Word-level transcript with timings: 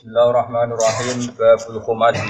Bismillahirrahmanirrahim 0.00 1.28
babul 1.36 1.76
khumasi. 1.84 2.24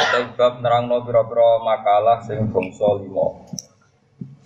Kita 0.00 0.56
nerangno 0.64 1.04
pira-pira 1.04 1.60
makalah 1.60 2.24
sing 2.24 2.40
bangsa 2.48 2.88
lima. 3.04 3.44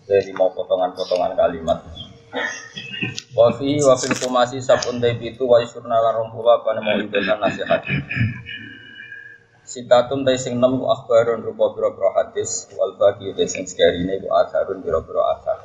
Dari 0.02 0.34
lima 0.34 0.50
potongan-potongan 0.50 1.38
kalimat. 1.38 1.78
Wa 3.38 3.54
fi 3.54 3.78
wa 3.86 3.94
fil 3.94 4.18
khumasi 4.18 4.58
sabun 4.58 4.98
itu 4.98 5.46
wa 5.46 5.62
isurna 5.62 5.94
lan 6.02 6.34
pula 6.34 6.58
apa 6.58 6.74
mau 6.82 6.98
ibatan 6.98 7.38
nasihat. 7.38 7.86
Sitatun 9.62 10.26
tay 10.26 10.34
sing 10.34 10.58
nem 10.58 10.74
akhbarun 10.82 11.38
rupa 11.38 11.70
pira-pira 11.78 12.18
hadis 12.18 12.66
wal 12.74 12.98
baqi 12.98 13.30
tay 13.30 13.46
sing 13.46 13.62
sekarine 13.62 14.18
ku 14.18 14.26
atharun 14.26 14.82
pira-pira 14.82 15.38
athar. 15.38 15.58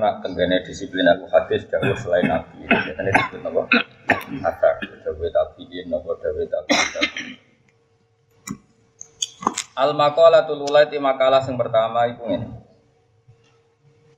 Nak 0.00 0.24
tenggene 0.24 0.64
disiplin 0.64 1.12
aku 1.12 1.28
hadis 1.28 1.68
jauh 1.68 1.92
selain 2.00 2.24
nabi. 2.24 2.64
Biasanya 2.64 3.12
disebut 3.12 3.52
apa? 3.52 3.92
Asar 4.44 4.74
dawe 4.80 5.26
tabiin 5.32 5.88
nopo 5.88 6.16
dawe 6.20 6.42
Al 9.74 9.90
maqalatul 9.90 10.62
ulaiti 10.70 11.02
makalah 11.02 11.42
yang 11.42 11.58
pertama 11.58 12.06
itu 12.06 12.22
ini. 12.30 12.46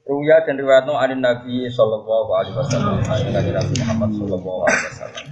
Ruya 0.07 0.45
dan 0.45 0.61
riwayatno 0.61 0.95
anin 1.01 1.25
Nabi 1.25 1.67
sallallahu 1.67 2.31
alaihi 2.37 2.55
wasallam, 2.55 3.01
anin 3.09 3.33
Nabi 3.33 3.75
Muhammad 3.81 4.11
sallallahu 4.21 4.61
alaihi 4.69 4.87
wasallam. 4.93 5.27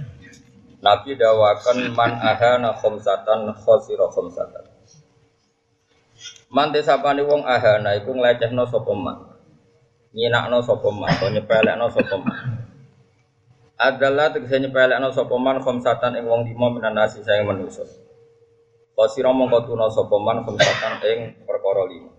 Nabi 0.81 1.09
dawakan 1.15 1.77
man 1.93 2.11
ahana 2.17 2.73
khomsatan 2.73 3.53
khosiro 3.53 4.09
khomsatan. 4.09 4.65
Man 6.49 6.73
desapane 6.73 7.21
wong 7.21 7.45
ahana 7.45 7.93
iku 7.93 8.17
nglecehno 8.17 8.65
sapa 8.65 8.93
man. 8.97 9.29
Nyinakno 10.11 10.57
sapa 10.65 10.89
man, 10.89 11.13
nyepelekno 11.21 11.85
sapa 11.93 12.15
man 12.17 12.54
adalah 13.75 14.31
tegese 14.31 14.55
nyepelekno 14.63 15.11
sapa 15.11 15.35
man 15.35 15.59
khamsatan 15.59 16.15
ing 16.15 16.25
wong 16.27 16.47
lima 16.47 16.71
minan 16.71 16.95
nasi 16.95 17.19
saya 17.23 17.43
manusa. 17.43 17.83
Qasira 18.95 19.35
mongko 19.35 19.67
tuna 19.67 19.91
sapa 19.91 20.15
man 20.15 20.47
khamsatan 20.47 20.93
ing 21.03 21.19
perkara 21.43 21.83
lima. 21.91 22.11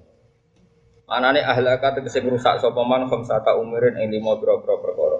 Anane 1.08 1.41
ahlaka 1.41 1.97
tegese 1.97 2.20
ngrusak 2.20 2.61
sapa 2.61 2.80
man 2.84 3.08
khamsata 3.08 3.56
umurin 3.56 3.97
ing 3.97 4.12
lima 4.12 4.36
pira-pira 4.36 4.77
perkara. 4.77 5.19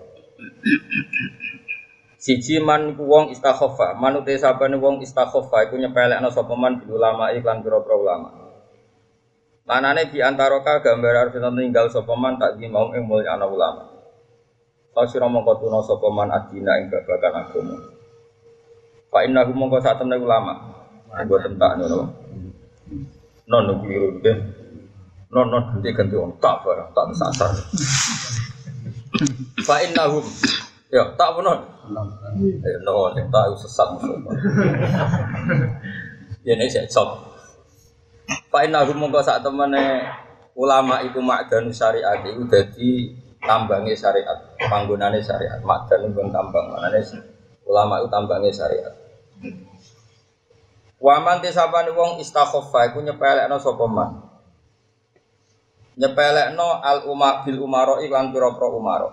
Siji 2.21 2.61
man 2.61 2.93
ku 3.01 3.09
wong 3.09 3.33
istakhofa, 3.33 3.97
manute 3.97 4.37
sabane 4.37 4.77
wong 4.77 5.01
istakhofa 5.01 5.65
iku 5.69 5.81
nyepelekno 5.81 6.29
sapa 6.29 6.53
man 6.53 6.85
bil 6.85 7.01
ulama 7.01 7.33
iklan 7.33 7.65
pira-pira 7.65 7.97
ulama. 7.97 8.29
Manane 9.65 10.13
di 10.13 10.21
antara 10.21 10.61
ka 10.61 10.85
gambar 10.85 11.33
arep 11.33 11.41
tinggal 11.41 11.89
sapa 11.89 12.13
man 12.13 12.37
tak 12.37 12.61
mau 12.69 12.93
ing 12.93 13.09
mulya 13.09 13.41
ana 13.41 13.49
Kasira 14.97 15.29
mongko 15.29 15.61
tuna 15.61 15.85
sapa 15.85 16.09
man 16.09 16.33
adina 16.33 16.81
ing 16.81 16.89
babagan 16.89 17.45
agama. 17.45 17.77
Fa 19.13 19.29
innahu 19.29 19.53
mongko 19.53 19.77
sak 19.85 20.01
temne 20.01 20.17
ulama. 20.17 20.57
Nggo 21.13 21.37
tentak 21.37 21.77
ngono. 21.77 22.09
Non 23.45 23.61
non 23.69 23.85
biru 23.85 24.17
de. 24.25 24.33
Non 25.29 25.53
non 25.53 25.69
ganti 25.69 25.93
ganti 25.93 26.17
on 26.17 26.33
tak 26.41 26.65
barang 26.65 26.97
tak 26.97 27.13
sasar. 27.13 27.53
Fa 29.69 29.85
innahum 29.85 30.25
ya 30.89 31.05
tak 31.13 31.37
benar. 31.37 31.61
Ya 32.65 32.81
no 32.81 33.13
sing 33.13 33.29
tak 33.29 33.53
sesat 33.61 34.01
musuh. 34.01 34.17
Ya 36.41 36.57
nek 36.57 36.73
sik 36.73 36.89
sok. 36.89 37.37
Fa 38.49 38.65
innahum 38.65 38.97
mongko 38.97 39.21
sak 39.21 39.45
temene 39.45 40.09
ulama 40.57 41.05
iku 41.05 41.21
makdan 41.21 41.69
syariat 41.69 42.25
iku 42.25 42.49
dadi 42.49 43.26
tambangnya 43.47 43.95
syariat, 43.95 44.59
panggunane 44.59 45.23
syariat, 45.23 45.63
madan 45.63 46.11
pun 46.13 46.29
tambang, 46.35 46.69
manane 46.69 47.01
ulama 47.65 48.03
itu 48.03 48.09
tambangnya 48.11 48.53
syariat. 48.53 48.95
Waman 50.97 51.45
tisapane 51.45 51.93
wong 51.93 52.19
istakhofa 52.19 52.91
iku 52.91 53.05
nyepelekno 53.05 53.57
sapa 53.61 53.85
man. 53.85 54.11
Nyepelekno 55.97 56.81
al 56.81 57.05
umma 57.07 57.45
bil 57.45 57.61
umaro 57.61 58.01
iklan 58.01 58.33
pira-pira 58.33 58.69
umaro. 58.73 59.11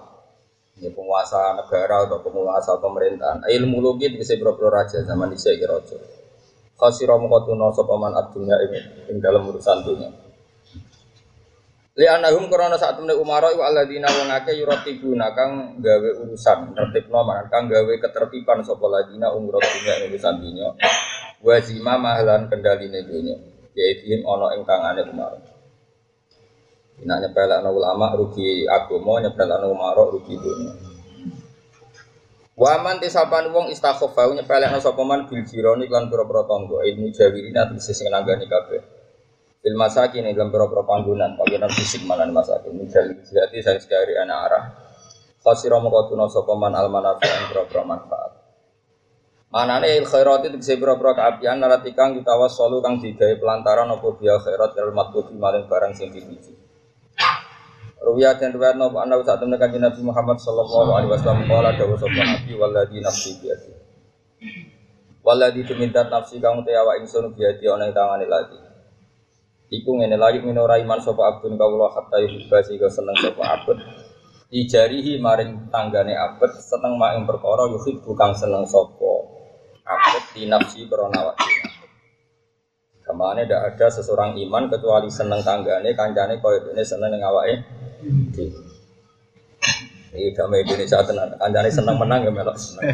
Ini 0.79 0.89
penguasa 0.89 1.53
negara 1.53 2.07
atau 2.07 2.23
penguasa 2.23 2.79
pemerintahan. 2.81 3.45
Ilmu 3.45 3.77
logi 3.83 4.09
bisa 4.15 4.33
pira-pira 4.39 4.81
raja 4.81 5.03
zaman 5.03 5.29
dhisik 5.35 5.59
raja. 5.67 5.99
Khasira 6.79 7.19
mongko 7.19 7.51
tuna 7.51 7.69
sapa 7.69 7.93
man 7.99 8.15
adunya 8.15 8.55
ing 8.63 8.71
ing 9.11 9.17
dalam 9.19 9.45
urusan 9.45 9.83
dunia. 9.85 10.22
Li 11.93 12.09
anahum 12.09 12.49
korona 12.49 12.73
saat 12.73 12.97
temen 12.97 13.13
umaro 13.13 13.53
iku 13.53 13.61
alladzina 13.61 14.09
wong 14.09 14.25
akeh 14.33 14.57
yuratibuna 14.57 15.29
kang 15.37 15.77
gawe 15.77 16.09
urusan 16.25 16.73
tertibno 16.73 17.21
man 17.21 17.45
kang 17.53 17.69
gawe 17.69 17.93
ketertiban 18.01 18.65
sapa 18.65 18.89
ladina 18.89 19.29
umur 19.29 19.61
dunya 19.61 20.09
urusan 20.09 20.41
dunya 20.41 20.73
wa 21.37 21.53
zima 21.61 21.93
mahlan 22.01 22.49
kendaline 22.49 23.05
dunya 23.05 23.37
yaitu 23.77 24.25
ana 24.25 24.57
ing 24.57 24.65
tangane 24.65 25.05
umaro. 25.05 25.37
Nek 27.05 27.29
nyepelekno 27.29 27.69
ulama 27.69 28.17
rugi 28.17 28.65
agama 28.65 29.21
nyepelekno 29.21 29.69
umaro 29.69 30.17
rugi 30.17 30.33
dunya. 30.33 30.73
Waman 32.57 33.05
tisapan 33.05 33.53
wong 33.53 33.69
istakhofa 33.69 34.33
nyepelekno 34.33 34.81
sapa 34.81 35.05
man 35.05 35.29
bil 35.29 35.45
jironi 35.45 35.85
lan 35.85 36.09
pira-pira 36.09 36.41
tangga 36.49 36.81
ilmu 36.89 37.13
jawirina 37.13 37.69
tegese 37.69 37.93
sing 37.93 38.09
nanggani 38.09 38.49
kabeh. 38.49 38.81
Bil 39.63 39.79
masakin 39.79 40.27
dalam 40.35 40.51
beberapa 40.51 40.83
panggungan, 40.83 41.39
panggungan 41.39 41.71
fisik 41.71 42.03
malan 42.03 42.35
masakin. 42.35 42.75
Misal 42.75 43.15
jadi 43.23 43.57
saya 43.63 43.79
sekali 43.79 44.11
anak 44.19 44.37
arah. 44.51 44.63
Khasiro 45.39 45.79
mengkotuno 45.79 46.27
sokoman 46.27 46.75
almanafi 46.75 47.23
yang 47.23 47.47
beberapa 47.47 47.79
manfaat. 47.87 48.43
Mana 49.53 49.79
nih 49.79 50.01
il 50.01 50.07
khairat 50.09 50.49
itu 50.49 50.57
bisa 50.59 50.73
beberapa 50.75 51.15
keapian 51.15 51.63
narati 51.63 51.95
kang 51.95 52.11
ditawas 52.17 52.57
solu 52.57 52.83
kang 52.83 52.99
digawe 52.99 53.37
pelantaran 53.39 53.87
opo 53.95 54.19
biya 54.19 54.41
khairat 54.41 54.75
kal 54.75 54.91
matbuti 54.91 55.31
maling 55.37 55.69
barang 55.69 55.93
sing 55.95 56.11
dituju. 56.11 56.57
Ruya 58.03 58.35
dan 58.35 58.51
riwayat 58.51 58.75
nopo 58.75 58.99
anda 58.99 59.15
saat 59.23 59.39
temen 59.39 59.55
kanjeng 59.55 59.79
Nabi 59.79 60.01
Muhammad 60.03 60.41
sallallahu 60.43 60.91
alaihi 60.91 61.11
wasallam 61.13 61.47
kala 61.47 61.71
dawuh 61.77 61.95
sapa 61.95 62.19
Nabi 62.19 62.51
walladzi 62.57 62.97
nafsi 62.99 63.31
biyadi. 63.39 63.71
Walladzi 65.23 65.61
tumintat 65.69 66.09
nafsi 66.11 66.41
kang 66.41 66.65
te 66.67 66.75
awak 66.75 66.99
ingsun 66.99 67.31
biyadi 67.31 67.63
ana 67.69 67.87
lagi. 68.25 68.72
Iku 69.73 69.97
ngene 69.97 70.21
lagi 70.21 70.37
minora 70.45 70.77
iman 70.77 71.01
sapa 71.01 71.33
abdun 71.33 71.57
kawula 71.57 71.89
hatta 71.89 72.21
yuhibba 72.21 72.61
sehingga 72.61 72.93
seneng 72.93 73.17
sapa 73.17 73.41
abd. 73.41 73.81
Dijarihi 74.53 75.17
maring 75.17 75.73
tanggane 75.73 76.13
abd 76.13 76.61
seneng 76.61 76.93
mak 76.93 77.17
ing 77.17 77.25
perkara 77.25 77.65
yuhib 77.65 78.05
bukan 78.05 78.37
seneng 78.37 78.69
sapa 78.69 79.25
abd 79.81 80.23
di 80.37 80.45
nafsi 80.45 80.85
awak 80.93 81.41
Ke 83.01 83.11
mana 83.17 83.41
tidak 83.41 83.73
ada 83.73 83.87
seseorang 83.89 84.37
iman 84.45 84.69
kecuali 84.69 85.09
seneng 85.09 85.41
tanggane 85.41 85.97
kancane 85.97 86.37
koyo 86.37 86.61
dene 86.61 86.85
seneng 86.85 87.09
ning 87.09 87.25
awake 87.25 87.65
Ini 90.13 90.29
damai 90.37 90.61
Indonesia 90.61 91.01
tenan. 91.01 91.33
Kancane 91.41 91.73
seneng 91.73 91.97
menang 91.97 92.21
ya 92.21 92.29
melok 92.29 92.53
seneng. 92.53 92.93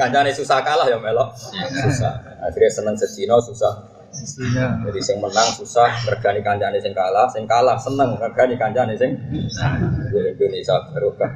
Kancane 0.00 0.32
susah 0.32 0.64
kalah 0.64 0.88
ya 0.88 0.96
melok 0.96 1.28
susah. 1.36 2.40
Akhirnya 2.40 2.72
seneng 2.72 2.96
sedina 2.96 3.36
susah 3.36 3.95
jadi 4.16 5.00
sing 5.02 5.20
menang 5.20 5.48
susah 5.54 5.92
regani 6.08 6.40
kancane 6.40 6.80
sing 6.80 6.96
kalah, 6.96 7.28
sing 7.28 7.44
kalah 7.44 7.76
seneng 7.76 8.16
regani 8.16 8.56
kancane 8.56 8.96
sing 8.96 9.14
Indonesia 10.12 10.76
barokah. 10.92 11.30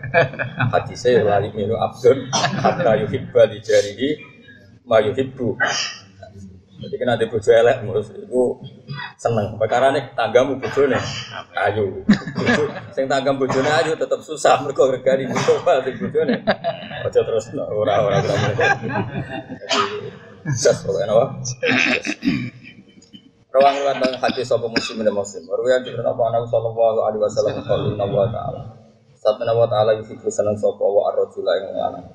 Hadise 0.72 1.20
lali 1.20 1.52
minu 1.52 1.76
abdun 1.76 2.28
hatta 2.32 2.96
yuhibba 3.00 3.46
li 3.50 3.58
jarihi 3.60 4.10
ma 4.88 4.98
yuhibbu. 5.04 5.60
Jadi 6.80 6.96
kena 6.96 7.20
di 7.20 7.28
bojo 7.28 7.52
elek 7.52 7.84
mus 7.84 8.08
itu 8.08 8.42
seneng. 9.20 9.60
Perkara 9.60 9.92
nih 9.92 10.16
tanggamu 10.16 10.56
bojone 10.56 10.97
ayu. 11.52 12.00
Sing 12.97 13.04
tanggam 13.04 13.36
bojone 13.36 13.68
ayu 13.68 13.92
tetap 14.00 14.24
susah 14.24 14.64
mergo 14.64 14.88
regani 14.88 15.28
bojo 15.28 15.60
sing 15.60 15.94
bojone. 16.00 16.41
Aja 17.04 17.20
terus 17.20 17.52
ora 17.52 18.00
ora 18.00 18.16
ora. 18.24 18.41
Jadi, 20.41 20.80
pokoknya 20.88 21.12
apa? 21.12 21.26
Rawang 23.50 23.82
riwayat 23.82 23.98
dan 23.98 24.14
hadis 24.14 24.47
sapa 24.47 24.70
muslim 24.70 25.02
dan 25.02 25.10
muslim. 25.10 25.42
Riwayat 25.42 25.82
dari 25.82 25.98
Nabi 25.98 26.14
Muhammad 26.22 26.47
sallallahu 26.47 26.98
alaihi 27.02 27.22
wasallam 27.22 27.58
qala 27.66 28.06
wa 28.06 28.26
ta'ala. 28.30 28.62
Sabda 29.18 29.50
wa 29.50 29.66
ta'ala 29.66 29.98
yusiku 29.98 30.30
seneng 30.30 30.54
sapa 30.54 30.78
wa 30.78 31.10
ar-rajula 31.10 31.58
ing 31.58 31.74
lanang. 31.74 32.06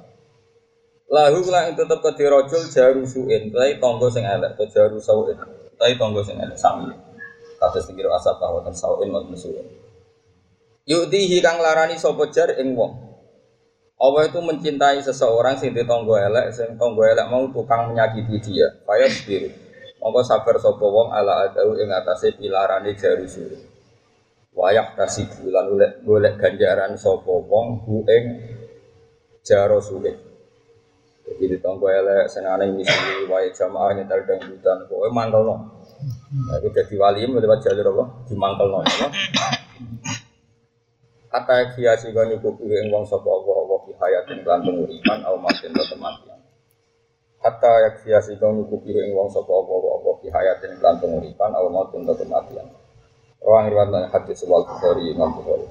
Lahu 1.12 1.44
kula 1.44 1.68
ing 1.68 1.76
tetep 1.76 2.00
ke 2.00 2.12
dirajul 2.16 2.64
jaru 2.72 3.04
suin, 3.04 3.52
tai 3.52 3.76
tangga 3.84 4.08
sing 4.08 4.24
elek, 4.24 4.56
to 4.56 4.64
jaru 4.72 4.96
sauin. 5.04 5.36
Tai 5.76 5.94
tangga 6.00 6.24
sing 6.24 6.40
elek 6.40 6.56
sami. 6.56 6.96
Kados 7.60 7.84
pikir 7.84 8.08
asap 8.08 8.40
bahwa 8.40 8.64
ten 8.64 8.72
sauin 8.72 9.12
wa 9.12 9.20
suin. 9.36 9.68
Yudihi 10.88 11.44
kang 11.44 11.60
larani 11.60 12.00
sapa 12.00 12.32
jar 12.32 12.56
ing 12.56 12.80
wong. 12.80 12.96
Allah 14.00 14.28
itu 14.28 14.40
mencintai 14.40 15.04
seseorang 15.04 15.60
sing 15.60 15.76
ditonggo 15.76 16.16
elek, 16.16 16.56
sing 16.56 16.80
tonggo 16.80 17.04
elek 17.04 17.28
mau 17.28 17.44
tukang 17.52 17.92
menyakiti 17.92 18.40
dia. 18.40 18.72
Fayas 18.88 19.20
biru. 19.28 19.65
Monggo 20.06 20.22
sabar 20.22 20.62
sapa 20.62 20.86
wong 20.86 21.10
ala 21.18 21.50
adau 21.50 21.74
ing 21.82 21.90
atase 21.90 22.38
pilarane 22.38 22.94
jaru 22.94 23.26
suri. 23.26 23.58
Wayak 24.54 24.94
tasik 24.94 25.42
bulan 25.42 25.66
golek 25.66 25.94
golek 26.06 26.34
ganjaran 26.38 26.94
sapa 26.94 27.26
wong 27.26 27.82
bu 27.82 28.06
ing 28.06 28.24
jaro 29.42 29.82
sulit. 29.82 30.14
Jadi 31.26 31.44
di 31.50 31.58
tonggo 31.58 31.90
elek 31.90 32.30
senane 32.30 32.70
misi 32.70 33.26
wae 33.26 33.50
jamaah 33.50 33.98
nyetel 33.98 34.22
dangdutan 34.30 34.86
pokoke 34.86 35.10
mangkelno. 35.10 35.74
Nah, 36.54 36.56
itu 36.62 36.70
jadi 36.70 36.96
wali 37.02 37.26
lewat 37.26 37.66
jalur 37.66 37.98
apa? 37.98 38.30
Dimangkelno 38.30 38.86
ya. 38.86 39.10
Kata 41.34 41.74
kia 41.74 41.98
sih 41.98 42.14
kan 42.14 42.30
nyukup 42.30 42.62
ing 42.62 42.94
wong 42.94 43.10
sapa 43.10 43.26
apa 43.26 43.52
apa 43.58 43.76
fi 43.90 43.92
hayatin 43.98 44.46
lan 44.46 44.62
penguripan 44.62 45.26
au 45.26 45.42
matin 45.42 45.74
kematian. 45.74 46.35
Kata 47.46 47.72
ya 47.78 47.90
kia 48.02 48.18
sih 48.26 48.42
nyukup 48.42 48.82
ing 48.90 49.14
wong 49.14 49.30
sapa 49.30 49.54
apa 49.54 49.74
apa 50.02 50.10
fi 50.18 50.34
hayatin 50.34 50.82
lan 50.82 50.98
penguripan 50.98 51.54
au 51.54 51.70
matin 51.70 52.02
atau 52.02 52.18
kematian. 52.18 52.66
Orang 53.46 53.70
riwayat 53.70 54.10
hadis 54.10 54.42
wal 54.50 54.66
Bukhari 54.66 55.14
Imam 55.14 55.30
Bukhari. 55.30 55.70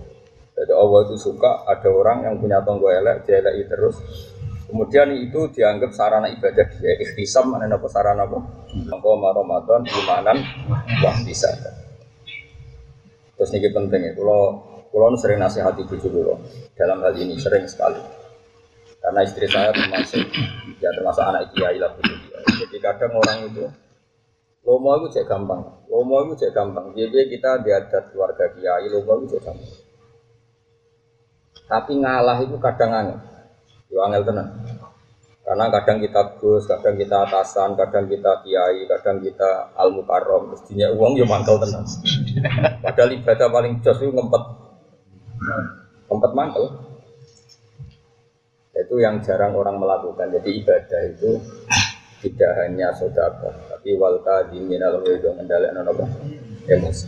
Jadi 0.55 0.71
Allah 0.71 1.01
itu 1.03 1.19
suka 1.19 1.67
ada 1.67 1.91
orang 1.91 2.31
yang 2.31 2.39
punya 2.39 2.63
tonggo 2.63 2.87
elek, 2.87 3.27
dia 3.27 3.43
elek 3.43 3.67
terus. 3.67 3.99
Kemudian 4.71 5.19
itu 5.19 5.51
dianggap 5.51 5.91
sarana 5.91 6.31
ibadah 6.31 6.63
dia. 6.79 6.95
Ikhtisam 7.03 7.51
mana 7.51 7.67
apa 7.67 7.91
sarana 7.91 8.23
apa? 8.23 8.39
Maka 8.71 9.11
Ramadan 9.35 9.83
imanan 9.83 10.39
wah 11.03 11.17
bisa. 11.27 11.51
Terus 13.35 13.51
ini 13.51 13.67
penting 13.75 14.01
ya. 14.07 14.13
Kalau 14.15 14.63
kalau 14.95 15.11
sering 15.19 15.43
nasihati 15.43 15.83
dulu 15.91 16.39
dalam 16.79 17.03
hal 17.03 17.19
ini 17.19 17.35
sering 17.35 17.67
sekali. 17.67 17.99
Karena 19.05 19.21
istri 19.21 19.45
saya 19.45 19.69
termasuk 19.69 20.25
ya 20.81 20.89
termasuk 20.97 21.21
anak 21.21 21.53
kiai 21.53 21.77
lah 21.77 21.93
bujuk 21.93 22.17
Jadi 22.65 22.77
kadang 22.81 23.13
orang 23.21 23.53
itu 23.53 23.69
Lomo 24.65 24.97
itu 24.97 25.21
cek 25.21 25.29
gampang, 25.29 25.61
lomo 25.93 26.25
itu 26.25 26.41
cek 26.41 26.57
gampang. 26.57 26.97
Jadi 26.97 27.37
kita 27.37 27.61
diadat 27.61 28.17
keluarga 28.17 28.49
kiai, 28.49 28.89
lomo 28.89 29.21
itu 29.21 29.37
cek 29.37 29.43
gampang. 29.45 29.73
Tapi 31.69 31.93
ngalah 32.01 32.39
itu 32.41 32.57
kadang 32.57 32.91
aneh. 32.97 33.19
Yo 33.93 34.01
angel 34.01 34.25
tenan. 34.25 34.49
Karena 35.45 35.69
kadang 35.69 36.01
kita 36.01 36.41
gus, 36.41 36.65
kadang 36.65 36.97
kita 36.97 37.29
atasan, 37.29 37.77
kadang 37.77 38.09
kita 38.09 38.41
kiai, 38.41 38.89
kadang 38.89 39.21
kita 39.21 39.77
al 39.77 39.93
mukarrom, 39.93 40.57
mestinya 40.57 40.89
uang 40.97 41.21
yo 41.21 41.29
mangkel 41.29 41.61
tenan. 41.61 41.85
Padahal 42.81 43.13
ibadah 43.13 43.49
paling 43.53 43.85
jos 43.85 44.01
itu 44.01 44.17
ngempet, 44.17 44.43
ngempet 46.09 46.33
mangkel. 46.33 46.84
Itu 48.75 48.99
yang 48.99 49.23
jarang 49.23 49.55
orang 49.55 49.79
melakukan. 49.79 50.35
Jadi 50.35 50.51
ibadah 50.63 51.01
itu 51.07 51.39
tidak 52.25 52.51
hanya 52.65 52.89
sodako, 52.97 53.53
tapi 53.69 53.95
walta 54.01 54.49
diminal 54.49 54.99
wedo 55.05 55.37
mendalek 55.37 55.77
nono 55.77 55.93
emosi. 56.65 57.07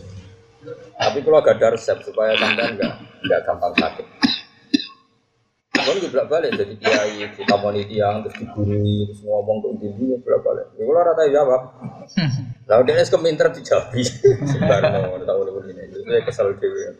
Tapi 0.92 1.18
kalau 1.22 1.40
gak 1.40 1.56
ada 1.56 1.72
resep 1.72 1.98
supaya 2.04 2.36
sampai 2.36 2.74
enggak 2.74 2.92
enggak 3.24 3.40
gampang 3.48 3.72
sakit. 3.80 4.06
Kan 5.76 6.02
juga 6.02 6.26
balik 6.26 6.58
jadi 6.58 6.74
kiai, 6.82 7.22
kita 7.30 7.54
moni 7.62 7.86
tiang, 7.86 8.26
terus 8.26 8.42
digurui, 8.42 9.06
terus 9.06 9.22
ngomong 9.22 9.62
ke 9.62 9.86
diri, 9.86 10.18
bolak 10.18 10.42
balik. 10.42 10.66
Ya 10.74 10.82
kalau 10.82 11.02
rata 11.06 11.22
jawab, 11.30 11.62
lalu 12.66 12.82
dia 12.90 12.94
es 12.98 13.10
keminter 13.12 13.46
dijawab, 13.54 13.94
sebarno, 14.50 15.14
tahu 15.22 15.40
ini 15.70 15.86
ini, 15.86 15.96
saya 16.02 16.20
kesal 16.26 16.50
dewi. 16.58 16.90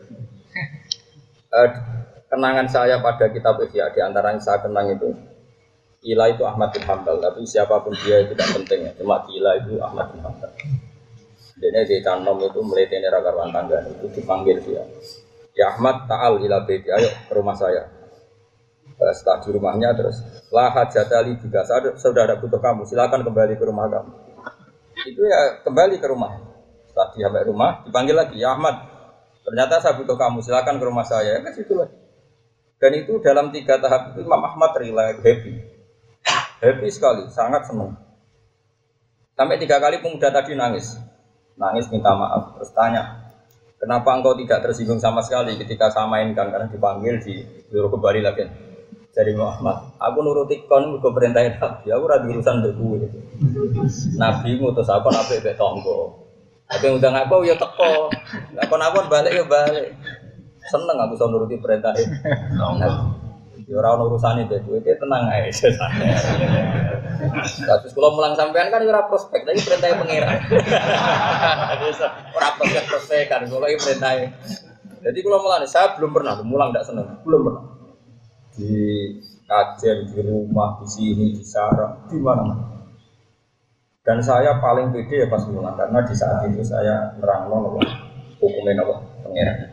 Kenangan 2.27 2.67
saya 2.67 2.99
pada 2.99 3.31
kitab 3.31 3.55
Ihya 3.63 3.87
di 3.95 3.99
antara 4.03 4.35
yang 4.35 4.43
saya 4.43 4.59
kenang 4.59 4.91
itu 4.91 5.15
Ila 6.07 6.29
itu 6.29 6.45
Ahmad 6.45 6.71
bin 6.75 6.85
Hambal, 6.85 7.17
tapi 7.17 7.41
siapa 7.43 7.81
pun 7.81 7.91
dia 8.05 8.21
itu 8.21 8.37
tidak 8.37 8.53
penting 8.53 8.79
ya. 8.85 8.91
Cuma 8.95 9.23
Ila 9.27 9.51
itu 9.59 9.79
Ahmad 9.81 10.13
bin 10.13 10.21
Hambal. 10.21 10.51
Jadi 11.57 11.79
di 11.89 11.97
kanom 12.05 12.37
itu 12.37 12.59
melihat 12.61 13.01
ini 13.01 13.07
raga 13.09 13.33
tangga 13.33 13.81
itu 13.89 14.05
dipanggil 14.13 14.61
dia. 14.61 14.85
Ya 15.57 15.73
Ahmad 15.73 16.05
Taal 16.05 16.37
ila 16.45 16.61
beti, 16.69 16.93
ayo 16.93 17.09
ke 17.09 17.33
rumah 17.33 17.57
saya 17.57 17.97
setelah 18.97 19.37
di 19.45 19.49
rumahnya 19.53 19.93
terus 19.93 20.17
lah 20.49 20.73
hajatali 20.73 21.37
juga 21.37 21.61
sudah 22.01 22.23
ada 22.25 22.35
butuh 22.41 22.57
kamu 22.57 22.81
silakan 22.89 23.21
kembali 23.21 23.53
ke 23.53 23.65
rumah 23.69 23.85
kamu 23.85 24.11
itu 25.05 25.21
ya 25.21 25.61
kembali 25.61 26.01
ke 26.01 26.07
rumah 26.09 26.33
setelah 26.89 27.13
sampai 27.13 27.45
rumah 27.45 27.85
dipanggil 27.85 28.17
lagi 28.17 28.41
ya 28.41 28.57
Ahmad 28.57 28.73
ternyata 29.45 29.77
saya 29.77 29.93
butuh 30.01 30.17
kamu 30.17 30.41
silakan 30.41 30.81
ke 30.81 30.85
rumah 30.89 31.05
saya 31.05 31.37
kan 31.45 31.53
situ 31.53 31.77
lagi 31.77 31.93
dan 32.77 32.91
itu 32.93 33.17
dalam 33.21 33.49
tiga 33.49 33.81
tahap 33.81 34.13
itu 34.13 34.25
Imam 34.25 34.41
Ahmad 34.45 34.71
rela 34.77 35.13
happy 35.17 35.53
happy 36.61 36.87
sekali 36.93 37.29
sangat 37.29 37.69
senang 37.69 37.97
sampai 39.37 39.57
tiga 39.61 39.81
kali 39.81 40.01
pemuda 40.01 40.29
tadi 40.29 40.53
nangis 40.53 40.97
nangis 41.57 41.89
minta 41.89 42.13
maaf 42.13 42.57
terus 42.57 42.73
tanya 42.73 43.33
kenapa 43.81 44.13
engkau 44.13 44.37
tidak 44.37 44.61
tersinggung 44.65 45.01
sama 45.01 45.21
sekali 45.25 45.57
ketika 45.57 45.89
saya 45.89 46.05
mainkan 46.05 46.53
karena 46.53 46.69
dipanggil 46.69 47.17
di 47.21 47.41
suruh 47.69 47.89
kembali 47.89 48.21
lagi 48.25 48.45
dari 49.17 49.33
Muhammad. 49.33 49.97
Aku 49.97 50.21
nuruti 50.21 50.61
kon 50.69 50.93
mergo 50.93 51.09
perintahin 51.09 51.57
Nabi. 51.57 51.89
Aku 51.89 52.05
ora 52.05 52.21
urusan 52.21 52.61
mbek 52.61 52.73
kowe. 52.77 52.97
Nabi 54.21 54.47
ngutus 54.61 54.93
apa 54.93 55.09
nabi 55.09 55.41
mbek 55.41 55.57
tonggo. 55.57 56.21
Tapi 56.69 56.85
ngundang 56.85 57.17
aku 57.17 57.41
ya 57.41 57.57
teko. 57.57 58.13
Kon 58.69 58.81
aku 58.85 59.09
balik 59.09 59.33
ya 59.33 59.45
balik. 59.49 59.97
Seneng 60.67 60.99
aku 60.99 61.15
iso 61.15 61.31
nuruti 61.31 61.55
perintahin 61.57 62.11
Nabi. 62.55 63.25
Ya 63.67 63.83
ora 63.83 63.99
ono 63.99 64.07
urusane 64.07 64.47
mbek 64.47 64.63
kowe, 64.63 64.79
tenang 64.79 65.27
ae. 65.27 65.51
Terus 65.51 65.75
kalau 67.91 68.15
mulang 68.15 68.31
sampean 68.39 68.71
kan 68.71 68.79
ora 68.79 69.11
prospek, 69.11 69.43
tapi 69.43 69.59
perintahnya 69.59 69.99
pangeran. 69.99 70.39
Ora 72.31 72.55
prospek 72.55 72.87
prospek 72.87 73.27
kan, 73.27 73.43
kalau 73.43 73.67
ini 73.67 73.75
perintahnya. 73.75 74.31
Jadi 75.03 75.19
kalau 75.19 75.43
mulang, 75.43 75.67
saya 75.67 75.99
belum 75.99 76.15
pernah, 76.15 76.39
mulang 76.47 76.71
tidak 76.71 76.87
seneng, 76.87 77.19
belum 77.27 77.43
pernah 77.43 77.67
di 78.55 78.71
kajian, 79.43 80.15
di 80.15 80.19
rumah, 80.23 80.79
di 80.79 80.87
sini, 80.87 81.35
di 81.35 81.43
sarang, 81.43 82.07
di 82.07 82.23
mana-mana. 82.23 82.87
Dan 84.07 84.23
saya 84.23 84.63
paling 84.63 84.95
pede 84.95 85.19
ya 85.23 85.27
pas 85.27 85.43
mulang 85.43 85.75
karena 85.75 85.99
di 86.07 86.15
saat 86.15 86.47
itu 86.47 86.63
saya 86.63 87.11
nerang 87.19 87.51
nopo 87.51 87.83
hukumnya 88.39 88.79
nopo 88.79 89.03
pangeran. 89.27 89.66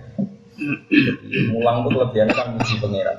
Mulang 1.51 1.83
itu 1.83 1.89
kelebihannya 1.95 2.35
kan 2.35 2.47
muji 2.55 2.75
pangeran. 2.79 3.17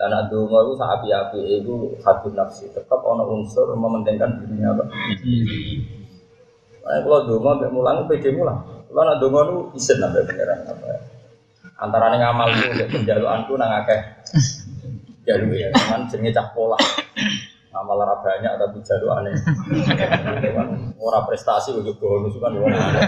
Dan 0.00 0.10
adungo 0.16 0.56
itu 0.64 0.72
saat 0.80 1.04
api-api 1.04 1.60
itu 1.60 1.74
satu 2.00 2.32
nafsi 2.32 2.72
tetap 2.72 3.04
ono 3.04 3.28
unsur 3.36 3.68
mementingkan 3.76 4.40
dirinya 4.40 4.72
apa. 4.72 4.88
Nah, 6.80 6.98
kalau 7.04 7.20
dungo 7.28 7.48
sampai 7.52 7.68
mulang 7.68 8.08
pede 8.08 8.32
mulang. 8.32 8.58
Kalau 8.88 9.04
nak 9.04 9.20
dungo 9.20 9.40
itu 9.44 9.56
isen 9.76 10.00
sampai 10.00 10.24
pangeran 10.24 10.64
apa. 10.64 10.88
Antara 11.80 12.12
nih 12.12 12.18
ngamal 12.20 12.48
itu 12.52 12.84
penjaluanku 12.92 13.56
nang 13.56 13.84
akeh 13.84 14.00
jalur 15.24 15.52
ya, 15.52 15.68
cuman 15.72 16.08
jenenge 16.08 16.32
cah 16.32 16.48
pola. 16.56 16.80
Amal 17.70 18.02
ora 18.02 18.18
banyak 18.18 18.52
tapi 18.58 18.82
jalur 18.82 19.14
aneh. 19.14 19.30
Ora 21.06 21.22
prestasi 21.22 21.70
ujuk 21.70 22.02
bonus 22.02 22.34
kan 22.42 22.50
wong 22.50 22.66
aneh. 22.66 23.02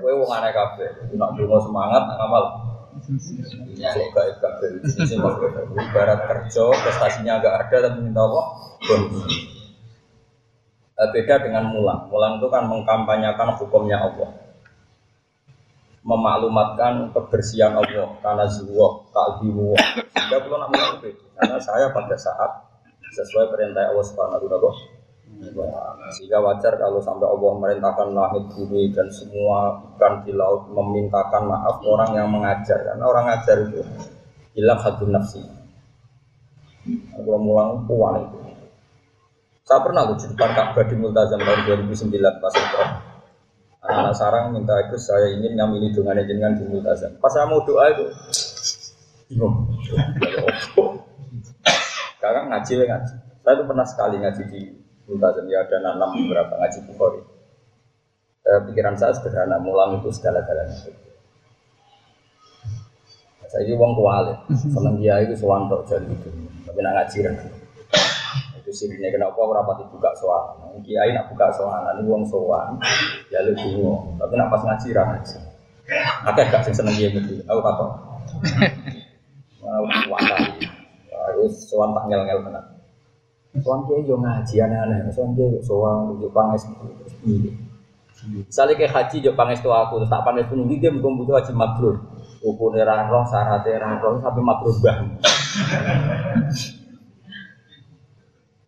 Kowe 0.00 0.12
wong 0.24 0.30
aneh 0.32 0.56
kabeh. 0.56 1.12
Nak 1.12 1.36
donga 1.36 1.58
semangat 1.60 2.02
amal. 2.16 2.44
Sok 3.04 4.08
gaib 4.16 4.36
kabeh. 4.40 4.68
Ibarat 5.76 6.20
kerja 6.24 6.64
prestasinya 6.80 7.36
agak 7.44 7.68
ada 7.68 7.92
tapi 7.92 8.08
minta 8.08 8.24
apa? 8.24 8.40
Bonus. 8.88 9.32
Beda 11.12 11.34
dengan 11.44 11.68
mulang. 11.68 12.08
Mulang 12.08 12.40
itu 12.40 12.48
kan 12.48 12.64
mengkampanyakan 12.64 13.52
hukumnya 13.60 14.00
Allah 14.00 14.32
memaklumatkan 16.04 17.16
kebersihan 17.16 17.72
Allah 17.72 18.12
karena 18.20 18.44
zuwa 18.44 19.08
kalbimu 19.08 19.72
sehingga 20.12 20.36
kalau 20.44 20.60
nak 20.60 20.68
mulai 20.68 21.00
itu 21.00 21.24
karena 21.32 21.56
saya 21.56 21.88
pada 21.96 22.12
saat 22.12 22.63
sesuai 23.14 23.54
perintah 23.54 23.94
Allah 23.94 24.02
Subhanahu 24.02 24.50
wa 24.50 24.74
sehingga 26.14 26.38
wajar 26.40 26.78
kalau 26.78 27.02
sampai 27.02 27.26
Allah 27.26 27.52
merintahkan 27.58 28.08
langit 28.14 28.44
bumi 28.54 28.92
dan 28.94 29.10
semua 29.10 29.82
ikan 29.96 30.22
di 30.22 30.30
laut 30.30 30.70
memintakan 30.70 31.50
maaf 31.50 31.82
orang 31.82 32.10
yang 32.14 32.28
mengajar. 32.30 32.78
Karena 32.80 33.04
orang 33.04 33.24
ngajar 33.28 33.56
itu 33.66 33.80
hilang 34.54 34.80
hati 34.80 35.04
nafsi. 35.10 35.42
Kalau 37.18 37.40
mulang 37.40 37.82
puan 37.88 38.20
itu. 38.20 38.38
Saya 39.64 39.80
pernah 39.80 40.04
di 40.12 40.28
depan 40.28 40.50
Ka'bah 40.52 40.84
di 40.84 40.96
Multazam 41.00 41.40
tahun 41.40 41.88
2009 41.88 42.42
pas 42.44 42.52
itu. 42.52 42.78
Anak 43.84 44.16
sarang 44.16 44.52
minta 44.52 44.76
itu 44.80 44.96
saya 44.96 45.28
ingin 45.32 45.60
nyamini 45.60 45.92
dengan 45.92 46.16
jenengan 46.24 46.56
di 46.56 46.64
multazam. 46.64 47.20
Pas 47.20 47.28
saya 47.28 47.44
mau 47.44 47.60
doa 47.68 47.84
itu 47.92 48.04
bingung. 49.28 49.68
Sekarang 52.24 52.48
ngaji 52.48 52.88
ngaji. 52.88 53.14
Saya 53.44 53.52
itu 53.52 53.64
pernah 53.68 53.84
sekali 53.84 54.16
ngaji 54.16 54.42
di 54.48 54.60
multazam 55.04 55.44
ya 55.44 55.60
ada 55.60 55.76
enam 55.76 56.16
beberapa 56.16 56.56
ngaji 56.56 56.78
bukhari. 56.88 57.20
Eh, 58.48 58.60
pikiran 58.64 58.96
saya 58.96 59.12
sederhana, 59.12 59.60
mulang 59.60 60.00
itu 60.00 60.08
segala-galanya. 60.08 60.88
Saya 63.44 63.60
ini 63.68 63.76
uang 63.76 63.92
kuali, 63.92 64.32
seneng 64.56 65.04
dia 65.04 65.20
itu 65.20 65.36
sewantok 65.36 65.84
jadi 65.84 66.08
itu, 66.08 66.32
tapi 66.64 66.80
nak 66.80 67.04
ngaji 67.04 67.28
kan 67.28 67.34
sirine 68.72 69.12
kenapa 69.12 69.36
ora 69.44 69.60
pati 69.60 69.84
buka 69.92 70.08
soal. 70.16 70.56
Kiai 70.80 71.12
nak 71.12 71.28
buka 71.28 71.52
soal, 71.52 71.92
ini 72.00 72.08
wong 72.08 72.24
soal, 72.24 72.80
ya 73.28 73.44
lu 73.44 73.52
bingung. 73.52 74.16
Tapi 74.16 74.32
nak 74.40 74.48
pas 74.48 74.64
ngaji 74.64 74.96
ngaji. 74.96 75.36
Akeh 76.24 76.44
gak 76.48 76.72
seneng 76.72 76.96
kiai 76.96 77.12
gitu. 77.12 77.44
Aku 77.44 77.60
takon. 77.60 77.88
Mau 79.60 79.84
Terus 81.44 81.68
sowan 81.68 81.92
tak 81.92 82.08
ngel-ngel 82.08 82.40
tenan. 82.40 82.64
Sowan 83.60 83.84
kiai 83.84 84.08
yo 84.08 84.16
ngaji 84.16 84.64
aneh-aneh, 84.64 85.12
sowan 85.12 85.36
kiai 85.36 85.52
yo 85.52 85.60
sowan 85.60 86.16
yo 86.16 86.32
panges 86.32 86.64
terus 86.64 87.12
piye. 87.20 87.52
Misalnya 88.24 88.80
kayak 88.80 88.96
haji 88.96 89.20
yo 89.20 89.36
aku, 89.36 90.00
terus 90.00 90.08
tak 90.08 90.24
panges 90.24 90.48
pun 90.48 90.64
dia 90.64 90.88
mung 90.88 91.20
butuh 91.20 91.36
haji 91.36 91.52
mabrur. 91.52 92.00
Hukumnya 92.40 92.88
ra 92.88 93.04
roh, 93.12 93.28
syaratnya 93.28 93.76
ra 93.76 94.00
roh, 94.00 94.24
sampai 94.24 94.40
mabrur 94.40 94.72
bah. 94.80 94.96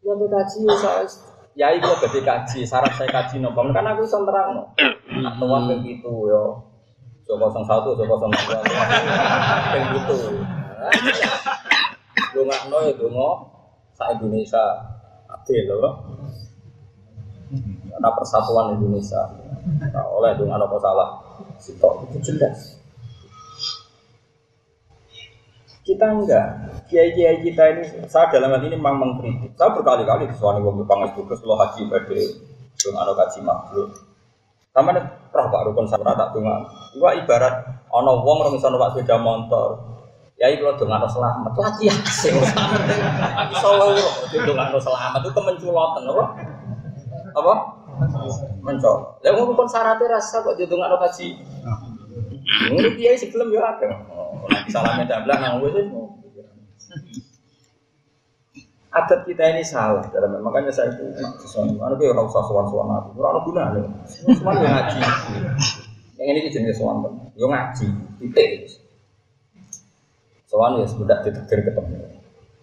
Ya 0.04 0.12
ambil 0.12 0.28
kaji 0.28 0.56
ya 0.68 0.74
saya 0.76 1.02
ya 1.56 1.66
itu 1.72 1.88
gede 1.88 2.20
kaji, 2.20 2.58
syarat 2.68 2.92
saya 3.00 3.08
kaji 3.08 3.40
nopo. 3.40 3.64
Kan 3.72 3.88
aku 3.88 4.04
bisa 4.04 4.20
terang 4.20 4.52
no. 4.52 4.62
Atau 5.24 5.48
waktu 5.48 5.80
gitu 5.88 6.12
yo. 6.28 6.60
Dua, 7.24 7.50
kayak 9.72 9.82
gitu. 9.98 10.14
Lu 12.34 12.44
nggak 12.48 12.62
no 12.72 12.78
ya 12.84 12.92
dungo, 12.96 13.28
sa 13.96 14.12
Indonesia 14.12 14.62
adil 15.28 15.68
loh. 15.72 15.94
Karena 17.92 18.10
persatuan 18.12 18.76
Indonesia. 18.76 19.22
Nah, 19.66 20.06
oleh 20.14 20.36
dengan 20.38 20.62
apa 20.62 20.76
salah, 20.78 21.08
sitok 21.58 22.06
itu 22.10 22.32
jelas. 22.32 22.78
Kita 25.86 26.18
enggak, 26.18 26.46
kiai-kiai 26.90 27.46
kita 27.46 27.62
ini, 27.78 27.82
saya 28.10 28.26
dalam 28.34 28.58
hal 28.58 28.62
ini 28.66 28.74
memang 28.74 28.98
mengkritik. 28.98 29.54
Saya 29.54 29.70
berkali-kali 29.70 30.26
disuani 30.26 30.58
wong 30.58 30.82
itu, 30.82 31.20
terus 31.30 31.46
lo 31.46 31.54
haji 31.54 31.86
pada 31.86 32.10
dengan 32.76 33.02
ada 33.06 33.12
kaji 33.14 33.38
makhluk. 33.46 33.90
Sama 34.74 34.92
nih, 34.92 35.04
roh 35.32 35.46
pak 35.48 35.62
rukun 35.70 35.86
sama 35.88 36.12
rata 36.12 36.34
dengan. 36.36 36.68
Iwa 36.98 37.10
ibarat 37.16 37.54
ono 37.88 38.20
wong 38.20 38.36
orang 38.44 38.54
misalnya 38.58 38.82
pak 38.82 38.98
sepeda 38.98 39.16
motor. 39.16 39.95
Ya 40.36 40.52
itu 40.52 40.60
dengan 40.60 41.00
harus 41.00 41.16
selamat, 41.16 41.52
lagi 41.56 41.88
ya 41.88 41.96
sih. 42.12 42.28
Solo 43.56 43.96
dengan 44.28 44.68
harus 44.68 44.84
selamat 44.84 45.20
itu 45.24 45.32
kemenculotan, 45.32 46.02
apa? 46.12 46.24
Apa? 47.32 47.54
Mencol. 48.60 49.16
Ya 49.24 49.32
mau 49.32 49.48
rukun 49.48 49.64
syaratnya 49.64 50.12
rasa 50.12 50.44
kok 50.44 50.60
jadi 50.60 50.68
dengan 50.68 50.92
kaji. 51.00 51.40
Ini 52.68 52.88
kiai 53.00 53.16
sih 53.16 53.32
belum 53.32 53.48
ya 53.48 53.64
ada. 53.64 53.88
Nanti 54.52 54.70
salamnya 54.70 55.08
dablah 55.08 55.36
nang 55.40 55.64
wes 55.64 55.72
adat 58.96 59.20
kita 59.28 59.44
ini 59.52 59.60
salah 59.60 60.00
dalam 60.08 60.40
makanya 60.40 60.72
saya 60.72 60.88
itu 60.96 61.04
sesuatu 61.44 61.76
mana 61.76 62.00
dia 62.00 62.16
orang 62.16 62.32
usah 62.32 62.40
suan 62.48 62.64
suan 62.72 62.88
aku 62.96 63.20
orang 63.20 63.44
guna 63.44 63.62
loh 63.76 63.84
semua 64.08 64.56
yang 64.56 64.72
ngaji 64.72 64.98
yang 66.16 66.28
ini 66.32 66.48
jenis 66.48 66.80
suan 66.80 67.04
yang 67.36 67.52
ngaji 67.52 67.86
titik 68.24 68.72
suan 70.56 70.80
ya 70.80 70.86
sudah 70.88 71.20
ditegur 71.20 71.60
ketemu. 71.68 71.96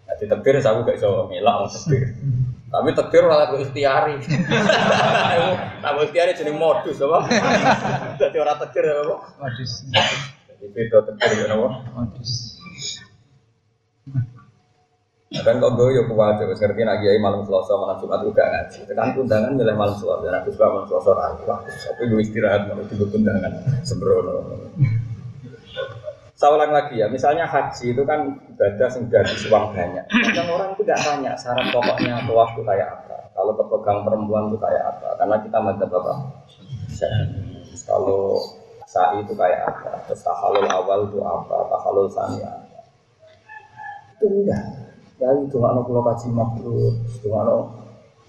Nah, 0.09 0.15
ditegur 0.17 0.55
saya 0.57 0.81
gak 0.81 0.97
bisa 0.97 1.05
ngelak 1.29 1.55
mau 1.61 1.69
tegur 1.69 2.03
tapi 2.73 2.89
tegur 2.97 3.29
malah 3.29 3.53
gue 3.53 3.69
ikhtiari. 3.69 4.17
Nah 5.85 5.99
ikhtiari 6.01 6.33
jadi 6.33 6.49
modus 6.49 6.97
apa? 7.05 7.29
Jadi 8.21 8.37
orang 8.41 8.57
tegur 8.65 8.85
apa? 8.89 9.15
Modus. 9.37 9.85
Jadi 10.49 10.65
beda 10.73 11.05
tegur 11.05 11.29
ya 11.37 11.53
apa? 11.53 11.69
Modus. 11.93 12.57
Kan 15.45 15.61
kok 15.61 15.73
gue 15.77 15.87
yuk 15.93 16.09
kuat 16.09 16.41
terus 16.41 16.57
ngerti 16.57 16.81
lagi 16.81 17.13
ya 17.13 17.21
malam 17.21 17.45
selasa 17.45 17.77
malam 17.77 18.01
jumat 18.01 18.25
juga 18.25 18.41
ngaji. 18.41 18.79
Kan 18.89 19.21
undangan 19.21 19.53
milih 19.53 19.75
malam 19.77 19.93
selasa 19.93 20.25
dan 20.25 20.41
aku 20.41 20.49
suka 20.57 20.65
malam 20.65 20.85
selasa 20.89 21.11
lagi. 21.13 21.43
Tapi 21.61 22.01
gue 22.09 22.21
istirahat 22.25 22.73
malam 22.73 22.89
itu 22.89 23.05
undangan. 23.05 23.53
Sembrono. 23.85 24.65
Saya 26.33 26.49
ulang 26.57 26.73
lagi 26.73 26.97
ya, 26.97 27.05
misalnya 27.13 27.45
haji 27.45 27.93
itu 27.93 28.01
kan 28.09 28.25
ibadah 28.49 28.89
yang 28.89 29.05
dari 29.05 29.33
uang 29.53 29.65
banyak. 29.69 30.05
Kadang 30.09 30.49
orang 30.49 30.69
itu 30.73 30.81
tidak 30.81 30.99
tanya 31.05 31.31
syarat 31.37 31.69
pokoknya 31.69 32.25
atau 32.25 32.33
waktu 32.33 32.61
kayak 32.65 32.87
apa. 32.89 33.17
Kalau 33.37 33.53
kepegang 33.53 34.01
perempuan 34.01 34.49
itu 34.49 34.57
kayak 34.57 34.83
apa? 34.97 35.13
Karena 35.21 35.35
kita 35.45 35.57
madzhab 35.61 35.93
apa? 35.93 36.13
Kalau 37.85 38.41
sa'i 38.89 39.21
itu 39.21 39.33
kayak 39.37 39.61
apa? 39.61 40.01
Terus 40.09 40.25
tahalul 40.25 40.65
awal 40.65 41.05
itu 41.05 41.21
apa? 41.21 41.57
Tahalul 41.69 42.09
sani 42.09 42.41
apa? 42.41 42.81
Itu 44.17 44.25
enggak. 44.33 44.63
Ya 45.21 45.29
itu 45.37 45.55
nggak 45.55 45.73
nopo 45.77 46.01
kaji 46.01 46.27
mabrur, 46.33 46.93
itu 47.13 47.29
nggak 47.29 47.45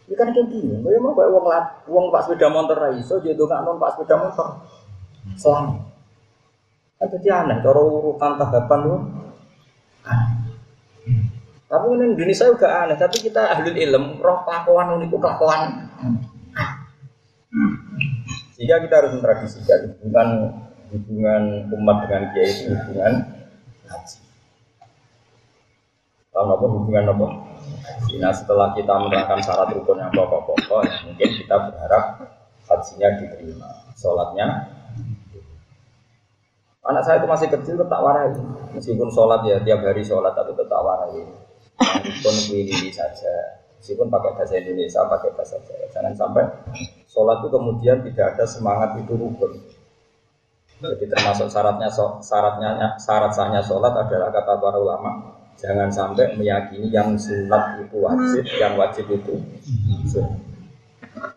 Ini 0.04 0.14
kan 0.20 0.28
kayak 0.36 0.52
gini, 0.52 0.76
mau 0.84 1.16
kayak 1.16 1.32
uang 1.32 1.46
lat, 1.48 1.64
uang 1.88 2.12
pak 2.12 2.28
sepeda 2.28 2.52
motor 2.52 2.76
raiso, 2.76 3.16
jadi 3.24 3.40
nggak 3.40 3.64
non 3.64 3.80
pak 3.80 3.96
sepeda 3.96 4.20
motor. 4.20 4.60
Selang. 5.40 5.93
Jadi 6.98 7.28
aneh, 7.28 7.58
cara 7.60 7.80
urutan 7.80 8.32
tahapan 8.40 8.80
lu. 8.86 8.96
Tapi 11.64 11.86
ini 11.90 12.04
Indonesia 12.14 12.48
juga 12.48 12.68
aneh, 12.86 12.96
tapi 12.96 13.16
kita 13.18 13.50
ahli 13.50 13.74
ilm, 13.74 14.22
roh 14.22 14.46
kelakuan 14.46 15.02
itu 15.02 15.16
kelakuan. 15.18 15.90
Sehingga 18.54 18.78
kita 18.86 18.94
harus 19.02 19.12
mentradisikan 19.18 19.98
hubungan 19.98 20.28
hubungan 20.94 21.42
umat 21.74 22.06
dengan 22.06 22.22
kiai 22.30 22.50
itu 22.50 22.70
hubungan 22.70 23.12
haji. 23.90 24.18
Tahu 26.30 26.46
apa 26.50 26.66
hubungan 26.66 27.04
apa? 27.10 27.26
Nah 28.14 28.32
setelah 28.34 28.70
kita 28.74 28.94
menerangkan 28.94 29.42
syarat 29.42 29.74
rukun 29.74 29.98
yang 29.98 30.10
pokok-pokok, 30.14 30.86
ya 30.86 30.94
mungkin 31.06 31.30
kita 31.34 31.56
berharap 31.70 32.04
hajinya 32.70 33.08
diterima, 33.18 33.70
sholatnya. 33.98 34.73
Anak 36.84 37.02
saya 37.04 37.16
itu 37.20 37.28
masih 37.28 37.48
kecil 37.48 37.80
tetap 37.80 38.00
warai, 38.04 38.36
meskipun 38.76 39.08
sholat 39.08 39.40
ya 39.48 39.56
tiap 39.64 39.80
hari 39.80 40.04
sholat 40.04 40.36
tapi 40.36 40.52
tetap 40.52 40.80
warai. 40.84 41.24
Rukun 42.04 42.36
ini 42.52 42.92
saja, 42.92 43.64
meskipun 43.80 44.12
pakai 44.12 44.36
bahasa 44.36 44.54
Indonesia, 44.60 45.00
pakai 45.08 45.32
bahasa 45.32 45.56
Jawa. 45.64 45.86
Jangan 45.88 46.12
sampai 46.12 46.44
sholat 47.08 47.40
itu 47.40 47.48
kemudian 47.48 48.04
tidak 48.04 48.36
ada 48.36 48.44
semangat 48.44 49.00
itu 49.00 49.16
rukun. 49.16 49.64
Jadi 50.84 51.08
termasuk 51.08 51.48
syaratnya 51.48 51.88
syaratnya 52.20 53.00
syarat 53.00 53.32
sahnya 53.32 53.64
sholat 53.64 53.96
adalah 53.96 54.28
kata 54.28 54.60
para 54.60 54.76
ulama 54.76 55.34
Jangan 55.54 55.86
sampai 55.86 56.34
meyakini 56.34 56.90
yang 56.90 57.14
sunat 57.14 57.86
itu 57.86 58.02
wajib, 58.02 58.44
yang 58.58 58.74
wajib 58.74 59.06
itu 59.06 59.38
sunat. 60.10 60.34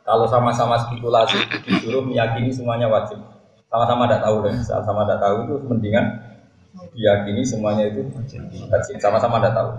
Kalau 0.01 0.25
sama-sama 0.25 0.73
spekulasi 0.73 1.37
disuruh 1.69 2.01
meyakini 2.01 2.49
semuanya 2.49 2.89
wajib, 2.89 3.21
sama-sama 3.67 4.07
tidak 4.07 4.21
tahu 4.23 4.35
deh. 4.47 4.55
Sama-sama 4.63 5.01
tidak 5.05 5.19
tahu 5.23 5.35
itu 5.43 5.55
mendingan 5.67 6.05
diyakini 6.93 7.41
semuanya 7.41 7.89
itu 7.89 8.05
sama-sama 9.01 9.41
tidak 9.41 9.53
tahu. 9.55 9.71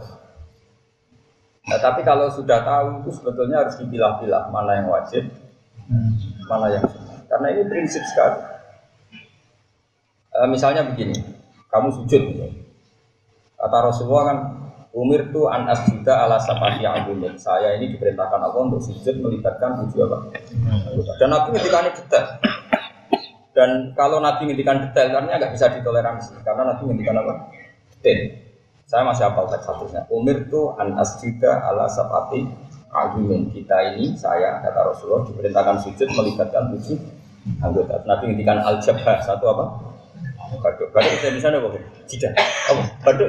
Nah, 1.68 1.78
tapi 1.84 2.00
kalau 2.00 2.32
sudah 2.32 2.64
tahu 2.64 3.04
itu 3.04 3.10
sebetulnya 3.12 3.60
harus 3.60 3.76
dipilah-pilah 3.76 4.48
mana 4.48 4.80
yang 4.80 4.88
wajib, 4.88 5.28
mana 6.48 6.72
yang. 6.72 6.84
Karena 7.28 7.46
ini 7.52 7.62
prinsip 7.68 8.00
sekali. 8.08 8.40
E, 10.32 10.38
misalnya 10.48 10.88
begini, 10.88 11.12
kamu 11.68 11.92
sujud, 11.92 12.22
Kata 13.58 13.76
Rasulullah 13.84 14.24
kan 14.32 14.38
Umir 14.96 15.28
tu 15.28 15.44
an 15.44 15.68
asjuda 15.68 16.24
ala 16.24 16.40
sapati 16.40 16.88
agumin. 16.88 17.36
Saya 17.36 17.76
ini 17.76 17.92
diperintahkan 17.92 18.40
Allah 18.40 18.62
untuk 18.64 18.80
sujud 18.80 19.20
melibatkan 19.20 19.84
tujuh 19.84 20.08
apa? 20.08 20.32
Dan 21.20 21.28
Nabi 21.28 21.52
ngendikan 21.52 21.92
detail. 21.92 22.26
Dan 23.58 23.90
kalau 23.98 24.22
Nabi 24.22 24.46
ngendikan 24.46 24.78
detail, 24.86 25.10
karena 25.10 25.34
nggak 25.34 25.50
bisa 25.58 25.66
ditoleransi. 25.74 26.46
Karena 26.46 26.62
Nabi 26.70 26.82
ngendikan 26.86 27.18
apa? 27.18 27.50
Detail. 27.98 28.46
Saya 28.86 29.02
masih 29.02 29.26
hafal 29.26 29.50
teks 29.50 29.66
satunya. 29.66 30.06
Umir 30.14 30.46
tu 30.46 30.70
an 30.78 30.94
asjuda 30.94 31.66
ala 31.66 31.90
sapati 31.90 32.46
agumin. 32.94 33.50
Kita 33.50 33.98
ini, 33.98 34.14
saya 34.14 34.62
kata 34.62 34.94
Rasulullah 34.94 35.26
diperintahkan 35.26 35.76
sujud 35.82 36.06
melibatkan 36.06 36.70
tujuh 36.70 37.02
anggota. 37.58 37.98
Nabi 38.06 38.30
ngendikan 38.30 38.62
al 38.62 38.78
satu 38.78 39.44
apa? 39.50 39.87
Baduk, 40.48 40.88
baduk 40.96 41.12
bisa 41.20 41.28
di 41.28 41.40
sana 41.44 41.60
apa? 41.60 41.76
Tidak. 42.08 42.32
Apa? 42.72 42.82
Baduk 43.04 43.28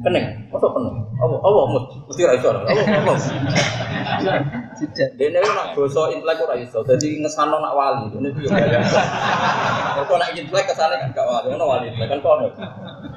Keneng. 0.00 0.24
Masa 0.48 0.66
keneng? 0.72 0.96
Apa? 1.20 1.36
Apa? 1.44 1.60
Mesti 2.08 2.22
ra 2.24 2.32
iso. 2.32 2.48
Apa? 2.56 2.64
Apa? 2.72 3.12
Tidak. 4.80 5.08
Dene 5.20 5.44
nak 5.44 5.76
basa 5.76 6.08
intelek 6.16 6.40
ora 6.40 6.56
iso. 6.56 6.80
Dadi 6.88 7.20
ngesano 7.20 7.60
nak 7.60 7.76
wali. 7.76 8.08
Dene 8.16 8.32
piye 8.32 8.48
ya. 8.48 8.80
Nak 10.08 10.30
intelek 10.32 10.66
kesane 10.72 10.96
kan 10.96 11.12
gak 11.12 11.28
wali. 11.28 11.52
Ono 11.52 11.64
wali 11.68 11.92
kan 11.92 12.20
kono. 12.24 12.48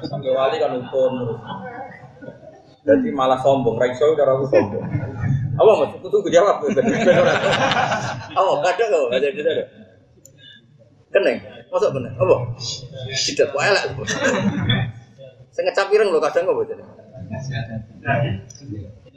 Sampai 0.04 0.36
wali 0.36 0.60
kan 0.60 0.76
utun 0.76 1.40
Jadi 2.80 3.12
malah 3.12 3.36
sombong, 3.44 3.76
ra 3.76 3.92
iso 3.92 4.16
cara 4.16 4.32
aku 4.36 4.48
sombong. 4.48 4.84
Apa? 5.56 5.72
Aku 6.00 6.08
tunggu 6.08 6.32
jawab. 6.32 6.64
Apa? 6.64 8.52
Kadang 8.64 8.88
kok, 8.88 9.08
ada 9.12 9.28
ada. 9.28 9.79
Keneng. 11.10 11.38
Masa 11.70 11.90
bener? 11.90 12.14
Apa? 12.14 12.36
Tidak 13.10 13.46
kok 13.50 13.62
elek. 13.62 13.84
Saya 15.50 15.62
ngecap 15.66 15.90
ireng 15.90 16.14
loh 16.14 16.22
kadang 16.22 16.46
kok 16.46 16.70
jadi. 16.70 16.82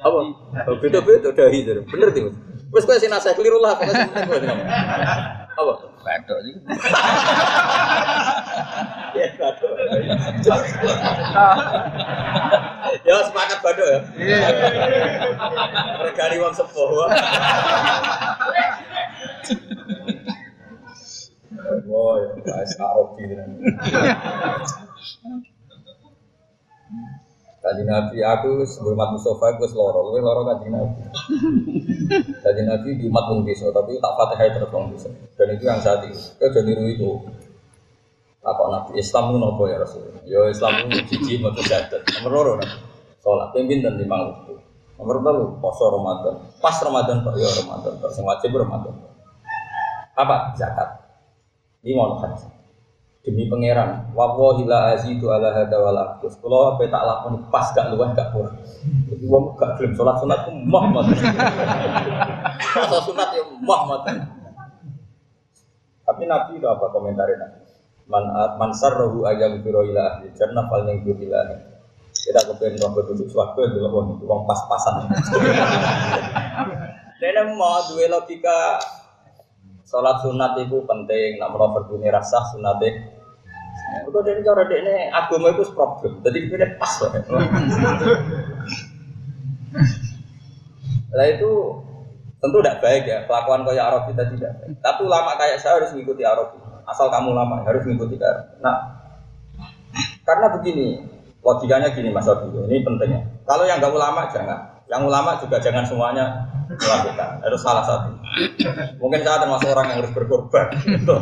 Apa? 0.01 0.19
Beda-beda 0.81 1.29
dahi 1.29 1.59
jadi. 1.61 1.81
Bener 1.85 2.09
tuh. 2.09 2.33
Terus 2.73 2.83
kau 2.89 2.97
sih 2.97 3.09
nasihat 3.09 3.37
keliru 3.37 3.61
lah. 3.61 3.77
Apa? 5.53 5.73
Bedok 6.01 6.39
sih. 6.41 6.53
Ya, 9.13 9.29
bedok. 9.37 9.73
ya 13.05 13.13
sepakat 13.29 13.59
badok 13.61 13.85
ya. 13.85 13.99
Regani 16.09 16.41
wong 16.41 16.53
sepuh. 16.57 16.89
Wah, 21.93 22.17
ya, 22.17 22.29
guys, 22.41 22.73
Arab 22.81 23.13
gitu. 23.21 23.37
Kaji 27.63 27.83
Nabi 27.87 28.19
aku 28.19 28.67
sebelum 28.67 28.99
umat 28.99 29.15
Mustafa 29.15 29.55
aku 29.55 29.69
seloro, 29.69 30.11
gue 30.11 30.19
loro 30.19 30.41
kaji 30.43 30.67
Nabi. 30.73 30.99
Kaji 32.43 32.61
Nabi 32.65 32.89
di 32.97 33.07
wong 33.07 33.45
desa, 33.45 33.69
tapi 33.69 34.01
tak 34.01 34.13
fatihah 34.19 34.57
terus 34.57 34.73
wong 34.73 34.91
desa. 34.91 35.07
Dan 35.37 35.53
itu 35.53 35.63
yang 35.63 35.79
saat 35.79 36.03
itu, 36.03 36.17
jadi 36.41 36.59
niru 36.59 36.83
itu. 36.89 37.09
Apa 38.43 38.67
Nabi 38.67 38.99
Islam 38.99 39.31
itu 39.31 39.37
nopo 39.39 39.63
ya 39.71 39.79
Rasul? 39.79 40.03
Yo 40.27 40.51
Islam 40.51 40.91
itu 40.91 41.15
cici 41.15 41.39
mau 41.39 41.55
terjadat. 41.55 42.03
Nomor 42.19 42.31
loro 42.35 42.51
Nabi. 42.59 42.75
Sholat 43.23 43.55
pimpin 43.55 43.79
dan 43.79 43.95
lima 43.95 44.19
waktu. 44.19 44.59
Nomor 44.99 45.23
telu 45.23 45.45
poso 45.63 45.87
Ramadan. 45.87 46.35
Pas 46.59 46.75
Ramadan 46.83 47.23
pak, 47.23 47.39
yo 47.39 47.47
Ramadan. 47.47 47.95
Terus 48.03 48.19
yang 48.19 48.27
wajib 48.27 48.51
Ramadan. 48.51 48.93
Apa 50.19 50.51
zakat? 50.59 51.02
Ini 51.83 51.99
mau 51.99 52.15
hadis 52.15 52.47
demi 53.27 53.51
pangeran. 53.51 54.15
Wawahi 54.15 54.63
la 54.63 54.95
azidu 54.95 55.27
ala 55.27 55.51
hada 55.51 55.83
wal 55.83 55.99
aqdus 55.99 56.39
kula 56.39 56.79
ape 56.79 56.87
tak 56.87 57.03
lakoni 57.03 57.43
pas 57.51 57.67
gak 57.75 57.91
luwih 57.91 58.07
gak 58.15 58.31
kurang. 58.31 58.55
Jadi 59.11 59.25
wong 59.27 59.59
gak 59.59 59.75
gelem 59.75 59.91
salat 59.91 60.15
sunat 60.23 60.47
ku 60.47 60.51
mah 60.63 60.85
mah. 60.87 61.03
Salat 62.71 63.03
sunat 63.03 63.29
ya 63.35 63.43
mah 63.59 63.81
mah. 63.83 63.99
Tapi 66.03 66.23
nabi 66.23 66.55
itu 66.55 66.67
apa 66.71 66.87
komentarnya 66.87 67.35
nabi? 67.35 67.59
Man 68.07 68.31
man 68.31 68.71
sarrahu 68.75 69.27
ayam 69.27 69.59
biro 69.59 69.83
ila 69.83 70.19
ahli 70.19 70.31
jannah 70.35 70.67
fal 70.67 70.83
yang 70.87 71.03
ila 71.03 71.39
kita 72.23 72.39
kepengen 72.47 72.79
roh 72.79 73.03
duduk 73.03 73.27
suatu 73.27 73.59
dulu 73.67 73.87
wong 73.91 74.05
itu 74.15 74.23
wong 74.23 74.47
pas-pasan. 74.47 75.11
Nenek 77.19 77.55
mau 77.59 77.83
dua 77.91 78.07
logika 78.07 78.79
Sholat 79.83 80.23
sunat 80.23 80.57
itu 80.63 80.79
penting, 80.87 81.37
nak 81.37 81.53
mau 81.53 81.69
berbunyi 81.75 82.09
rasa 82.09 82.41
sunat 82.55 82.81
itu 83.93 84.19
dari 84.25 84.41
cara 84.41 84.65
dia 84.65 84.79
ini 84.81 84.95
agama 85.13 85.53
itu 85.53 85.69
problem, 85.73 86.21
jadi 86.25 86.37
ini 86.49 86.67
pas 86.81 86.93
lah. 86.97 87.11
Nah 91.13 91.25
itu 91.29 91.51
tentu 92.41 92.57
tidak 92.59 92.81
baik 92.81 93.03
ya, 93.05 93.19
kelakuan 93.29 93.61
kayak 93.65 93.85
Arab 93.85 94.03
kita 94.09 94.23
tidak 94.33 94.51
baik. 94.61 94.75
Tapi 94.81 94.99
ulama 95.05 95.37
kayak 95.37 95.61
saya 95.61 95.77
harus 95.77 95.93
mengikuti 95.93 96.25
Arab. 96.25 96.57
Asal 96.83 97.07
kamu 97.13 97.37
lama 97.37 97.61
harus 97.63 97.85
mengikuti 97.85 98.17
Arab. 98.17 98.57
Nah, 98.65 98.77
karena 100.25 100.47
begini, 100.57 101.05
logikanya 101.45 101.93
gini 101.93 102.09
Mas 102.09 102.25
Abi, 102.25 102.49
ini 102.49 102.81
pentingnya. 102.81 103.45
Kalau 103.45 103.63
yang 103.69 103.77
nggak 103.77 103.93
ulama 103.93 104.25
jangan, 104.33 104.59
yang 104.89 105.05
ulama 105.05 105.37
juga 105.37 105.61
jangan 105.61 105.85
semuanya 105.85 106.52
melakukan. 106.69 107.29
Harus 107.43 107.61
salah 107.61 107.83
satu. 107.85 108.11
Mungkin 108.99 109.21
saya 109.21 109.43
termasuk 109.43 109.69
orang 109.71 109.87
yang 109.91 109.97
harus 110.03 110.13
berkorban. 110.15 110.67
Gitu. 110.83 111.17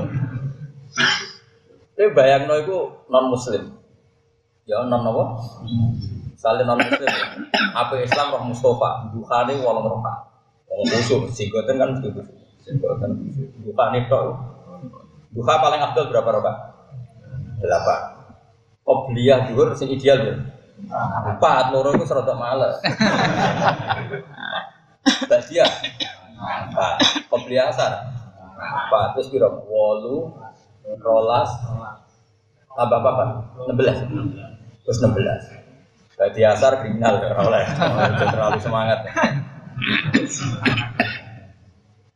Tapi 1.97 2.09
bayang 2.17 2.49
no 2.49 2.55
itu 2.57 2.77
non 3.07 3.29
muslim. 3.29 3.77
Ya 4.65 4.81
non 4.85 5.05
apa? 5.05 5.23
Saling 6.37 6.65
non 6.65 6.79
muslim. 6.81 7.11
Apa 7.71 7.93
Islam 8.01 8.33
roh 8.33 8.43
Mustafa? 8.49 9.13
Bukhari 9.13 9.59
walang 9.61 9.87
roka. 9.87 10.13
Wong 10.71 10.87
musuh, 10.87 11.27
singgoten 11.29 11.75
kan 11.77 11.99
begitu. 11.99 12.21
Singgoten. 12.63 13.11
Bukhari 13.67 14.07
tok. 14.09 14.39
Duha 15.31 15.53
paling 15.63 15.79
abdul 15.79 16.11
berapa 16.11 16.29
roka? 16.31 16.53
Delapan. 17.61 18.01
Obliyah 18.81 19.47
juga 19.47 19.77
sing 19.77 19.93
ideal 19.93 20.19
ya. 20.25 20.35
Empat, 21.21 21.69
loro 21.69 21.93
itu 21.93 22.09
serata 22.09 22.33
males. 22.33 22.81
Badia. 25.29 25.65
Empat. 26.41 26.95
Obliyah 27.29 27.69
asar. 27.69 27.91
Empat. 28.57 29.07
Terus 29.17 29.27
kira 29.29 29.49
wolu, 29.49 30.33
rolas, 31.01 31.49
apa 32.71 32.95
apa 32.97 33.09
apa, 33.11 33.23
enam 33.67 33.75
belas, 33.75 33.97
terus 34.83 34.97
enam 35.03 35.13
belas. 35.13 35.41
Berarti 36.15 36.41
asar 36.45 36.71
kriminal 36.85 37.17
ya 37.17 37.33
oleh, 37.33 37.65
terlalu 38.29 38.59
semangat. 38.61 38.99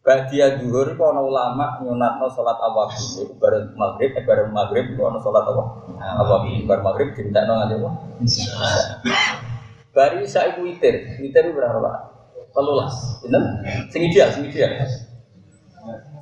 Badia 0.05 0.61
duhur 0.61 0.93
itu 0.93 1.01
ada 1.01 1.17
ulama 1.17 1.81
nyunatno 1.81 2.29
sholat 2.29 2.61
awabin 2.61 3.25
Itu 3.25 3.33
bareng 3.41 3.73
maghrib, 3.73 4.13
eh 4.13 4.21
bareng 4.21 4.53
maghrib 4.53 4.93
itu 4.93 5.01
ada 5.01 5.17
sholat 5.17 5.41
apa? 5.49 5.89
Awabin 6.21 6.69
Bareng 6.69 6.85
maghrib 6.85 7.09
dintekno 7.17 7.57
nganti 7.57 7.73
apa? 7.81 7.89
Bari 9.97 10.29
isa 10.29 10.45
ibu 10.53 10.69
witir 10.69 11.17
Witir 11.17 11.49
itu 11.49 11.57
berapa 11.57 11.81
pak? 11.81 12.14
Telulas 12.55 12.93
Bener? 13.19 13.43
Sing 13.91 14.01
ideal, 14.07 14.31
sing 14.31 14.47
ideal 14.47 14.71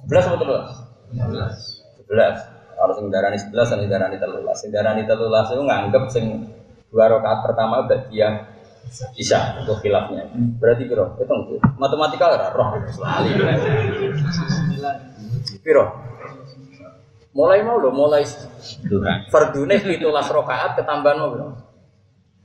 Sebelas 0.04 0.26
atau 0.26 0.40
telulas? 0.42 0.70
Sebelas 2.02 2.36
Kalau 2.74 2.94
sing 2.98 3.06
darani 3.14 3.38
sebelas, 3.38 3.70
sing 3.70 3.86
darani 3.86 4.18
telulas 4.18 4.58
Sing 4.58 4.70
darani 4.74 5.06
telulas 5.06 5.48
itu 5.54 5.62
nganggep 5.62 6.04
sing 6.10 6.26
Dua 6.94 7.10
rakaat 7.10 7.42
pertama 7.42 7.90
badia 7.90 8.54
bisa 9.18 9.58
untuk 9.58 9.82
khilafnya. 9.82 10.30
Berarti 10.62 10.86
piro? 10.86 11.18
Hitung 11.18 11.50
tuh. 11.50 11.60
Matematika 11.82 12.30
ora 12.30 12.54
roh 12.54 12.78
selalu. 12.94 13.42
Piro? 15.66 15.86
Mulai 17.34 17.66
mau 17.66 17.82
lo, 17.82 17.90
mulai 17.90 18.22
fardune 19.34 19.82
las 19.82 20.30
rakaat 20.30 20.78
ketambahan 20.78 21.18
mau 21.18 21.34
piro? 21.34 21.48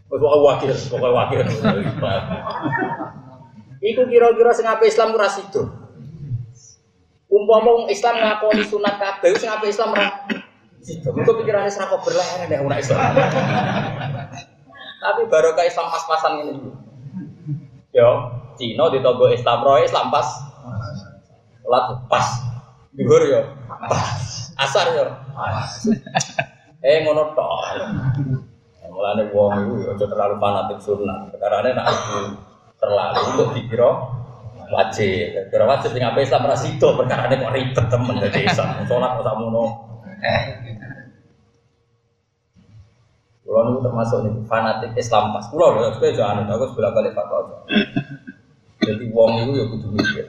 Wis 0.08 0.24
wakil, 0.24 0.72
pokoknya 0.88 1.12
wakil. 1.12 1.44
Iku 3.78 4.02
kira-kira 4.10 4.50
sing 4.54 4.66
ape 4.66 4.90
Islam 4.90 5.14
ora 5.14 5.30
sido. 5.30 5.70
Umpama 7.28 7.86
Islam 7.92 8.18
ngakoni 8.18 8.64
sunat 8.66 8.98
kabeh 8.98 9.36
sing 9.38 9.46
ape 9.46 9.70
Islam 9.70 9.94
ora 9.94 10.26
sido. 10.82 11.14
Iku 11.14 11.30
pikirane 11.42 11.70
serak 11.70 11.94
berleher 12.02 12.50
nek 12.50 12.64
ora 12.66 12.76
Islam. 12.82 13.14
Tapi 14.98 15.22
baru 15.30 15.54
kayak 15.54 15.70
Islam 15.70 15.86
pas-pasan 15.94 16.32
ini. 16.42 16.58
Yo, 17.94 18.10
Cina 18.58 18.90
di 18.90 18.98
togo 18.98 19.30
Islam 19.30 19.62
roy 19.62 19.86
Islam 19.86 20.10
pas. 20.10 20.26
Lat 21.68 21.86
pas. 22.10 22.26
Dhuwur 22.98 23.22
yo. 23.30 23.46
Pas. 23.86 24.50
Asar 24.58 24.90
yo. 24.90 25.06
Pas. 25.38 25.86
Eh 26.82 27.06
ngono 27.06 27.30
tok. 27.38 27.78
Mulane 28.90 29.30
wong 29.30 29.54
iku 29.78 29.94
aja 29.94 30.06
terlalu 30.10 30.34
fanatik 30.42 30.82
sunat. 30.82 31.30
Karena 31.38 31.70
nek 31.70 31.86
terlalu 32.78 33.20
untuk 33.34 33.48
dikira 33.58 33.90
wajib. 34.70 35.50
Kira 35.50 35.64
wajib 35.66 35.90
sing 35.92 36.04
apa 36.04 36.18
Islam 36.22 36.46
ra 36.46 36.56
sida 36.56 36.88
perkara 36.94 37.30
kok 37.30 37.52
ribet 37.52 37.86
temen 37.90 38.16
dadi 38.22 38.40
Islam. 38.46 38.68
Salat 38.86 39.10
kok 39.18 39.24
sakmono. 39.26 39.64
Kulo 43.48 43.60
niku 43.64 43.80
termasuk 43.80 44.18
nih 44.28 44.32
fanatik 44.44 44.92
Islam 44.94 45.32
pas. 45.32 45.48
Kulo 45.48 45.66
lho, 45.72 45.88
kowe 45.96 46.04
aja 46.04 46.36
anut 46.36 46.52
aku 46.52 46.64
sebelah 46.72 46.92
kali 46.92 47.10
fatwa. 47.16 47.64
Jadi 48.84 49.04
wong 49.08 49.30
itu 49.48 49.52
ya 49.56 49.64
kudu 49.72 49.88
mikir. 49.92 50.26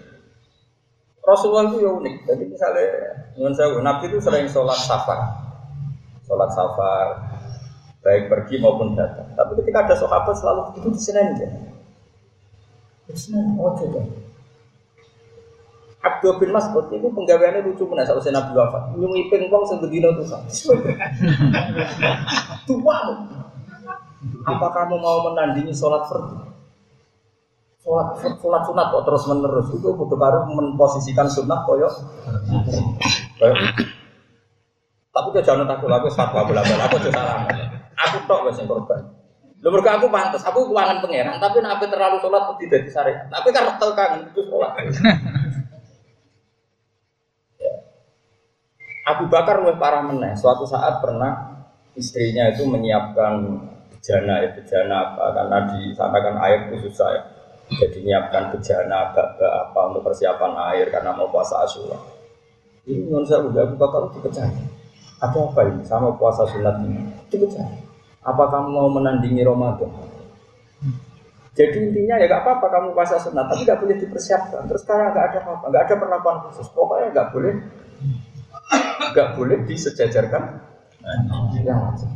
Rasulullah 1.27 1.69
itu 1.69 1.83
ya 1.83 1.91
unik. 1.93 2.15
Jadi 2.25 2.43
misalnya, 2.49 2.85
dengan 3.37 3.53
saya, 3.53 3.77
Nabi 3.77 4.09
itu 4.09 4.17
sering 4.17 4.49
sholat 4.49 4.81
safar, 4.81 5.19
sholat 6.25 6.49
safar, 6.49 7.07
baik 8.01 8.33
pergi 8.33 8.57
maupun 8.57 8.97
datang. 8.97 9.29
Tapi 9.37 9.61
ketika 9.61 9.85
ada 9.85 9.95
sahabat 9.99 10.33
selalu 10.33 10.73
begitu 10.73 10.87
di 10.89 10.99
sini 10.99 11.19
aja. 11.21 11.47
Di 13.09 13.17
sini, 13.17 13.57
oh 13.57 13.73
coba. 13.73 14.05
Abdul 15.99 16.39
bin 16.39 16.55
Mas'ud 16.55 16.87
itu 16.95 17.07
penggaweannya 17.11 17.67
lucu 17.67 17.83
mana 17.83 18.07
saat 18.07 18.23
saya 18.23 18.39
Nabi 18.39 18.55
wafat. 18.55 18.95
Nyungi 18.95 19.27
pingpong 19.27 19.67
sing 19.67 19.83
bedino 19.83 20.15
tuh 20.15 20.31
Tua. 22.69 22.97
Apa 24.47 24.67
kamu 24.71 24.95
mau 24.95 25.27
menandingi 25.27 25.75
sholat 25.75 26.07
fardu? 26.07 26.39
Sholat 27.83 28.15
sholat 28.39 28.61
sunat 28.63 28.85
kok 28.95 29.03
terus 29.07 29.23
menerus 29.27 29.67
itu 29.75 29.89
butuh 29.91 30.15
baru 30.15 30.47
memposisikan 30.47 31.27
sunnah 31.27 31.67
koyo. 31.67 31.91
Tapi 35.09 35.27
takut 35.43 35.89
aku 35.91 36.07
fatwa 36.15 36.47
bola 36.47 36.63
bola 36.63 36.83
aku 36.87 37.11
salah. 37.11 37.43
Aku 38.07 38.23
tok 38.23 38.47
wes 38.47 38.55
yang 38.55 38.71
korban. 38.71 39.18
Lu 39.59 39.75
mereka 39.75 39.99
aku 39.99 40.07
pantas, 40.07 40.39
aku 40.47 40.71
keuangan 40.71 41.03
pangeran, 41.03 41.35
tapi 41.35 41.59
nabi 41.59 41.83
terlalu 41.91 42.15
sholat 42.23 42.47
tidak 42.55 42.79
di 42.87 42.89
syariat. 42.95 43.27
Tapi 43.27 43.51
karena 43.51 43.75
tahu 43.75 43.91
kan 43.91 44.23
itu 44.23 44.41
sholat. 44.47 44.71
Abu 49.09 49.25
Bakar 49.25 49.65
lebih 49.65 49.81
parah 49.81 50.05
meneh. 50.05 50.37
Suatu 50.37 50.69
saat 50.69 51.01
pernah 51.01 51.65
istrinya 51.97 52.45
itu 52.53 52.63
menyiapkan 52.69 53.41
bejana 53.89 54.45
ya 54.45 54.49
bejana 54.53 54.95
apa 55.11 55.25
karena 55.33 55.57
di 55.73 55.91
sana 55.97 56.17
kan 56.21 56.35
air 56.45 56.69
itu 56.69 56.87
susah 56.87 57.09
ya. 57.17 57.21
Jadi 57.69 58.05
menyiapkan 58.05 58.53
bejana 58.53 59.11
apa, 59.11 59.35
apa 59.41 59.79
untuk 59.89 60.05
persiapan 60.05 60.53
air 60.73 60.93
karena 60.93 61.09
mau 61.13 61.27
puasa 61.33 61.65
Asyura. 61.65 61.97
Ini 62.85 63.05
menurut 63.09 63.25
saya 63.25 63.43
Abu 63.43 63.75
Bakar 63.75 64.13
dipecah. 64.13 64.45
Ada 65.19 65.35
apa 65.51 65.61
ini 65.67 65.83
sama 65.83 66.15
puasa 66.15 66.47
sunat 66.47 66.79
ini? 66.85 67.03
Dipecah. 67.27 67.88
Apa 68.23 68.43
kamu 68.51 68.69
mau 68.71 68.89
menandingi 68.91 69.43
Ramadan? 69.43 69.91
Jadi 71.55 71.91
intinya 71.91 72.15
ya 72.15 72.27
gak 72.31 72.47
apa-apa 72.47 72.67
kamu 72.71 72.87
puasa 72.95 73.19
sunat, 73.19 73.51
tapi 73.51 73.67
gak 73.67 73.83
boleh 73.83 73.99
dipersiapkan. 73.99 74.63
Terus 74.71 74.81
sekarang 74.87 75.11
gak 75.11 75.25
ada 75.33 75.39
apa-apa, 75.43 75.65
gak 75.71 75.83
ada 75.87 75.95
perlakuan 75.99 76.37
khusus. 76.47 76.67
Pokoknya 76.71 77.11
gak 77.11 77.27
boleh, 77.35 77.53
gak 79.11 79.29
boleh 79.35 79.57
disejajarkan 79.67 80.43
yang 81.59 81.79
wajib. 81.83 82.09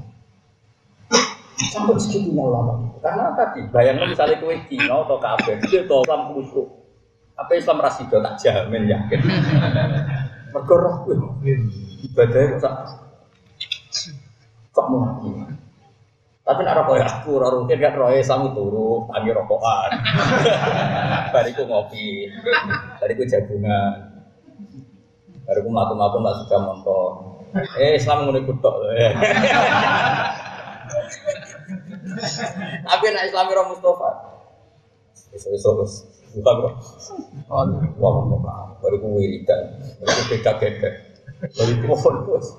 Sampai 1.72 2.00
segitunya 2.00 2.44
ulama. 2.44 2.80
Karena 3.02 3.34
tadi 3.36 3.66
bayangnya 3.72 4.08
misalnya 4.12 4.40
kue 4.40 4.56
Cina 4.70 5.04
atau 5.04 5.18
kafir, 5.18 5.58
itu 5.60 5.82
itu 5.82 5.96
Islam 6.06 6.22
khusyuk. 6.32 6.68
Apa 7.34 7.52
Islam 7.58 7.82
rasido 7.82 8.22
tak 8.22 8.38
jamin 8.40 8.86
yakin. 8.86 9.20
Mergo 10.54 10.76
roh 10.78 10.96
kuwi 11.02 11.18
ibadah 12.06 12.42
kok 12.54 12.60
sak 12.62 12.74
kok 14.70 14.86
mau 14.86 15.18
tapi 16.44 16.60
nak 16.68 16.76
rokok 16.84 17.00
ya 17.00 17.08
aku, 17.08 17.40
ora 17.40 17.48
rutin 17.56 17.80
kan 17.80 17.96
roe 17.96 18.20
sami 18.20 18.52
turu, 18.52 19.08
tangi 19.08 19.32
rokokan. 19.32 19.96
Bariku 21.34 21.64
ngopi, 21.64 22.28
bariku 23.00 23.24
jagungan. 23.24 24.12
Bariku 25.48 25.68
mlaku-mlaku 25.72 26.20
mbak 26.20 26.36
sudah 26.44 26.60
montor. 26.60 27.12
Eh 27.80 27.96
Islam 27.96 28.28
ngono 28.28 28.44
iku 28.44 28.60
tok. 28.60 28.76
Tapi 32.92 33.06
nak 33.16 33.24
Islam 33.24 33.48
ora 33.48 33.64
Mustafa. 33.72 34.12
Esok-esok 35.32 35.74
wis 35.80 36.04
buka 36.36 36.52
bro. 36.60 36.70
Wah, 37.48 38.20
wah, 38.20 38.76
bariku 38.84 39.16
wiridan. 39.16 39.80
Bariku 40.04 40.22
beda-beda. 40.28 40.92
Bariku 41.56 41.96
fokus. 41.96 42.52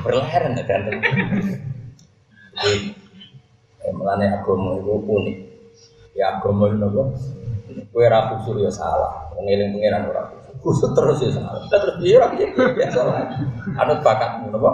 Berleheran 0.00 0.56
kan. 0.64 0.82
Melane 3.88 4.26
agama 4.30 4.78
itu 4.78 4.92
unik. 5.00 5.36
Ya 6.12 6.36
agama 6.36 6.68
itu 6.70 6.82
apa? 6.82 7.02
Kue 7.88 8.06
rapi 8.06 8.34
suruh 8.44 8.62
ya 8.64 8.72
salah. 8.72 9.32
Mengiling 9.38 9.76
pengiran 9.76 10.10
ora 10.10 10.22
khusus 10.58 10.90
terus 10.92 11.18
ya 11.22 11.30
salah. 11.38 11.62
Terus 11.70 11.96
dia 12.02 12.18
orang 12.18 12.34
biasa 12.74 13.00
lah. 13.06 13.16
Anut 13.78 14.00
bakatmu, 14.02 14.50
apa? 14.50 14.70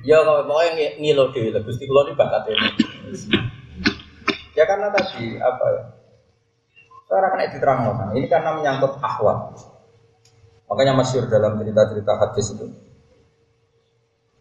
Ya 0.00 0.22
kalau 0.24 0.48
pokoknya 0.48 0.96
ngilo 0.96 1.28
dewi, 1.34 1.52
gusti 1.60 1.84
kulo 1.84 2.08
ini 2.08 2.16
bakat 2.16 2.48
ini. 2.48 2.68
Ya 4.56 4.64
karena 4.64 4.88
tadi 4.92 5.36
apa 5.36 5.64
ya? 5.76 5.82
Saya 7.10 7.26
kena 7.26 7.50
diterang 7.50 7.78
Ini 8.14 8.26
karena 8.30 8.54
menyangkut 8.54 9.02
ahwal. 9.02 9.50
Makanya 10.70 10.94
masyur 10.94 11.26
dalam 11.26 11.58
cerita-cerita 11.58 12.12
hadis 12.14 12.54
itu. 12.54 12.70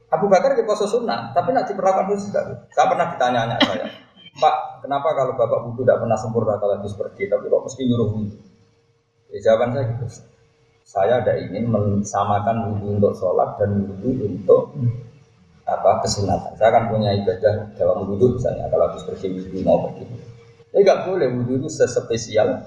Abu 0.10 0.26
Bakar 0.26 0.58
di 0.58 0.66
poso 0.66 0.90
sunnah, 0.90 1.30
tapi 1.38 1.54
nanti 1.54 1.78
diperlakukan 1.78 2.10
khusus 2.10 2.34
tidak. 2.34 2.66
Saya 2.74 2.90
pernah 2.90 3.14
ditanya-tanya 3.14 3.58
saya, 3.62 3.86
Pak, 4.40 4.56
kenapa 4.82 5.14
kalau 5.14 5.34
bapak 5.38 5.60
wudhu 5.70 5.86
tidak 5.86 6.02
pernah 6.02 6.18
sempurna 6.18 6.58
kalau 6.58 6.80
habis 6.80 6.96
pergi, 6.98 7.30
tapi 7.30 7.46
kok 7.52 7.62
mesti 7.62 7.82
nyuruh 7.86 8.08
wudhu? 8.16 8.38
Ya, 9.30 9.38
jawaban 9.46 9.78
saya 9.78 9.86
gitu. 9.94 10.06
Saya 10.90 11.14
ada 11.22 11.34
ingin 11.38 11.70
mensamakan 11.70 12.74
wudhu 12.74 12.98
untuk 12.98 13.14
sholat 13.14 13.62
dan 13.62 13.86
wudhu 13.86 14.26
untuk 14.26 14.74
apa 15.70 16.02
kesunatan. 16.02 16.58
Saya 16.58 16.74
akan 16.74 16.84
punya 16.90 17.14
ibadah 17.14 17.78
dalam 17.78 18.10
wudhu 18.10 18.40
misalnya 18.40 18.66
kalau 18.74 18.90
habis 18.90 19.06
pergi 19.06 19.30
wudhu 19.30 19.62
mau 19.62 19.86
pergi. 19.86 20.10
Ini 20.74 20.82
nggak 20.82 21.00
boleh 21.06 21.28
wudhu 21.38 21.54
itu 21.62 21.70
sespesial 21.70 22.66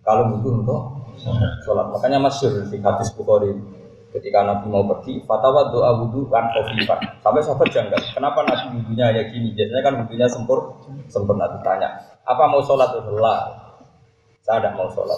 kalau 0.00 0.32
wudhu 0.32 0.64
untuk 0.64 0.80
sholat. 1.60 1.92
Makanya 1.92 2.24
masyur 2.24 2.64
di 2.64 2.80
hadis 2.80 3.12
Bukhari 3.12 3.52
Ketika 4.12 4.44
Nabi 4.44 4.68
mau 4.68 4.84
pergi, 4.84 5.24
fatwa 5.24 5.72
doa 5.72 6.04
wudhu 6.04 6.28
kan 6.28 6.52
kofifan. 6.52 7.00
Sampai 7.24 7.40
sahabat 7.40 7.72
janggal, 7.72 7.96
kenapa 8.12 8.44
Nabi 8.44 8.76
wudhunya 8.76 9.08
ya 9.08 9.22
gini? 9.32 9.56
Biasanya 9.56 9.80
kan 9.80 9.94
wudhunya 10.04 10.28
sempur, 10.28 10.84
sempurna 11.08 11.48
ditanya. 11.48 11.96
Apa 12.28 12.44
mau 12.52 12.60
sholat? 12.60 12.92
Allah. 12.92 13.56
Saya 14.44 14.60
tidak 14.60 14.76
mau 14.76 14.92
sholat. 14.92 15.16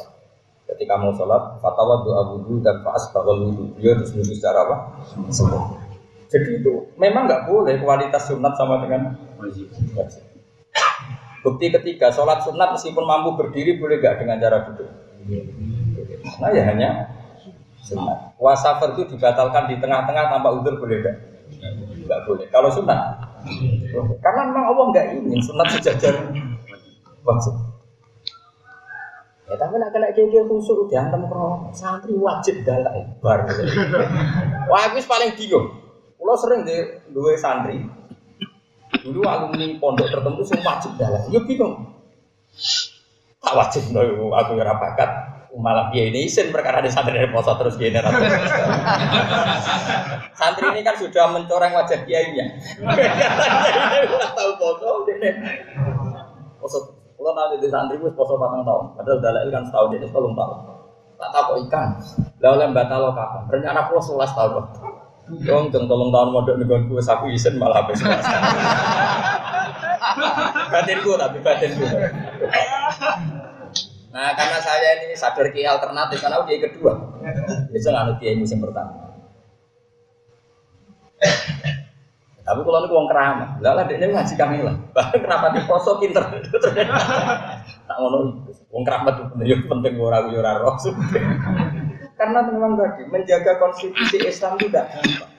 Ketika 0.71 0.95
mau 0.95 1.11
sholat, 1.11 1.59
fatwa 1.59 2.07
doa 2.07 2.23
wudhu 2.39 2.63
dan 2.63 2.87
faas 2.87 3.11
bahwa 3.11 3.35
wudhu. 3.35 3.75
Dia 3.83 3.99
harus 3.99 4.15
wudhu 4.15 4.31
secara 4.31 4.63
apa? 4.63 4.77
Sempurna. 5.35 5.83
Jadi 6.31 6.63
itu 6.63 6.95
memang 6.95 7.27
nggak 7.27 7.51
boleh 7.51 7.75
kualitas 7.83 8.31
sunat 8.31 8.55
sama 8.55 8.79
dengan 8.83 9.11
wajib. 9.43 9.75
Bukti 11.43 11.67
ketiga, 11.69 12.15
sholat 12.15 12.47
sunat 12.47 12.79
meskipun 12.79 13.05
mampu 13.05 13.35
berdiri 13.35 13.75
boleh 13.77 13.99
nggak 13.99 14.23
dengan 14.23 14.39
cara 14.39 14.71
duduk? 14.71 14.91
Nah 16.41 16.51
ya 16.55 16.63
hanya 16.67 17.11
sunat. 17.85 18.35
Wasafar 18.41 18.97
itu 18.97 19.05
dibatalkan 19.15 19.69
di 19.69 19.77
tengah-tengah 19.77 20.25
tanpa 20.33 20.49
udur 20.57 20.81
boleh 20.81 21.05
enggak? 21.05 21.17
Enggak 22.01 22.21
boleh. 22.25 22.47
Kalau 22.49 22.73
sunat, 22.73 23.01
karena 24.25 24.41
memang 24.49 24.65
Allah 24.73 24.85
enggak 24.89 25.07
ingin 25.21 25.41
sunat 25.45 25.67
sejajar 25.77 26.15
wajib. 27.25 27.55
Ya 29.45 29.61
tapi 29.61 29.77
nak 29.77 29.93
kena 29.93 30.09
kayak 30.17 30.49
khusus 30.49 30.89
diantem 30.89 31.29
krono 31.29 31.69
santri 31.77 32.17
wajib 32.17 32.65
dalai 32.65 33.05
bar. 33.21 33.45
Wah 34.73 34.89
aku 34.89 35.05
paling 35.05 35.37
bingung. 35.37 35.69
Kalau 36.17 36.37
sering 36.41 36.65
di 36.65 36.73
dua 37.13 37.37
santri 37.37 37.85
dulu 39.05 39.21
alumni 39.29 39.77
pondok 39.77 40.09
tertentu 40.09 40.41
semua 40.49 40.81
wajib 40.81 40.97
dalai. 40.97 41.21
Yo 41.29 41.45
bingung. 41.45 41.93
Tak 43.45 43.53
wajib 43.53 43.93
no, 43.93 44.33
aku 44.33 44.57
ora 44.57 44.81
bakat 44.81 45.34
malah 45.55 45.91
dia 45.95 46.11
ini 46.11 46.27
isin 46.27 46.51
perkara 46.51 46.83
di 46.83 46.91
santri 46.91 47.15
dari 47.15 47.31
poso 47.31 47.55
terus 47.55 47.79
dia 47.79 48.03
santri 50.39 50.67
ini 50.75 50.83
kan 50.83 50.99
sudah 50.99 51.31
mencoreng 51.31 51.73
wajah 51.75 52.03
kiainya 52.03 52.59
tahu 54.35 54.51
poso 54.59 55.07
ini 55.15 55.31
poso 56.59 56.79
kalau 57.15 57.33
nanti 57.33 57.57
di 57.63 57.69
santri 57.71 57.97
gue 57.97 58.13
poso 58.13 58.35
patang 58.37 58.67
tahun 58.67 58.85
padahal 58.99 59.19
dalil 59.23 59.49
kan 59.49 59.63
setahun 59.65 59.97
ini 59.97 60.05
sebelum 60.05 60.37
tahun. 60.37 60.59
Tak 61.15 61.31
tahu 61.31 61.45
kok 61.47 61.57
ikan. 61.71 61.89
Lalu 62.43 62.75
batal 62.75 63.15
kapan? 63.15 63.43
Rencana 63.49 63.87
pulau 63.89 64.03
sebelas 64.03 64.35
tahun 64.35 64.67
Dong, 65.41 65.73
jeng 65.73 65.89
tolong 65.89 66.13
tahun 66.13 66.37
modal 66.37 66.61
nih 66.61 66.69
gue 66.69 67.01
saku 67.01 67.33
isin 67.33 67.57
malah 67.57 67.81
habis. 67.81 67.97
Batin 70.69 71.01
gue 71.01 71.17
tapi 71.17 71.39
batin 71.41 71.71
gue 71.81 71.89
Nah 74.15 74.31
karena 74.39 74.63
saya 74.63 75.03
ini 75.03 75.19
sadar 75.19 75.51
kiai 75.51 75.67
alternatif 75.67 76.23
karena 76.23 76.39
udah 76.39 76.55
kedua. 76.71 76.93
Bisa 77.75 77.91
nggak 77.91 78.23
kiai 78.23 78.39
musim 78.39 78.63
pertama. 78.63 79.11
Tapi 82.45 82.61
kalau 82.61 82.85
ini 82.85 82.93
uang 82.93 83.09
keramat, 83.09 83.51
lah 83.65 83.89
dia 83.89 84.05
ngaji 84.05 84.35
kami 84.37 84.61
lah. 84.61 84.77
Bahkan 84.93 85.19
kenapa 85.19 85.57
di 85.57 85.61
poso 85.67 85.99
pinter? 85.99 86.23
Tak 87.85 88.01
ngono 88.01 88.49
uang 88.73 88.85
keramat 88.85 89.13
itu 89.19 89.25
penting, 89.35 89.61
penting 89.69 89.93
orang 90.01 90.31
orang 90.31 90.57
roh. 90.63 90.77
Karena 92.21 92.41
memang 92.47 92.79
tadi 92.79 93.05
menjaga 93.11 93.59
konstitusi 93.59 94.25
Islam 94.25 94.57
tidak 94.57 94.89
gampang. 94.95 95.33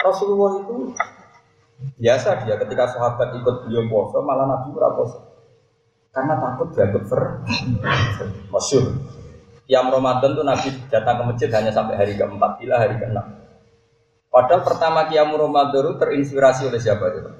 Rasulullah 0.00 0.64
itu 0.64 0.96
biasa 2.00 2.48
dia 2.48 2.56
ketika 2.58 2.90
sahabat 2.96 3.36
ikut 3.36 3.68
beliau 3.68 3.84
poso 3.86 4.24
malah 4.24 4.48
Nabi 4.48 4.72
berapa 4.72 5.02
karena 6.16 6.34
takut 6.40 6.72
dianggap 6.72 7.02
ver 7.12 7.22
masyur. 8.48 8.84
Yang 9.68 9.86
Ramadan 10.00 10.30
tuh 10.32 10.46
Nabi 10.46 10.68
datang 10.88 11.20
ke 11.20 11.24
masjid 11.28 11.50
hanya 11.52 11.68
sampai 11.68 12.00
hari 12.00 12.16
keempat 12.16 12.56
bila 12.56 12.80
hari 12.80 12.96
keenam. 12.96 13.36
Padahal 14.32 14.64
pertama 14.64 15.04
Qiyam 15.12 15.36
Ramadan 15.36 15.92
itu 15.92 15.92
terinspirasi 16.00 16.72
oleh 16.72 16.80
siapa 16.80 17.04
itu? 17.12 17.30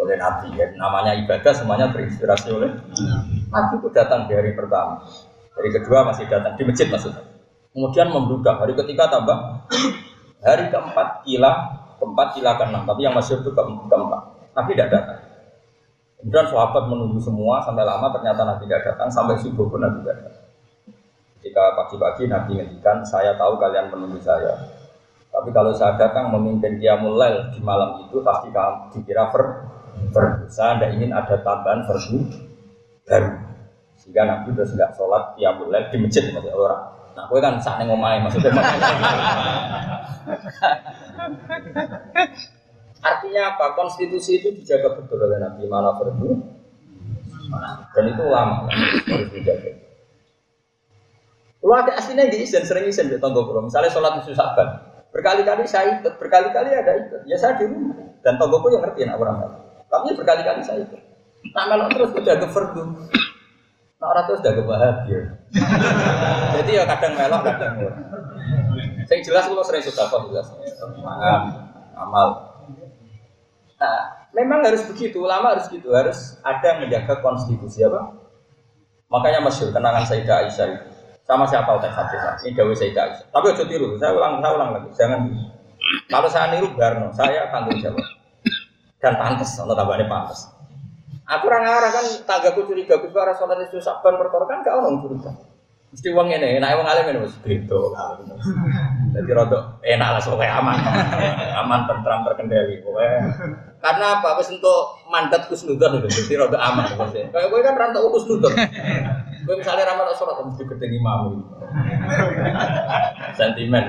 Oleh 0.00 0.16
Nabi 0.16 0.56
ya. 0.56 0.72
Namanya 0.72 1.18
ibadah 1.20 1.52
semuanya 1.52 1.92
terinspirasi 1.92 2.48
oleh 2.48 2.72
Nabi 3.52 3.74
itu 3.76 3.88
datang 3.92 4.24
di 4.24 4.32
hari 4.32 4.56
pertama. 4.56 5.04
Hari 5.52 5.68
kedua 5.76 6.08
masih 6.08 6.24
datang 6.32 6.56
di 6.56 6.64
masjid 6.64 6.88
maksudnya. 6.88 7.26
Kemudian 7.74 8.08
membludak. 8.08 8.56
Hari 8.56 8.72
ketiga 8.72 9.12
tambah. 9.12 9.68
Hari 10.40 10.72
keempat 10.72 11.28
kila 11.28 11.52
keempat 12.00 12.28
kila 12.38 12.50
keenam. 12.56 12.82
Tapi 12.88 13.00
yang 13.04 13.12
masih 13.12 13.42
itu 13.42 13.50
keempat. 13.52 14.20
Nabi 14.56 14.70
tidak 14.78 14.88
datang 14.94 15.21
Kemudian 16.22 16.46
sahabat 16.46 16.86
menunggu 16.86 17.18
semua 17.18 17.58
sampai 17.66 17.82
lama 17.82 18.06
ternyata 18.14 18.46
Nabi 18.46 18.70
tidak 18.70 18.94
datang 18.94 19.10
sampai 19.10 19.34
subuh 19.42 19.66
pun 19.66 19.82
Nabi 19.82 20.06
tidak 20.06 20.22
datang. 20.22 20.46
Jika 21.42 21.74
pagi-pagi 21.74 22.30
Nabi 22.30 22.62
ngendikan 22.62 23.02
saya 23.02 23.34
tahu 23.34 23.58
kalian 23.58 23.90
menunggu 23.90 24.22
saya. 24.22 24.54
Tapi 25.34 25.50
kalau 25.50 25.74
saya 25.74 25.98
datang 25.98 26.30
memimpin 26.30 26.78
dia 26.78 26.94
mulai 26.94 27.50
di 27.50 27.58
malam 27.58 28.06
itu 28.06 28.22
pasti 28.22 28.54
kamu 28.54 28.94
dikira 28.94 29.34
ver, 29.34 29.66
ver. 30.14 30.46
Saya 30.46 30.78
tidak 30.78 30.94
ingin 30.94 31.10
ada 31.10 31.42
tambahan 31.42 31.90
verdu 31.90 32.22
baru. 33.02 33.42
Sehingga 33.98 34.22
Nabi 34.22 34.54
terus 34.54 34.78
tidak 34.78 34.94
sholat 34.94 35.34
dia 35.34 35.50
mulai 35.58 35.90
di 35.90 35.98
masjid 35.98 36.30
maksudnya 36.30 36.54
orang. 36.54 36.86
Nah, 37.18 37.26
gue 37.26 37.40
kan 37.42 37.58
saat 37.58 37.82
ngomai 37.82 38.22
maksudnya. 38.22 38.54
Artinya 43.02 43.54
apa? 43.54 43.74
Konstitusi 43.74 44.38
itu 44.38 44.54
dijaga 44.54 44.94
betul 44.94 45.18
oleh 45.18 45.42
Nabi 45.42 45.66
mana 45.66 45.98
perlu 45.98 46.38
dan 47.92 48.04
itu 48.08 48.24
lama 48.24 48.64
harus 48.70 49.28
dijaga. 49.34 49.70
Kalau 51.62 51.76
ada 51.78 51.92
aslinya 51.94 52.26
di 52.26 52.42
izin 52.42 52.66
sering 52.66 52.90
izin 52.90 53.06
di 53.06 53.22
tonggo 53.22 53.46
Misalnya 53.62 53.92
sholat 53.92 54.18
musuh 54.18 54.34
sahabat, 54.34 54.82
berkali-kali 55.14 55.62
saya 55.68 56.00
ikut, 56.00 56.18
berkali-kali 56.18 56.74
ada 56.74 56.92
ikut. 57.06 57.22
Ya 57.28 57.38
saya 57.38 57.54
di 57.60 57.70
rumah. 57.70 58.02
Dan 58.22 58.38
tonggoku 58.38 58.70
yang 58.74 58.82
ngerti 58.82 59.06
nak 59.06 59.18
orang 59.18 59.36
melok. 59.42 59.62
Tapi 59.86 60.08
berkali-kali 60.14 60.62
saya 60.62 60.82
itu. 60.82 60.98
Nak 61.54 61.64
melok 61.70 61.88
terus 61.94 62.10
udah 62.18 62.34
ke 62.38 62.46
fardu. 62.50 62.82
Nak 64.02 64.08
orang 64.10 64.24
terus 64.26 64.40
udah 64.42 64.52
ke 64.58 64.62
bahagia. 64.66 65.20
Jadi 66.58 66.70
ya 66.74 66.82
kadang 66.86 67.12
melok, 67.14 67.40
kadang 67.46 67.72
ora. 67.78 67.94
Saya 69.06 69.18
jelas 69.22 69.44
kalau 69.46 69.62
sering 69.62 69.82
sudah 69.86 70.06
jelas. 70.30 70.46
Maaf, 70.98 71.42
amal. 71.94 72.51
Nah, 73.82 74.30
memang 74.30 74.62
harus 74.62 74.86
begitu, 74.86 75.18
ulama 75.18 75.58
harus 75.58 75.66
gitu, 75.66 75.90
harus 75.90 76.38
ada 76.46 76.62
yang 76.62 76.86
menjaga 76.86 77.18
konstitusi 77.18 77.82
apa? 77.82 78.14
Makanya 79.10 79.42
masyur 79.42 79.74
kenangan 79.74 80.06
Sayyidah 80.06 80.46
Aisyah 80.46 80.66
itu. 80.70 80.86
Sama 81.22 81.46
siapa 81.46 81.70
utek 81.78 81.90
hadis 81.94 82.46
Ini 82.46 82.54
Dawi 82.54 82.78
Sayyidah 82.78 83.02
Aisyah. 83.10 83.26
Tapi 83.34 83.44
ojo 83.50 83.64
tiru, 83.66 83.98
saya 83.98 84.14
ulang, 84.14 84.38
saya 84.38 84.52
ulang 84.54 84.70
lagi. 84.78 84.88
Jangan. 84.94 85.20
Kalau 86.06 86.28
saya 86.30 86.54
niru 86.54 86.70
Barno, 86.78 87.10
saya 87.10 87.50
tanggung 87.50 87.82
jawab. 87.82 88.06
Dan 89.02 89.18
pantas, 89.18 89.58
untuk 89.58 89.74
tambahnya 89.74 90.06
pantas. 90.06 90.46
Aku 91.26 91.50
orang 91.50 91.66
arah 91.66 91.90
kan 91.90 92.06
tanggaku 92.22 92.70
curiga, 92.70 93.02
gue 93.02 93.10
arah 93.10 93.34
sholat 93.34 93.66
itu 93.66 93.82
saban 93.82 94.14
perkara 94.14 94.46
kan 94.46 94.62
gak 94.62 94.78
orang 94.78 95.02
curiga. 95.02 95.30
Mesti 95.92 96.08
uang 96.08 96.32
ini, 96.32 96.56
enak 96.56 96.72
uang 96.80 96.88
alim 96.88 97.04
ini 97.12 97.20
mas 97.20 97.36
beda. 97.44 97.80
Jadi 99.12 99.30
rada 99.36 99.76
enak 99.84 100.08
lah 100.16 100.20
soalnya 100.24 100.56
aman, 100.56 100.76
aman 101.60 101.84
tentram 101.84 102.24
terkendali. 102.24 102.80
Pokoknya 102.80 103.28
karena 103.76 104.06
apa? 104.16 104.40
Wes 104.40 104.48
untuk 104.48 105.04
mandat 105.12 105.52
kusnudon 105.52 106.00
itu, 106.00 106.24
jadi 106.24 106.48
rada 106.48 106.56
aman. 106.64 106.96
Kayak 106.96 107.44
gue 107.52 107.60
kan 107.60 107.76
rantau 107.76 108.08
kusnudon. 108.08 108.56
Gue 109.44 109.54
misalnya 109.60 109.84
ramal 109.84 110.08
sholat 110.16 110.40
mesti 110.40 110.64
gede 110.64 110.86
imam. 110.96 111.44
Sentimen. 113.36 113.84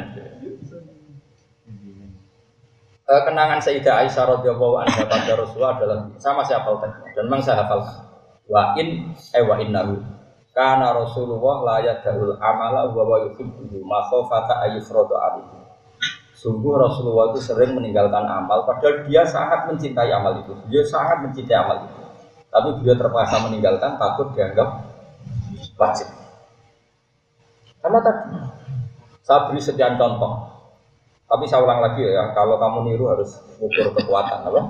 Eh, 3.04 3.22
kenangan 3.28 3.64
Sayyidah 3.64 4.04
Aisyah 4.04 4.28
radhiyallahu 4.28 4.76
anha 4.80 5.08
pada 5.08 5.40
Rasulullah 5.40 5.76
adalah 5.80 5.98
sama 6.20 6.44
saya 6.44 6.64
hafal 6.64 6.84
dan 6.84 7.24
memang 7.28 7.40
saya 7.40 7.64
hafal. 7.64 7.80
Wa 8.44 8.76
in 8.76 9.16
eh 9.36 9.44
wa 9.44 9.56
innahu 9.56 10.04
karena 10.54 10.94
Rasulullah 10.94 11.82
layak 11.82 12.06
yadul 12.06 12.38
amala 12.38 12.86
wa 12.94 13.04
wa 13.04 13.18
yuhibbu 13.26 13.82
ma 13.82 14.06
khafata 14.06 14.62
ayyufradu. 14.70 15.18
Sungguh 16.38 16.78
Rasulullah 16.78 17.34
itu 17.34 17.42
sering 17.42 17.74
meninggalkan 17.74 18.28
amal 18.30 18.68
padahal 18.70 19.10
dia 19.10 19.26
sangat 19.26 19.66
mencintai 19.66 20.14
amal 20.14 20.38
itu. 20.38 20.54
Dia 20.70 20.86
sangat 20.86 21.26
mencintai 21.26 21.58
amal 21.58 21.90
itu. 21.90 22.02
Tapi 22.54 22.70
dia 22.86 22.94
terpaksa 22.94 23.42
meninggalkan 23.50 23.98
takut 23.98 24.30
dianggap 24.38 24.70
wajib. 25.74 26.08
Karena 27.82 28.00
tadi 28.06 28.38
saya 29.26 29.50
beri 29.50 29.62
sekian 29.64 29.98
contoh 29.98 30.54
tapi 31.34 31.50
saya 31.50 31.66
ulang 31.66 31.82
lagi 31.82 32.06
ya, 32.06 32.30
kalau 32.38 32.62
kamu 32.62 32.94
niru 32.94 33.10
harus 33.10 33.42
ukur 33.58 33.90
kekuatan 33.98 34.54
apa? 34.54 34.62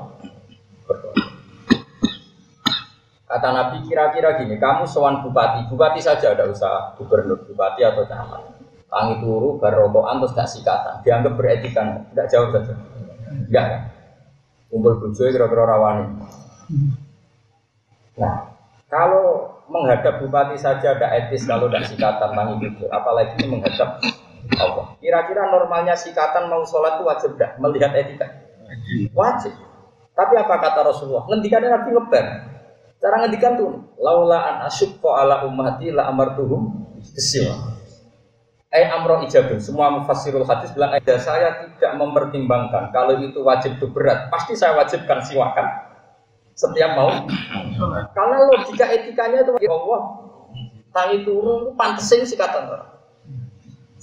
Kata 3.34 3.50
Nabi 3.50 3.82
kira-kira 3.89 4.38
gini, 4.38 4.62
kamu 4.62 4.86
sewan 4.86 5.26
bupati, 5.26 5.65
bupati 5.65 5.98
saja 5.98 6.38
ada 6.38 6.46
usah 6.46 6.93
gubernur, 7.02 7.41
bupati 7.50 7.82
atau 7.82 8.06
camat. 8.06 8.46
Tangi 8.86 9.26
turu, 9.26 9.58
barokokan, 9.58 10.22
terus 10.22 10.38
gak 10.38 10.50
sikatan. 10.54 11.02
Dianggap 11.02 11.34
beretika, 11.34 11.82
tidak 12.13 12.30
jauh 12.30 12.54
saja. 12.54 12.78
Enggak 13.50 13.65
kan? 13.65 13.82
Kumpul 14.69 15.02
bujoy 15.02 15.34
kira-kira 15.34 15.65
rawani. 15.65 16.13
Nah, 18.22 18.54
kalau 18.86 19.58
menghadap 19.65 20.22
bupati 20.22 20.54
saja 20.62 20.93
ada 20.93 21.10
etis 21.17 21.50
kalau 21.50 21.74
tidak 21.74 21.89
sikatan 21.89 22.38
tangi 22.38 22.54
turu, 22.69 22.86
apalagi 22.93 23.50
menghadap 23.50 23.98
Allah. 24.62 24.93
Kira-kira 25.02 25.50
normalnya 25.50 25.98
sikatan 25.98 26.54
mau 26.54 26.62
sholat 26.69 27.02
itu 27.02 27.04
wajib 27.10 27.32
dah 27.41 27.58
melihat 27.58 27.98
etika? 27.98 28.30
Wajib. 29.17 29.58
Tapi 30.13 30.34
apa 30.38 30.54
kata 30.62 30.86
Rasulullah? 30.86 31.26
Ngendikannya 31.26 31.74
Nabi 31.74 31.89
ngeber. 31.98 32.26
Cara 33.04 33.20
ngendikan 33.20 33.60
tuh, 33.60 33.84
laula 34.00 34.39
an 34.48 34.56
asyukko 34.72 35.12
ala 35.12 35.44
ummati 35.44 35.92
la 35.92 36.08
amartuhum 36.08 36.88
kesil. 37.12 37.52
Eh 38.72 38.88
amroh 38.88 39.28
ijabun. 39.28 39.60
Semua 39.60 39.92
mufassirul 39.92 40.48
hadis 40.48 40.72
bilang, 40.72 40.96
eh 40.96 41.04
saya 41.20 41.68
tidak 41.68 42.00
mempertimbangkan 42.00 42.96
kalau 42.96 43.20
itu 43.20 43.44
wajib 43.44 43.76
itu 43.76 43.92
berat. 43.92 44.32
Pasti 44.32 44.56
saya 44.56 44.80
wajibkan 44.80 45.20
siwakan 45.20 45.68
setiap 46.56 46.96
mau. 46.96 47.12
Karena 48.16 48.38
logika 48.48 48.88
etikanya 48.88 49.44
itu 49.44 49.52
Allah 49.68 50.02
tangi 50.96 51.28
turun 51.28 51.76
pantesin 51.76 52.24
sikatan 52.24 52.72
orang 52.72 52.94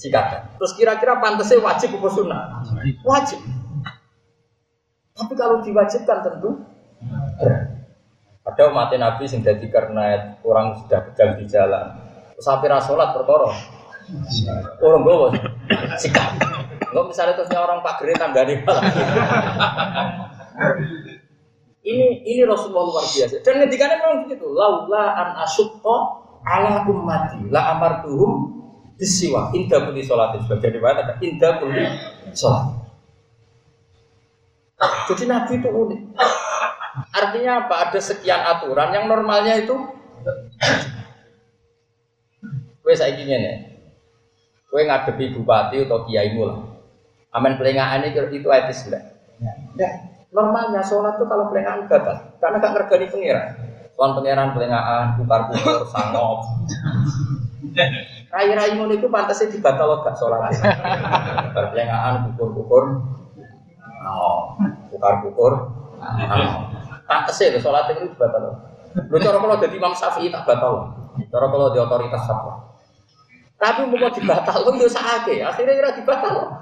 sikatan. 0.00 0.40
Terus 0.56 0.72
kira-kira 0.80 1.20
pantasnya 1.20 1.60
wajib 1.60 1.92
apa 2.00 2.08
sunnah? 2.08 2.42
Wajib. 3.04 3.40
Tapi 5.12 5.32
kalau 5.36 5.60
diwajibkan 5.60 6.18
tentu 6.24 6.64
Ada 8.60 8.76
umat 8.76 8.92
Nabi 8.92 9.24
yang 9.24 9.40
jadi 9.40 9.66
karena 9.72 10.36
orang 10.44 10.84
sudah 10.84 11.00
pegang 11.08 11.40
di 11.40 11.48
jalan. 11.48 11.96
Sampai 12.36 12.68
sholat 12.84 13.16
perkara. 13.16 13.48
Orang 14.84 15.00
bawa 15.00 15.32
sikap. 15.96 16.36
Enggak 16.92 17.04
misalnya 17.08 17.40
terusnya 17.40 17.56
orang 17.64 17.80
pak 17.80 18.04
gere 18.04 18.20
tanggane 18.20 18.60
malah. 18.60 18.84
ini 21.88 22.20
ini 22.20 22.44
Rasulullah 22.44 22.84
luar 22.84 23.08
biasa. 23.08 23.40
Dan 23.40 23.64
ngedikannya 23.64 23.96
memang 23.96 24.28
begitu. 24.28 24.44
Laula 24.52 25.08
an 25.16 25.28
asyukko 25.48 25.96
ala 26.44 26.84
ummati 26.84 27.48
la 27.48 27.72
amartuhum 27.72 28.60
bisiwa 29.00 29.56
indah 29.56 29.88
putih 29.88 30.04
sholat 30.04 30.36
sebagai 30.44 30.76
riwayat 30.76 30.96
ada 31.00 31.14
indah 31.24 31.56
putih 31.56 31.88
sholat 32.36 32.76
jadi 35.08 35.24
nabi 35.28 35.60
itu 35.60 35.68
unik 35.68 36.00
artinya 37.14 37.66
apa 37.66 37.74
ada 37.88 38.00
sekian 38.00 38.40
aturan 38.42 38.90
yang 38.94 39.06
normalnya 39.06 39.62
itu 39.62 39.74
kue 42.82 42.94
saya 42.96 43.14
ingin 43.18 43.40
ya 43.40 43.54
kue 44.70 44.82
ngadepi 44.86 45.36
bupati 45.38 45.86
atau 45.86 46.04
kiai 46.06 46.34
lah 46.34 46.58
aman 47.34 47.54
pelengahan 47.56 48.02
itu 48.06 48.26
itu 48.34 48.48
etis 48.50 48.90
enggak 48.90 49.04
ya. 49.78 49.90
normalnya 50.34 50.82
sholat 50.82 51.18
itu 51.18 51.26
kalau 51.30 51.50
pelengahan 51.50 51.86
gagal 51.86 52.38
karena 52.42 52.56
gak 52.58 52.72
ngergani 52.74 53.06
pengiran 53.10 53.48
Tuan 54.00 54.16
pangeran 54.16 54.56
pelengahan, 54.56 55.12
bukar-bukar, 55.20 55.84
sangop 55.92 56.40
Rai-rai 58.30 58.78
ngono 58.78 58.94
itu 58.94 59.10
pantasnya 59.10 59.50
dibatal 59.50 60.06
gak 60.06 60.14
sholat. 60.14 60.54
Berpelengaan 61.54 62.30
kukur-kukur. 62.30 63.02
Oh, 64.06 64.54
kukur-kukur. 64.88 65.52
Pantasnya 67.10 67.58
itu 67.58 67.66
sholat 67.66 67.90
itu 67.90 68.06
dibatal. 68.06 68.70
Lu 69.10 69.18
cara 69.18 69.42
kalau 69.42 69.58
jadi 69.58 69.74
Imam 69.74 69.90
Syafi'i 69.90 70.30
tak 70.30 70.46
batal. 70.46 70.94
Cara 71.26 71.46
kalau 71.50 71.74
di 71.74 71.82
otoritas 71.82 72.22
apa? 72.30 72.70
Tapi 73.58 73.90
mau 73.90 74.06
dibatal, 74.06 74.62
lu 74.70 74.78
ya 74.78 74.86
sakit. 74.86 75.42
Akhirnya 75.42 75.74
kira 75.74 75.90
dibatal. 75.98 76.54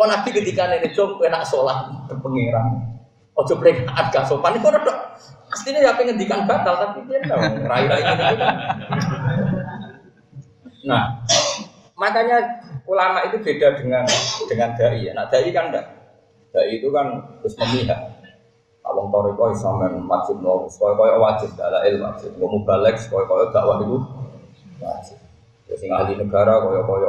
Mau 0.00 0.08
nabi 0.08 0.32
ketika 0.32 0.72
ini 0.72 0.88
jom 0.96 1.20
enak 1.20 1.44
sholat 1.44 1.92
berpengiran. 2.08 2.96
Ojo 3.36 3.60
peringatan 3.60 4.08
gak 4.08 4.24
sopan 4.24 4.56
itu 4.56 4.64
udah. 4.66 4.98
Pastinya 5.52 5.84
ya 5.84 5.92
pengen 6.00 6.16
dikan 6.16 6.48
batal 6.48 6.80
tapi 6.80 7.04
dia 7.04 7.20
tahu 7.28 7.42
rai-rai 7.68 8.00
ini. 8.00 8.24
Nah, 10.88 11.20
makanya 11.98 12.64
ulama 12.88 13.28
itu 13.28 13.36
beda 13.44 13.76
dengan 13.76 14.08
dengan 14.48 14.72
dai 14.80 15.04
ya. 15.04 15.12
Nah, 15.12 15.28
dai 15.28 15.50
kan 15.52 15.68
enggak. 15.68 15.86
Dai 16.50 16.80
itu 16.80 16.88
kan 16.88 17.36
terus 17.44 17.54
memihak. 17.60 18.00
Kalau 18.90 19.06
toriko 19.06 19.54
isamen 19.54 20.02
wajib 20.10 20.42
no, 20.42 20.66
sekolah 20.66 20.98
kaya 20.98 21.14
wajib, 21.22 21.54
ada 21.62 21.86
ilmu 21.86 22.10
wajib. 22.10 22.34
Mau 22.42 22.58
balik 22.66 22.98
sekolah 22.98 23.22
kaya 23.22 23.46
dakwah 23.54 23.78
itu 23.86 24.02
wajib. 24.82 25.18
Terus 25.70 25.80
yang 25.86 25.94
ahli 25.94 26.18
negara 26.18 26.58
kaya 26.58 26.82
kaya 26.82 27.08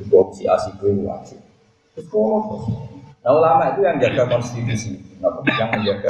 juga 0.00 0.18
si 0.32 0.48
asik 0.48 0.80
wajib. 0.80 1.36
Terus 1.92 2.08
Nah 3.20 3.36
ulama 3.36 3.76
itu 3.76 3.84
yang 3.84 4.00
jaga 4.00 4.24
konstitusi, 4.32 4.96
yang 5.20 5.68
menjaga 5.76 6.08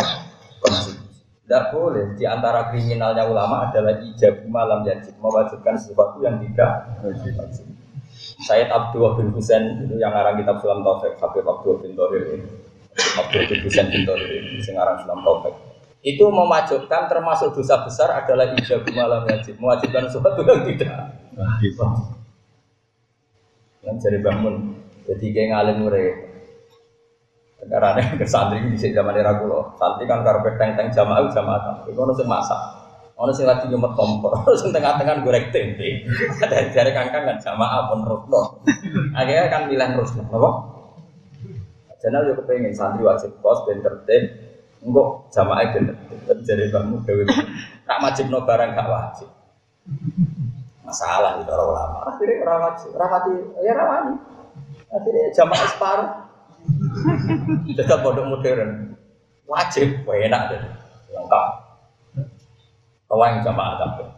konstitusi. 0.63 1.11
Tidak 1.43 1.75
boleh. 1.75 2.15
Di 2.15 2.23
antara 2.23 2.71
kriminalnya 2.71 3.27
ulama 3.27 3.67
adalah 3.67 3.99
ijab 3.99 4.47
malam 4.47 4.87
yajib 4.87 5.19
mewajibkan 5.19 5.75
sesuatu 5.75 6.23
yang 6.23 6.39
tidak 6.39 6.87
wajib. 7.03 7.67
Sayyid 8.47 8.71
Abdul 8.71 9.19
bin 9.19 9.35
Husain 9.35 9.83
itu 9.83 9.99
yang 9.99 10.15
ngarang 10.15 10.39
kitab 10.39 10.63
Sulam 10.63 10.87
Taufik, 10.87 11.19
Habib 11.19 11.43
Abdul 11.43 11.83
Torir 11.83 12.23
ini. 12.39 12.68
Abdul 12.99 13.45
bin 13.47 13.59
Husain 13.63 13.87
bin 13.91 14.03
Torir 14.03 14.31
ini, 14.31 14.59
yang 14.59 14.75
ngarang 14.79 14.97
Sulam 15.07 15.21
Taufik. 15.23 15.55
Itu 16.03 16.31
mewajibkan 16.31 17.11
termasuk 17.11 17.55
dosa 17.59 17.83
besar 17.83 18.15
adalah 18.15 18.55
ijab 18.55 18.87
malam 18.95 19.27
yajib, 19.27 19.59
mewajibkan 19.59 20.07
sesuatu 20.07 20.43
yang 20.47 20.63
tidak. 20.67 20.95
Wajib. 21.35 21.75
Yang 23.83 23.97
jadi 24.03 24.19
bangun, 24.23 24.55
jadi 25.07 25.27
kayak 25.31 25.49
ngalim 25.55 25.77
murid, 25.87 26.15
karena 27.67 28.15
ke 28.15 28.27
santri 28.27 28.63
di 28.63 28.79
zaman 28.79 29.19
era 29.19 29.35
kulo, 29.35 29.75
santri 29.75 30.07
kan 30.07 30.23
karpet 30.23 30.55
teng 30.57 30.79
teng 30.79 30.89
jamaah 30.95 31.27
jamaah, 31.31 31.83
itu 31.91 31.99
sing 32.15 32.29
masak, 32.31 32.61
orang 33.19 33.35
sing 33.35 33.47
lagi 33.51 33.67
nyumet 33.67 33.93
kompor, 33.99 34.31
sing 34.61 34.71
tengah-tengah 34.71 35.27
goreng 35.27 35.51
tempe, 35.51 36.07
dari 36.51 36.71
dari 36.71 36.91
kangkang 36.95 37.27
kan 37.27 37.37
jamaah 37.43 37.91
pun 37.91 38.07
rusno, 38.07 38.63
akhirnya 39.15 39.51
kan 39.51 39.63
bilang 39.67 39.99
rusno, 39.99 40.23
apa? 40.31 40.51
Jenal 41.99 42.31
yo 42.31 42.35
kepengen 42.39 42.75
santri 42.75 43.03
wajib 43.03 43.35
kos 43.43 43.67
ben 43.67 43.83
tertib. 43.83 44.23
Engko 44.83 45.27
jamaah 45.35 45.75
ben 45.75 45.91
tertib. 45.91 46.39
Jadi 46.47 46.71
kamu 46.71 47.03
dewe. 47.03 47.27
Tak 47.89 47.99
wajib 48.05 48.31
no 48.31 48.47
barang 48.47 48.71
gak 48.77 48.89
wajib. 48.89 49.29
Masalah 50.85 51.45
itu 51.45 51.53
orang 51.53 51.69
ulama. 51.69 51.99
Akhirnya 52.09 52.35
orang 52.49 52.61
wajib, 52.73 52.91
rawati, 52.97 53.35
ya 53.61 53.73
rawani. 53.77 54.15
Akhirnya 54.89 55.25
jamaah 55.37 55.69
separuh. 55.69 56.11
Tetap 57.77 58.01
pondok 58.01 58.25
modern. 58.25 58.97
Wajib, 59.45 60.09
enak 60.09 60.43
deh. 60.49 60.61
Lengkap. 61.13 61.49
Yang 63.09 63.45
jamaah 63.45 63.75
kabeh. 63.81 64.09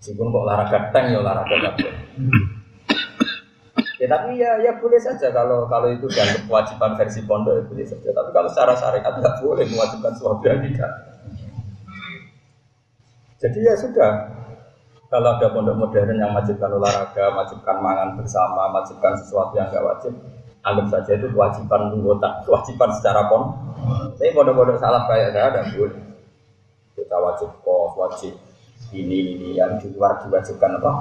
Meskipun 0.00 0.32
kok 0.32 0.44
olahraga 0.44 0.78
tank 0.92 1.12
ya 1.12 1.18
olahraga 1.20 1.56
kabeh. 1.72 1.92
Tapi 4.14 4.38
ya 4.38 4.62
ya 4.62 4.78
boleh 4.78 5.00
saja 5.02 5.34
kalau 5.34 5.66
kalau 5.66 5.90
itu 5.90 6.06
dianggap 6.06 6.46
kewajiban 6.46 6.94
versi 6.94 7.20
pondok 7.26 7.58
ya 7.58 7.62
boleh 7.66 7.82
saja. 7.82 8.14
Tapi 8.14 8.30
kalau 8.30 8.46
secara 8.46 8.72
syariat 8.78 9.10
nggak 9.10 9.42
boleh 9.42 9.66
mewajibkan 9.66 10.14
suami 10.14 10.46
nikah. 10.62 10.92
Jadi 13.42 13.58
ya 13.58 13.74
sudah. 13.74 14.12
Kalau 15.10 15.34
ada 15.34 15.50
pondok 15.50 15.74
modern 15.74 16.14
yang 16.14 16.30
wajibkan 16.30 16.70
olahraga, 16.78 17.34
wajibkan 17.34 17.76
mangan 17.82 18.14
bersama, 18.14 18.70
wajibkan 18.70 19.18
sesuatu 19.18 19.58
yang 19.58 19.66
nggak 19.74 19.82
wajib, 19.82 20.14
anggap 20.62 20.86
saja 20.94 21.10
itu 21.18 21.26
kewajiban 21.34 21.90
anggota, 21.90 22.28
kewajiban 22.46 22.90
secara 22.94 23.26
pon. 23.26 23.50
Tapi 24.14 24.30
pondok-pondok 24.30 24.78
salah 24.78 25.10
kayak 25.10 25.34
saya 25.34 25.50
ada 25.50 25.62
boleh. 25.74 26.02
Kita 26.94 27.18
wajib 27.18 27.50
kos, 27.66 27.98
wajib 27.98 28.38
ini 28.94 29.34
ini 29.34 29.48
yang 29.58 29.74
di 29.82 29.90
luar 29.90 30.22
diwajibkan 30.22 30.78
apa? 30.78 30.92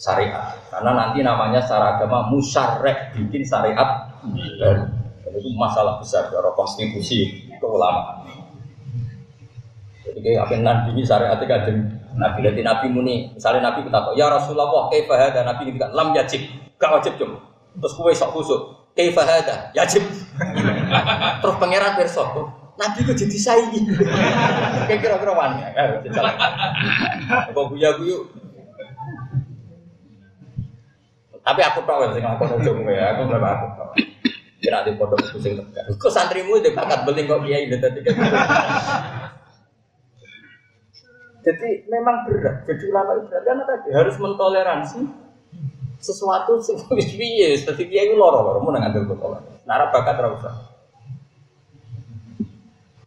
Syariat. 0.00 0.56
Karena 0.72 0.96
nanti 0.96 1.20
namanya 1.20 1.60
secara 1.60 2.00
agama 2.00 2.32
musyarek 2.32 3.12
bikin 3.12 3.44
syariat 3.44 4.08
dan, 4.56 4.96
itu 5.36 5.52
masalah 5.54 6.00
besar 6.00 6.32
dari 6.32 6.50
konstitusi 6.56 7.44
keulamaan. 7.60 8.24
Jadi 10.00 10.18
kayak 10.24 10.64
nanti 10.64 11.04
syariat 11.04 11.36
itu 11.36 12.00
Nabi 12.16 12.42
nanti 12.42 12.62
Nabi 12.64 12.86
muni, 12.90 13.16
misalnya 13.36 13.70
Nabi 13.70 13.86
kita 13.86 14.02
tahu, 14.02 14.18
ya 14.18 14.26
Rasulullah, 14.26 14.90
kayak 14.90 15.30
dan 15.30 15.46
Nabi 15.46 15.70
kita 15.70 15.94
lam 15.94 16.10
yajib, 16.10 16.42
gak 16.80 16.90
wajib 16.90 17.14
cuma. 17.20 17.38
Terus 17.78 17.94
kue 17.94 18.10
sok 18.10 18.34
kusuk, 18.34 18.60
kayak 18.98 19.14
ada, 19.14 19.70
yajib. 19.78 20.02
Terus 21.40 21.56
pangeran 21.62 21.94
besok, 21.94 22.50
Nabi 22.80 22.98
kok 23.06 23.14
jadi 23.14 23.36
saingi. 23.36 23.80
Kayak 24.88 25.00
kira-kira 25.04 25.32
wani, 25.36 25.60
Kok 27.52 27.64
guya 27.76 27.92
guyu, 28.00 28.24
tapi 31.40 31.60
aku 31.64 31.80
tahu 31.88 32.12
sing 32.12 32.24
aku 32.24 32.44
ujung 32.60 32.84
ya, 32.86 33.16
aku 33.16 33.28
berapa 33.28 33.48
aku 33.48 33.66
tahu. 33.76 33.92
Kira 34.60 34.84
di 34.84 34.92
pondok 35.00 35.24
itu 35.24 35.38
sing 35.40 35.56
tegak. 35.56 35.88
Kok 35.96 36.12
santrimu 36.12 36.60
itu 36.60 36.76
bakat 36.76 37.08
beli 37.08 37.24
kok 37.24 37.40
kiai 37.40 37.64
itu 37.64 37.76
tadi 37.80 37.98
kan. 38.04 38.14
Jadi 41.40 41.88
memang 41.88 42.28
berat. 42.28 42.68
Jadi 42.68 42.84
ulama 42.92 43.16
itu 43.16 43.24
berat 43.32 43.42
karena 43.48 43.64
tadi 43.64 43.88
harus 43.96 44.16
mentoleransi 44.20 45.00
sesuatu 45.96 46.60
sing 46.60 46.76
wis 46.96 47.08
piye, 47.16 47.56
dadi 47.56 47.84
kiai 47.88 48.12
loro-loro 48.12 48.60
mun 48.60 48.76
ngambil 48.76 49.16
botol. 49.16 49.40
Nara 49.64 49.88
bakat 49.88 50.20
ora 50.20 50.30
usah. 50.36 50.54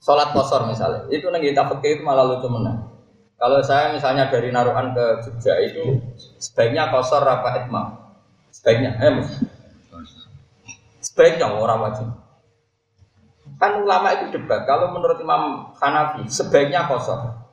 Sholat 0.04 0.36
kosor 0.36 0.68
misalnya, 0.68 1.08
itu 1.16 1.32
nang 1.32 1.40
kita 1.40 1.64
pakai 1.64 1.96
itu 1.96 2.04
malah 2.04 2.28
lucu 2.28 2.52
menang. 2.52 2.92
Kalau 3.40 3.64
saya 3.64 3.96
misalnya 3.96 4.28
dari 4.28 4.52
Naruhan 4.52 4.92
ke 4.92 5.24
Jogja 5.24 5.56
itu 5.64 5.96
sebaiknya 6.44 6.92
kosor 6.92 7.24
apa 7.24 7.64
itmam. 7.64 8.03
Sebaiknya, 8.54 8.94
eh. 9.02 9.26
Sebaiknya 11.02 11.50
orang 11.50 11.90
wajib. 11.90 12.08
Kan 13.58 13.82
ulama 13.82 14.14
itu 14.14 14.30
debat. 14.38 14.64
Kalau 14.70 14.94
menurut 14.94 15.18
Imam 15.18 15.74
Hanafi, 15.82 16.30
sebaiknya 16.30 16.86
kosor. 16.86 17.44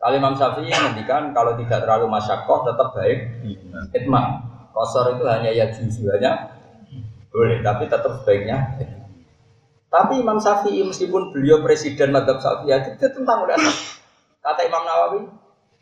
Kalau 0.00 0.14
Imam 0.16 0.32
Syafi'i 0.32 0.72
menghentikan 0.72 1.36
kalau 1.36 1.60
tidak 1.60 1.84
terlalu 1.84 2.08
masyakoh 2.08 2.64
tetap 2.64 2.96
baik 2.96 3.42
itmam. 3.92 4.48
Kosor 4.72 5.12
itu 5.18 5.28
hanya 5.28 5.52
ya 5.52 5.68
hanya 5.68 6.56
boleh, 7.28 7.60
tapi 7.60 7.84
tetap 7.84 8.22
sebaiknya. 8.22 8.80
Tapi 9.90 10.22
Imam 10.22 10.40
Syafi'i 10.40 10.86
meskipun 10.86 11.34
beliau 11.34 11.60
presiden 11.60 12.16
madhab 12.16 12.40
Syafi'i 12.40 12.96
itu 12.96 13.06
tentang 13.12 13.44
ulama. 13.44 13.70
Kata 14.40 14.60
Imam 14.64 14.82
Nawawi, 14.88 15.20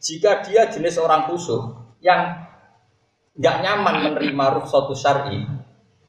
jika 0.02 0.42
dia 0.42 0.66
jenis 0.66 0.98
orang 0.98 1.30
khusyuk 1.30 1.78
yang 2.02 2.47
nggak 3.38 3.56
nyaman 3.62 3.94
menerima 4.02 4.44
suatu 4.66 4.98
syari, 4.98 5.46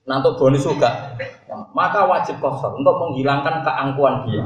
nanti 0.10 0.30
bonus 0.34 0.66
juga, 0.66 1.14
maka 1.78 2.10
wajib 2.10 2.42
kosong 2.42 2.82
untuk 2.82 2.98
menghilangkan 2.98 3.62
keangkuhan 3.62 4.26
dia. 4.26 4.44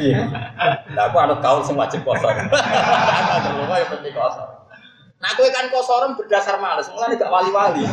Iya. 0.00 0.24
Nah, 0.96 1.12
aku 1.12 1.16
ada 1.20 1.36
kaul 1.44 1.60
sing 1.60 1.76
wajib 1.76 2.00
kosong. 2.00 2.32
Aku 2.32 3.76
ya 3.76 3.86
penting 3.92 4.16
kosong. 4.16 4.48
Nah, 5.20 5.28
aku 5.32 5.44
kan 5.52 5.68
kosoran 5.68 6.16
berdasar 6.16 6.56
males, 6.56 6.88
mulai 6.88 7.16
gak 7.20 7.28
wali-wali. 7.28 7.84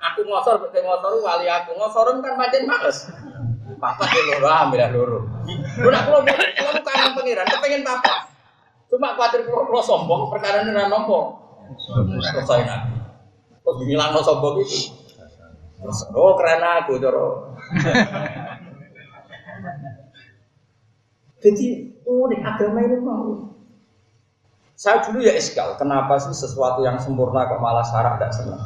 aku 0.00 0.20
ngosor, 0.24 0.56
betul 0.64 0.82
ngosor 0.88 1.12
wali 1.20 1.46
aku 1.52 1.76
ngosoran 1.76 2.24
kan 2.24 2.40
macam 2.40 2.64
males. 2.64 3.12
Papa 3.76 4.06
ke 4.06 4.20
loro, 4.30 4.46
ambil 4.46 4.84
loro. 4.94 5.18
Lu 5.82 5.88
nak 5.90 6.06
kalau 6.06 6.22
mau 6.22 6.80
kangen 6.86 7.12
pengiran, 7.18 7.44
kepengen 7.50 7.82
papa. 7.82 8.31
Cuma 8.92 9.16
khawatir 9.16 9.48
kalau 9.48 9.80
sombong, 9.80 10.28
perkara 10.28 10.68
ini 10.68 10.76
ora 10.76 10.92
nompo. 10.92 11.40
Selesai 11.80 12.68
nabi. 12.68 13.00
Terus 13.64 13.76
bilang 13.88 14.12
sombong 14.20 14.60
itu. 14.60 14.92
Oh 16.12 16.36
karena 16.36 16.84
aku 16.84 17.00
coro. 17.00 17.56
Jadi 21.40 21.66
unik 22.04 22.40
agama 22.44 22.78
ini 22.84 22.96
mau. 23.00 23.48
Saya 24.76 25.00
dulu 25.08 25.24
ya 25.24 25.32
eskal, 25.38 25.78
kenapa 25.80 26.20
sih 26.20 26.34
sesuatu 26.36 26.84
yang 26.84 27.00
sempurna 27.00 27.46
kok 27.46 27.62
malah 27.62 27.86
syarat 27.86 28.18
tidak 28.18 28.34
senang? 28.34 28.62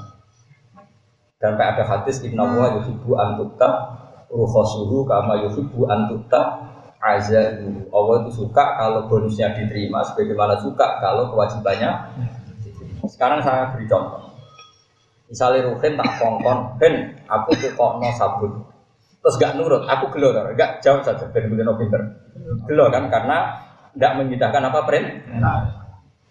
Dan 1.37 1.61
ada 1.61 1.85
hadis 1.85 2.25
Inna 2.25 2.49
wa 2.49 2.73
yuhibbu 2.81 3.15
antukta 3.15 4.01
ruhosuhu 4.33 5.05
kama 5.05 5.45
yuhibbu 5.45 5.85
antukta 5.87 6.66
azan 7.01 7.87
Allah 7.93 8.15
itu 8.25 8.45
suka 8.45 8.65
kalau 8.81 9.07
bonusnya 9.07 9.53
diterima 9.53 10.01
sebagaimana 10.03 10.57
suka 10.59 10.99
kalau 10.99 11.29
kewajibannya 11.31 11.91
sekarang 13.07 13.39
saya 13.45 13.71
beri 13.71 13.87
contoh. 13.87 14.35
Misalnya 15.27 15.71
Ruhin 15.71 15.99
tak 15.99 16.11
kongkon 16.23 16.79
Ben 16.79 17.19
aku 17.27 17.51
tuh 17.59 17.71
kok 17.75 17.93
no 17.99 18.09
sabun. 18.15 18.53
Terus 19.21 19.37
gak 19.43 19.59
nurut 19.59 19.83
aku 19.91 20.15
gelo 20.15 20.35
gak 20.55 20.81
jauh 20.83 21.03
saja 21.03 21.27
Ben 21.31 21.51
begini 21.51 21.73
pinter. 21.77 22.01
Gelo 22.67 22.91
kan 22.91 23.11
karena 23.11 23.59
tidak 23.97 24.13
menyidahkan 24.23 24.63
apa 24.69 24.81
print 24.85 25.07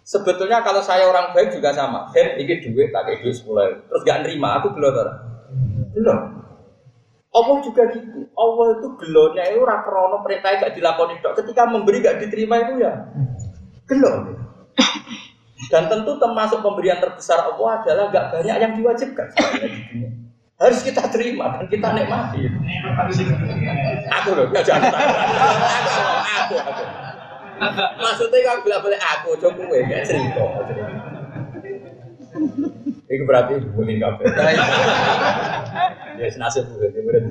sebetulnya 0.06 0.62
kalau 0.62 0.80
saya 0.80 1.06
orang 1.06 1.34
baik 1.36 1.52
juga 1.52 1.72
sama. 1.72 2.08
Ben 2.10 2.40
ini 2.40 2.60
duit 2.62 2.90
kayak 2.92 3.20
duit 3.22 3.36
sepuluh. 3.36 3.84
Terus 3.86 4.02
gak 4.04 4.24
nerima 4.24 4.60
aku 4.60 4.72
gelo 4.76 4.90
gelo 4.92 6.45
Allah 7.36 7.56
juga 7.60 7.82
gitu. 7.92 8.24
Allah 8.32 8.66
itu 8.80 8.88
gelonya 8.96 9.44
itu 9.52 9.60
rakrono 9.60 10.24
perintah 10.24 10.56
gak 10.56 10.72
dilakoni 10.72 11.20
dok. 11.20 11.36
Ketika 11.44 11.68
memberi 11.68 12.00
gak 12.00 12.16
diterima 12.24 12.64
itu 12.64 12.80
ya 12.80 12.92
gelo. 13.84 14.12
Dan 15.68 15.88
tentu 15.88 16.16
termasuk 16.20 16.64
pemberian 16.64 17.00
terbesar 17.00 17.44
Allah 17.52 17.80
adalah 17.82 18.04
gak 18.12 18.26
banyak 18.38 18.56
yang 18.60 18.72
diwajibkan 18.76 19.28
Harus 20.56 20.80
kita 20.80 21.04
terima 21.12 21.60
dan 21.60 21.68
kita 21.68 21.88
nikmati. 21.92 22.48
Aku 24.08 24.30
loh, 24.32 24.48
ya 24.56 24.64
jangan 24.64 24.88
aku, 24.88 25.12
aku, 26.24 26.54
aku. 26.56 26.84
Maksudnya 28.00 28.38
kalau 28.40 28.60
bilang 28.64 28.80
boleh 28.80 29.00
aku, 29.00 29.36
coba 29.36 29.60
gue 29.60 29.80
gak 29.84 30.02
cerita. 30.08 30.44
Itu 33.04 33.22
berarti 33.28 33.52
bullying 33.76 34.00
kafe. 34.00 34.24
Ya 36.16 36.28
senasib 36.32 36.64
berarti 36.72 37.00
murid. 37.04 37.24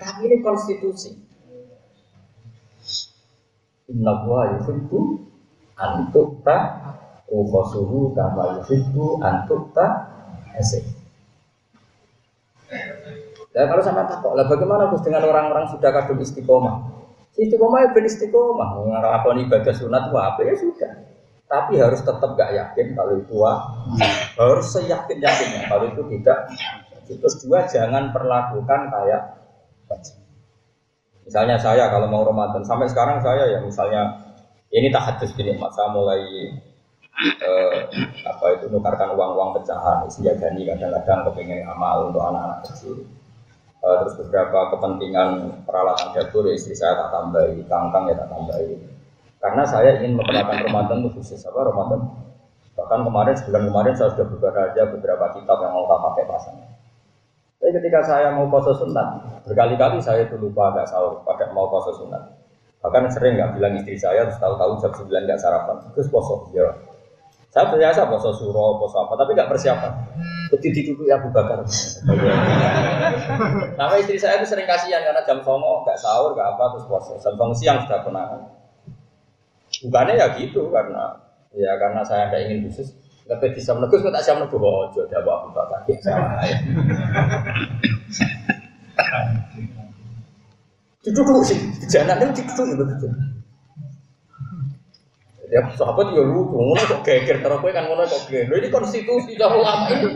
Tapi 0.00 0.20
ini 0.28 0.36
konstitusi. 0.40 1.16
Inna 3.86 4.26
wa 4.26 4.50
yuhibbu 4.56 4.98
antuk 5.78 6.42
ta 6.42 6.58
ukhosuhu 7.30 8.16
kama 8.16 8.60
yuhibbu 8.62 9.22
antuk 9.22 9.70
ta 9.76 10.10
esek. 10.58 10.82
Ya 13.56 13.64
kalau 13.70 13.80
sama 13.80 14.04
takut, 14.04 14.36
lah 14.36 14.44
bagaimana 14.44 14.92
Gus 14.92 15.00
dengan 15.00 15.24
orang-orang 15.24 15.70
sudah 15.72 15.88
kadung 15.88 16.20
istiqomah? 16.20 16.92
Istiqomah 17.40 17.78
ya 17.84 17.88
ben 17.96 18.04
istiqomah, 18.04 18.84
ngelakoni 18.84 19.48
ibadah 19.48 19.72
sunat 19.72 20.12
apa 20.12 20.40
ya 20.44 20.54
sudah. 20.60 20.92
Tapi 21.46 21.78
harus 21.78 22.02
tetap 22.02 22.34
gak 22.34 22.52
yakin 22.52 22.98
kalau 22.98 23.22
itu 23.22 23.38
harus 24.34 24.66
seyakin 24.66 25.22
yakinnya 25.22 25.70
kalau 25.70 25.86
itu 25.86 26.02
tidak 26.18 26.50
Terus 27.06 27.34
dua, 27.46 27.64
jangan 27.70 28.10
perlakukan 28.10 28.90
kayak 28.90 29.22
Misalnya 31.26 31.58
saya 31.58 31.90
kalau 31.90 32.06
mau 32.06 32.22
Ramadan, 32.22 32.62
sampai 32.62 32.86
sekarang 32.86 33.18
saya 33.18 33.50
ya 33.50 33.58
misalnya 33.58 34.30
ini 34.70 34.94
tak 34.94 35.10
hadis 35.10 35.34
gini, 35.34 35.58
masa 35.58 35.90
mulai 35.90 36.22
eh, 37.18 37.78
apa 38.22 38.46
itu 38.54 38.70
nukarkan 38.70 39.18
uang-uang 39.18 39.58
pecahan, 39.58 40.06
gani 40.06 40.62
kadang-kadang 40.62 41.26
kepengen 41.26 41.66
amal 41.66 42.10
untuk 42.10 42.22
anak-anak 42.22 42.62
kecil. 42.70 43.02
Eh, 43.82 43.96
terus 44.02 44.14
beberapa 44.22 44.70
kepentingan 44.74 45.62
peralatan 45.66 46.14
dapur 46.14 46.46
istri 46.50 46.78
saya 46.78 46.94
tak 46.94 47.10
tambahi, 47.10 47.58
kangkang 47.66 48.06
ya 48.06 48.14
tak 48.14 48.30
tambahi. 48.30 48.74
Karena 49.42 49.62
saya 49.66 49.98
ingin 49.98 50.18
memperlakukan 50.18 50.62
Ramadan 50.70 51.06
itu 51.06 51.10
khusus 51.18 51.42
apa 51.42 51.70
Ramadan. 51.70 52.00
Bahkan 52.78 53.00
kemarin 53.02 53.34
sebulan 53.34 53.62
kemarin 53.66 53.94
saya 53.98 54.10
sudah 54.14 54.26
buka 54.30 54.50
aja 54.52 54.82
beberapa 54.90 55.26
kitab 55.34 55.58
yang 55.58 55.72
mau 55.74 55.86
tak 55.90 56.00
pakai 56.02 56.24
pasangan. 56.28 56.65
Tapi 57.56 57.70
ketika 57.72 58.04
saya 58.04 58.28
mau 58.36 58.46
puasa 58.52 58.76
sunat, 58.76 59.42
berkali-kali 59.48 59.98
saya 59.98 60.28
itu 60.28 60.36
lupa 60.36 60.70
agak 60.76 60.92
sahur 60.92 61.24
pada 61.24 61.48
mau 61.56 61.66
puasa 61.72 61.96
sunat. 61.96 62.22
Bahkan 62.84 63.08
sering 63.10 63.40
nggak 63.40 63.56
bilang 63.56 63.74
istri 63.80 63.96
saya, 63.96 64.28
terus 64.28 64.38
tahu-tahu 64.38 64.78
jam 64.78 64.92
9 64.92 65.08
nggak 65.08 65.40
sarapan, 65.40 65.76
terus 65.96 66.06
puasa. 66.12 66.36
Ya, 66.52 66.68
saya 67.56 67.72
biasa 67.72 68.04
puasa 68.04 68.36
suro, 68.36 68.76
puasa 68.76 69.00
apa, 69.08 69.16
tapi 69.16 69.32
nggak 69.32 69.48
persiapan. 69.48 69.92
Begitu 70.52 70.92
duduk 70.92 71.08
ya 71.08 71.16
Bakar. 71.16 71.64
Nama 73.80 73.94
istri 73.96 74.20
saya 74.20 74.36
itu 74.36 74.52
sering 74.52 74.68
kasihan 74.68 75.00
karena 75.00 75.24
jam 75.24 75.40
songo 75.40 75.80
nggak 75.88 75.96
sahur, 75.96 76.36
nggak 76.36 76.52
apa, 76.52 76.76
terus 76.76 76.84
puasa. 76.84 77.16
Jam 77.16 77.32
songo 77.40 77.56
siang 77.56 77.80
sudah 77.88 78.04
konangan. 78.04 78.40
Bukannya 79.88 80.20
ya 80.20 80.26
gitu 80.36 80.68
karena 80.68 81.16
ya 81.56 81.72
karena 81.80 82.04
saya 82.04 82.28
tidak 82.28 82.40
ingin 82.44 82.68
khusus. 82.68 82.92
Nggak 83.26 83.58
bisa 83.58 83.74
menegus, 83.74 84.06
kok 84.06 84.14
tak 84.14 84.22
siap 84.22 84.38
menegus. 84.38 84.62
Oh, 84.62 84.86
jodoh 84.94 85.34
Abu 85.34 85.50
Bakar. 85.50 85.82
Ya, 85.90 86.14
ya. 86.46 86.56
Duduk 91.02 91.42
sih, 91.42 91.58
jangan 91.90 92.22
itu 92.22 92.42
duduk 92.54 92.86
betul. 92.86 93.10
Ya 95.46 95.62
sahabat 95.78 96.10
ya 96.10 96.26
lucu, 96.26 96.58
ngono 96.58 96.82
kok 96.82 97.06
geger 97.06 97.38
karo 97.38 97.62
kowe 97.62 97.70
kan 97.70 97.86
ngono 97.86 98.02
kok 98.06 98.26
geger. 98.26 98.50
Ini 98.50 98.70
konstitusi 98.70 99.38
dah 99.38 99.46
ulama 99.54 99.86
ini. 99.94 100.10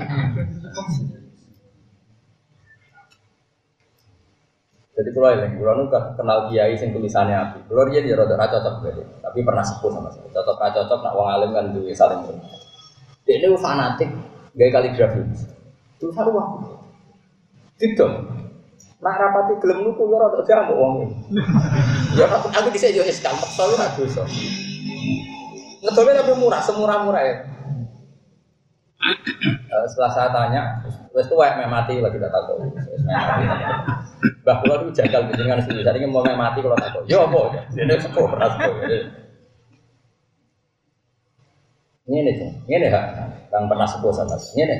Jadi 4.90 5.10
kalau 5.14 5.30
yang 5.32 5.54
kalau 5.56 5.74
nu 5.78 5.84
kenal 5.88 6.38
kiai 6.50 6.74
sing 6.74 6.90
tulisannya 6.90 7.32
api, 7.32 7.58
kalau 7.70 7.86
dia 7.88 8.02
dia 8.02 8.18
rada 8.18 8.34
cocok 8.36 8.90
tapi 9.22 9.38
pernah 9.46 9.62
sepuh 9.62 9.90
sama 9.94 10.10
saya. 10.10 10.26
Cocok 10.34 10.58
cocok 10.58 10.98
nak 10.98 11.14
wong 11.14 11.28
alim 11.30 11.50
kan 11.54 11.70
duwe 11.70 11.94
saling 11.94 12.26
Dia 13.30 13.46
ini 13.46 13.54
fanatik 13.62 14.10
gaya 14.58 14.74
kaligrafi. 14.74 15.22
Tulisan 16.02 16.34
uang. 16.34 16.66
Tidak. 17.78 18.10
Nak 18.98 19.14
rapati 19.22 19.54
gelem 19.62 19.86
nuku 19.86 20.02
ya 20.10 20.18
rada 20.18 20.42
jamu 20.42 20.74
wong. 20.74 20.94
Ya 22.18 22.26
aku 22.26 22.74
dhisik 22.74 22.90
yo 22.90 23.06
es 23.06 23.22
gampang, 23.22 23.46
tapi 23.54 23.78
ra 23.78 23.86
dosa. 23.94 24.26
Tapi 25.78 26.32
murah, 26.42 26.58
semurah-murah 26.58 27.22
ya. 27.22 27.34
Uh, 28.98 29.86
setelah 29.94 30.10
saya 30.10 30.28
tanya, 30.34 30.82
wes 31.14 31.30
tua 31.30 31.54
yang 31.54 31.70
mati 31.70 32.02
lagi 32.02 32.18
tak 32.18 32.34
tahu. 32.34 32.66
Bah 34.42 34.58
kula 34.58 34.82
itu 34.82 35.06
jagal 35.06 35.30
dengan 35.30 35.62
sini. 35.62 35.86
Jadi 35.86 36.02
mau 36.10 36.26
mati 36.26 36.66
kalau 36.66 36.74
tak 36.74 36.98
tahu. 36.98 37.06
Ya 37.06 37.22
apa? 37.22 37.62
Ini 37.78 37.94
sepuh 37.94 38.26
beras 38.26 38.58
Ini 42.08 42.18
nih, 42.24 42.36
ini 42.64 42.86
hak. 42.88 43.04
Yang 43.50 43.64
pernah 43.68 43.86
sepuh 43.88 44.12
sama 44.14 44.36
Ini 44.56 44.64
nih. 44.64 44.78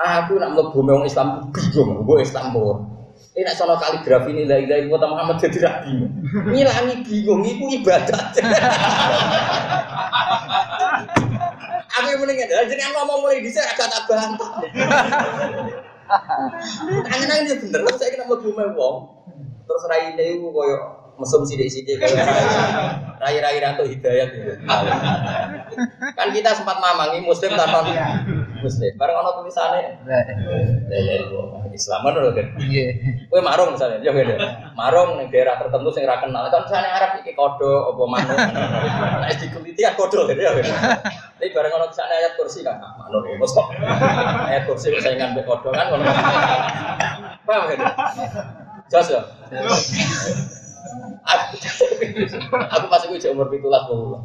Aku 0.00 0.40
nak 0.40 0.56
mlebu 0.56 0.80
wong 0.80 1.04
Islam 1.04 1.52
bingung, 1.52 2.08
gue 2.08 2.18
Islam 2.24 2.56
pur. 2.56 2.80
Ini 3.36 3.44
nak 3.44 3.54
soal 3.54 3.76
kaligrafi 3.76 4.32
ini 4.32 4.48
la 4.48 4.56
ilaha 4.58 4.80
illallah 4.80 5.10
Muhammad 5.12 5.36
jadi 5.38 5.58
rapi. 5.68 5.92
Ngilangi 6.48 7.04
bingung, 7.04 7.44
itu 7.44 7.64
ibadah. 7.80 8.32
Aku 11.92 12.06
yang 12.08 12.20
mendingan, 12.24 12.48
jadi 12.48 12.82
ngomong 12.96 13.20
mulai 13.20 13.44
di 13.44 13.52
saya 13.52 13.68
agak 13.76 13.92
tak 13.92 14.02
bantah. 14.08 14.52
Tangan 17.04 17.40
ini 17.44 17.52
bener, 17.60 17.80
saya 18.00 18.10
kena 18.16 18.24
mau 18.24 18.40
bumi 18.40 18.64
wong. 18.72 18.96
Terus 19.68 19.84
rai 19.88 20.16
ini 20.16 20.40
koyo 20.40 21.01
mesum 21.20 21.44
sidik-sidik 21.44 22.00
kayak 22.00 22.24
rai-rai 23.20 23.60
rantu 23.62 23.84
hidayat 23.86 24.32
gitu. 24.32 24.52
Kan 26.16 26.28
kita 26.32 26.50
sempat 26.56 26.80
mamangi 26.80 27.22
muslim 27.22 27.52
tanpa 27.54 27.84
muslim. 28.58 28.92
Bareng 28.98 29.16
ono 29.20 29.30
tulisannya. 29.42 30.02
Islaman 31.72 32.12
loh 32.20 32.36
kan. 32.36 32.52
Iya. 32.60 32.92
Kowe 33.32 33.40
marung 33.40 33.72
misalnya, 33.72 34.04
ya 34.04 34.12
beda. 34.12 34.36
Marung 34.76 35.16
ning 35.16 35.32
daerah 35.32 35.56
tertentu 35.56 35.88
sing 35.88 36.04
ora 36.04 36.20
kenal. 36.20 36.44
Kan 36.52 36.68
misalnya 36.68 36.90
Arab 37.00 37.24
iki 37.24 37.32
kodo 37.32 37.96
apa 37.96 38.02
manuk. 38.04 38.36
Nek 39.24 39.32
dikuliti 39.40 39.80
kan 39.80 39.96
kodo 39.96 40.28
ya. 40.36 40.52
Tapi 40.52 41.48
bareng 41.48 41.72
ono 41.72 41.88
tulisannya 41.88 42.16
ayat 42.20 42.32
kursi 42.36 42.60
kan 42.60 42.76
manuk 42.76 43.24
ya 43.24 43.40
kok. 43.40 43.66
Ayat 44.52 44.62
kursi 44.68 44.92
saingan 45.00 45.32
mbek 45.32 45.48
kodo 45.48 45.72
kan 45.72 45.88
ngono. 45.88 46.04
Paham 47.48 47.62
kan? 47.72 47.78
Jelas 48.92 49.08
ya? 49.08 49.20
Aku 51.22 52.86
pas 52.90 53.02
gue 53.06 53.18
umur 53.30 53.46
pitulas 53.48 53.86
puluh. 53.86 54.22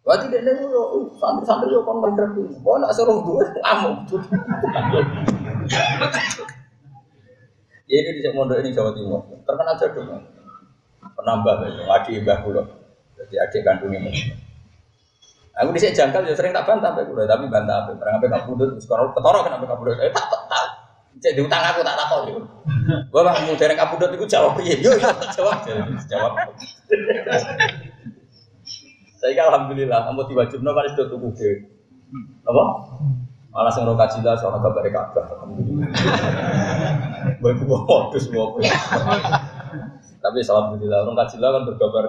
Berarti 0.00 0.26
dia 0.32 0.40
nih 0.42 0.64
lo 0.66 1.12
santri-santri 1.20 1.70
yo 1.70 1.84
kon 1.84 2.00
bener 2.00 2.32
tuh. 2.32 2.48
Kok 2.50 2.76
nak 2.80 2.92
suruh 2.96 3.20
gue 3.20 3.44
amuk. 3.62 3.96
Ya 7.90 7.96
ini 8.06 8.22
di 8.22 8.30
Mondok 8.30 8.62
ini 8.62 8.74
Jawa 8.74 8.94
Timur. 8.94 9.22
Terkenal 9.44 9.76
dong. 9.76 10.22
Penambah 11.14 11.54
ya, 11.68 11.84
adik 12.00 12.22
mbah 12.24 12.38
kula. 12.46 12.62
Jadi 13.18 13.34
adik 13.36 13.60
kandungnya 13.60 14.00
Aku 15.60 15.76
di 15.76 15.80
sini 15.82 15.92
jangkal 15.92 16.24
ya 16.24 16.32
sering 16.32 16.56
tak 16.56 16.64
bantah 16.64 16.96
sampai 16.96 17.28
tapi 17.28 17.44
bantah 17.52 17.84
apa? 17.84 17.92
Barang 18.00 18.16
apa 18.16 18.26
gak 18.32 18.44
pudut, 18.48 18.80
sekarang 18.80 19.12
ketoro 19.12 19.44
kenapa 19.44 19.68
gak 19.68 19.80
pudut? 19.82 19.98
Eh 20.00 20.08
tak 20.08 20.24
tak. 20.48 20.66
Cek 21.20 21.36
diutang 21.36 21.60
aku 21.60 21.84
tak 21.84 21.96
takut 22.00 22.32
itu. 22.32 22.42
Gua 23.12 23.20
bang 23.28 23.44
mau 23.44 23.54
dereng 23.54 23.76
kapudut 23.76 24.10
itu 24.16 24.24
jawab 24.24 24.56
iya, 24.64 24.76
yo 24.80 24.96
jawab 25.36 25.60
jawab. 26.08 26.32
Saya 29.20 29.36
kan 29.36 29.52
alhamdulillah, 29.52 30.08
kamu 30.08 30.32
diwajib 30.32 30.64
no 30.64 30.72
kan 30.72 30.88
itu 30.88 31.04
tubuh 31.12 31.28
dewi. 31.36 31.68
Apa? 32.48 32.64
Malah 33.52 33.72
sing 33.74 33.84
roka 33.84 34.08
cila 34.08 34.32
soal 34.40 34.56
kabar 34.64 34.80
kabar. 34.88 35.24
Alhamdulillah. 35.36 35.88
Baik 37.44 37.60
gua 37.68 37.78
modus 37.84 38.24
gua. 38.32 38.56
Tapi 40.20 40.38
alhamdulillah 40.40 41.04
orang 41.04 41.16
kacila 41.20 41.48
kan 41.52 41.62
berkabar. 41.68 42.04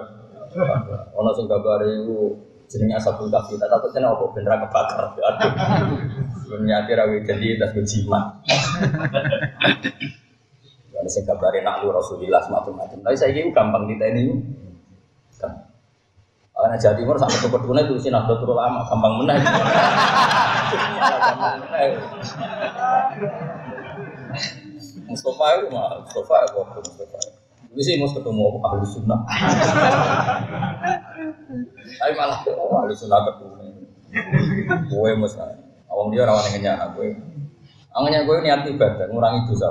Ono 1.16 1.30
sing 1.36 1.48
kabar 1.48 1.84
itu 1.84 2.36
jenenge 2.72 2.96
asabul 2.96 3.28
kafi. 3.28 3.60
Tak 3.60 3.68
takut 3.68 3.92
kena 3.92 4.16
apa 4.16 4.24
bener 4.32 4.56
kebakar. 4.64 5.12
Aduh. 5.12 5.52
Dunia 6.48 6.88
rawi 6.88 7.20
jadi 7.28 7.60
tas 7.60 7.76
berjimat. 7.76 8.40
Ada 10.96 11.10
sing 11.10 11.28
kabare 11.28 11.60
nak 11.60 11.84
lu 11.84 11.92
Rasulillah 11.92 12.40
semacam-macam. 12.48 12.98
Tapi 13.04 13.16
saya 13.18 13.36
ini 13.36 13.52
gampang 13.52 13.84
kita 13.84 14.04
ini. 14.16 14.24
Karena 16.52 16.78
Jawa 16.78 16.94
Timur 16.94 17.16
sampai 17.18 17.42
ke 17.42 17.48
Peduna 17.50 17.80
itu 17.82 17.98
sih 17.98 18.12
Nahdlatul 18.12 18.54
Ulama 18.54 18.86
gampang 18.86 19.18
menang. 19.18 19.40
Mustafa 25.10 25.46
itu 25.60 25.66
mah 25.74 26.00
Mustafa 26.06 26.34
ya 26.40 26.46
kok 26.54 26.64
Mustafa. 26.70 27.41
Ini 27.72 27.80
sih 27.80 27.96
mau 27.96 28.12
ketemu 28.12 28.60
ahli 28.60 28.84
sunnah. 28.84 29.20
Tapi 31.96 32.12
malah 32.12 32.44
oh, 32.52 32.84
ahli 32.84 32.92
sunnah 32.92 33.24
ketemu. 33.32 33.88
Gue 34.92 35.10
mesti, 35.16 35.40
awang 35.88 36.12
dia 36.12 36.28
rawan 36.28 36.52
yang 36.52 36.68
nyanyi 36.68 36.86
gue. 36.92 37.08
Angin 37.92 38.24
gue 38.24 38.36
niat 38.40 38.64
ibadah, 38.64 39.04
ngurangi 39.08 39.52
dosa. 39.52 39.68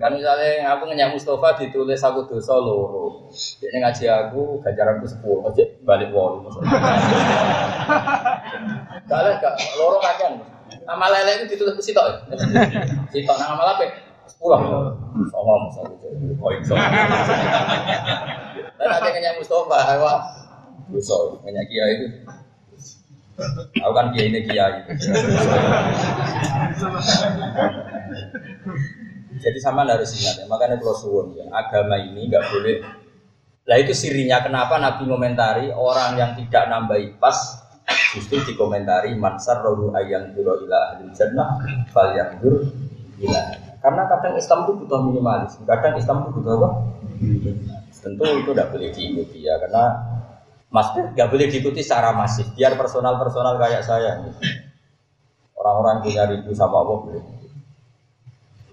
kan 0.00 0.12
misalnya 0.16 0.64
aku 0.72 0.88
ngenyak 0.88 1.12
Mustafa 1.12 1.60
ditulis 1.60 2.00
aku 2.00 2.24
dosa 2.24 2.56
loro. 2.56 3.28
Jadi 3.32 3.84
ngaji 3.84 4.04
aku 4.08 4.60
ganjaranku 4.64 5.04
sepuluh, 5.04 5.44
aja 5.48 5.64
balik 5.84 6.12
wolu. 6.16 6.48
Kalian 9.08 9.36
gak 9.44 9.54
loro 9.76 10.00
kajian. 10.00 10.40
Nama 10.88 11.06
lele 11.12 11.32
itu 11.44 11.52
ditulis 11.52 11.84
sitok. 11.84 12.32
Sitok 13.12 13.36
nama 13.36 13.76
apa? 13.76 14.05
Sepuluh. 14.26 14.60
Sama 15.30 15.52
misalnya 15.70 15.96
poin 16.38 16.60
sama. 16.66 16.82
Dan 18.76 18.88
ada 18.92 19.08
ngenyak 19.08 19.34
Mustafa, 19.40 19.78
wah, 20.02 20.20
dosa 20.90 21.16
ngenyak 21.46 21.64
kiai 21.70 21.92
itu. 21.96 22.08
Aku 23.80 23.92
kan 23.92 24.12
kiai 24.12 24.28
ini 24.32 24.40
kiai. 24.44 24.84
Jadi 29.36 29.58
sama 29.60 29.84
harus 29.84 30.10
ingat 30.16 30.42
ya. 30.42 30.44
Makanya 30.48 30.80
kalau 30.80 30.96
suwun 30.96 31.36
ya, 31.36 31.44
agama 31.52 32.00
ini 32.00 32.28
nggak 32.28 32.44
boleh. 32.50 32.80
Lah 33.66 33.76
itu 33.82 33.92
sirinya 33.92 34.40
kenapa 34.46 34.78
Nabi 34.78 35.10
komentari 35.10 35.74
orang 35.74 36.14
yang 36.14 36.32
tidak 36.38 36.70
nambahi 36.70 37.18
pas 37.18 37.66
justru 38.14 38.38
dikomentari 38.46 39.18
mansar 39.18 39.58
rohu 39.62 39.90
ayam 39.90 40.30
duro 40.32 40.62
ila 40.62 40.94
ahli 40.94 41.10
jannah 41.10 41.58
fal 41.90 42.14
yang 42.14 42.38
ila 43.20 43.42
karena 43.86 44.02
kadang 44.10 44.34
Islam 44.34 44.58
itu 44.66 44.72
butuh 44.82 44.98
minimalis 45.06 45.54
kadang 45.62 45.94
Islam 45.94 46.26
itu 46.26 46.30
butuh 46.42 46.52
apa 46.58 46.68
tentu 48.02 48.22
itu 48.26 48.50
tidak 48.50 48.74
boleh 48.74 48.90
diikuti 48.90 49.46
ya 49.46 49.54
karena 49.62 49.84
Mas 50.66 50.92
nggak 50.92 51.30
boleh 51.30 51.46
diikuti 51.46 51.80
secara 51.80 52.10
masif. 52.12 52.50
Biar 52.52 52.74
personal 52.74 53.16
personal 53.22 53.54
kayak 53.56 53.86
saya. 53.86 54.18
Orang-orang 55.56 56.04
punya 56.04 56.28
rindu 56.28 56.52
sama 56.52 56.84
Allah 56.84 56.96
boleh. 57.00 57.24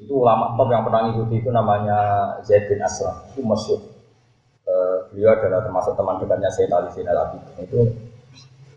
Itu 0.03 0.19
ulama 0.19 0.51
top 0.59 0.67
yang 0.73 0.83
pernah 0.83 1.07
ngikuti 1.07 1.39
itu 1.39 1.49
namanya 1.53 1.97
Zaid 2.43 2.67
bin 2.67 2.83
Aslam. 2.83 3.23
Itu 3.31 3.39
masyhur. 3.45 3.79
Uh, 4.63 5.11
beliau 5.11 5.35
adalah 5.35 5.63
termasuk 5.63 5.95
teman 5.95 6.19
dekatnya 6.23 6.51
Sayyid 6.51 6.71
Ali 6.75 6.89
Zainal 6.91 7.19
Abidin. 7.23 7.55
Itu 7.61 7.79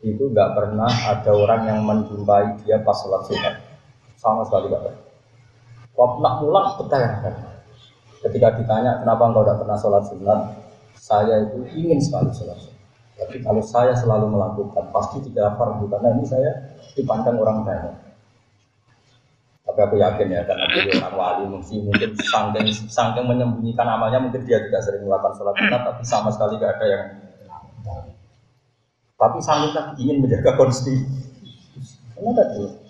itu 0.06 0.22
nggak 0.30 0.54
pernah 0.54 0.86
ada 0.86 1.32
orang 1.34 1.66
yang 1.66 1.80
menjumpai 1.82 2.62
dia 2.62 2.78
pas 2.84 2.94
sholat 2.94 3.26
sunat 3.26 3.54
sama 4.14 4.46
sekali 4.46 4.70
nggak 4.70 4.82
pernah. 4.86 5.05
Waktu 5.96 6.18
nak 6.20 6.34
pulang 6.44 6.66
bertanya 6.76 7.32
Ketika 8.20 8.48
ditanya 8.58 9.00
kenapa 9.00 9.22
engkau 9.28 9.44
tidak 9.44 9.58
pernah 9.62 9.78
sholat 9.78 10.02
sunat, 10.08 10.40
saya 10.98 11.46
itu 11.46 11.62
ingin 11.78 12.00
sekali 12.02 12.32
sholat 12.32 12.58
sunat. 12.58 12.76
Tapi 13.16 13.36
kalau 13.40 13.62
saya 13.64 13.96
selalu 13.96 14.28
melakukan, 14.34 14.92
pasti 14.92 15.24
tidak 15.30 15.56
fardu 15.56 15.88
karena 15.88 16.12
ini 16.16 16.24
saya 16.26 16.50
dipandang 16.92 17.38
orang 17.40 17.64
banyak. 17.64 17.94
Tapi 19.66 19.78
aku 19.82 19.94
yakin 19.98 20.26
ya, 20.30 20.42
karena 20.46 20.64
dia 20.68 21.00
orang 21.00 21.14
wali 21.16 21.44
mungkin 21.48 21.90
mungkin 21.90 22.10
sangking 22.18 22.66
sangking 22.86 23.26
menyembunyikan 23.26 23.86
amalnya 23.88 24.20
mungkin 24.20 24.42
dia 24.44 24.62
tidak 24.62 24.82
sering 24.84 25.06
melakukan 25.06 25.32
sholat 25.38 25.54
sunat, 25.56 25.80
tapi 25.86 26.02
sama 26.04 26.28
sekali 26.34 26.58
tidak 26.58 26.76
ada 26.76 26.86
yang 26.86 27.02
tapi 29.16 29.38
sanggup 29.40 29.96
ingin 29.96 30.20
menjaga 30.20 30.60
konstitusi. 30.60 31.08
Kenapa 32.12 32.52
tuh? 32.52 32.85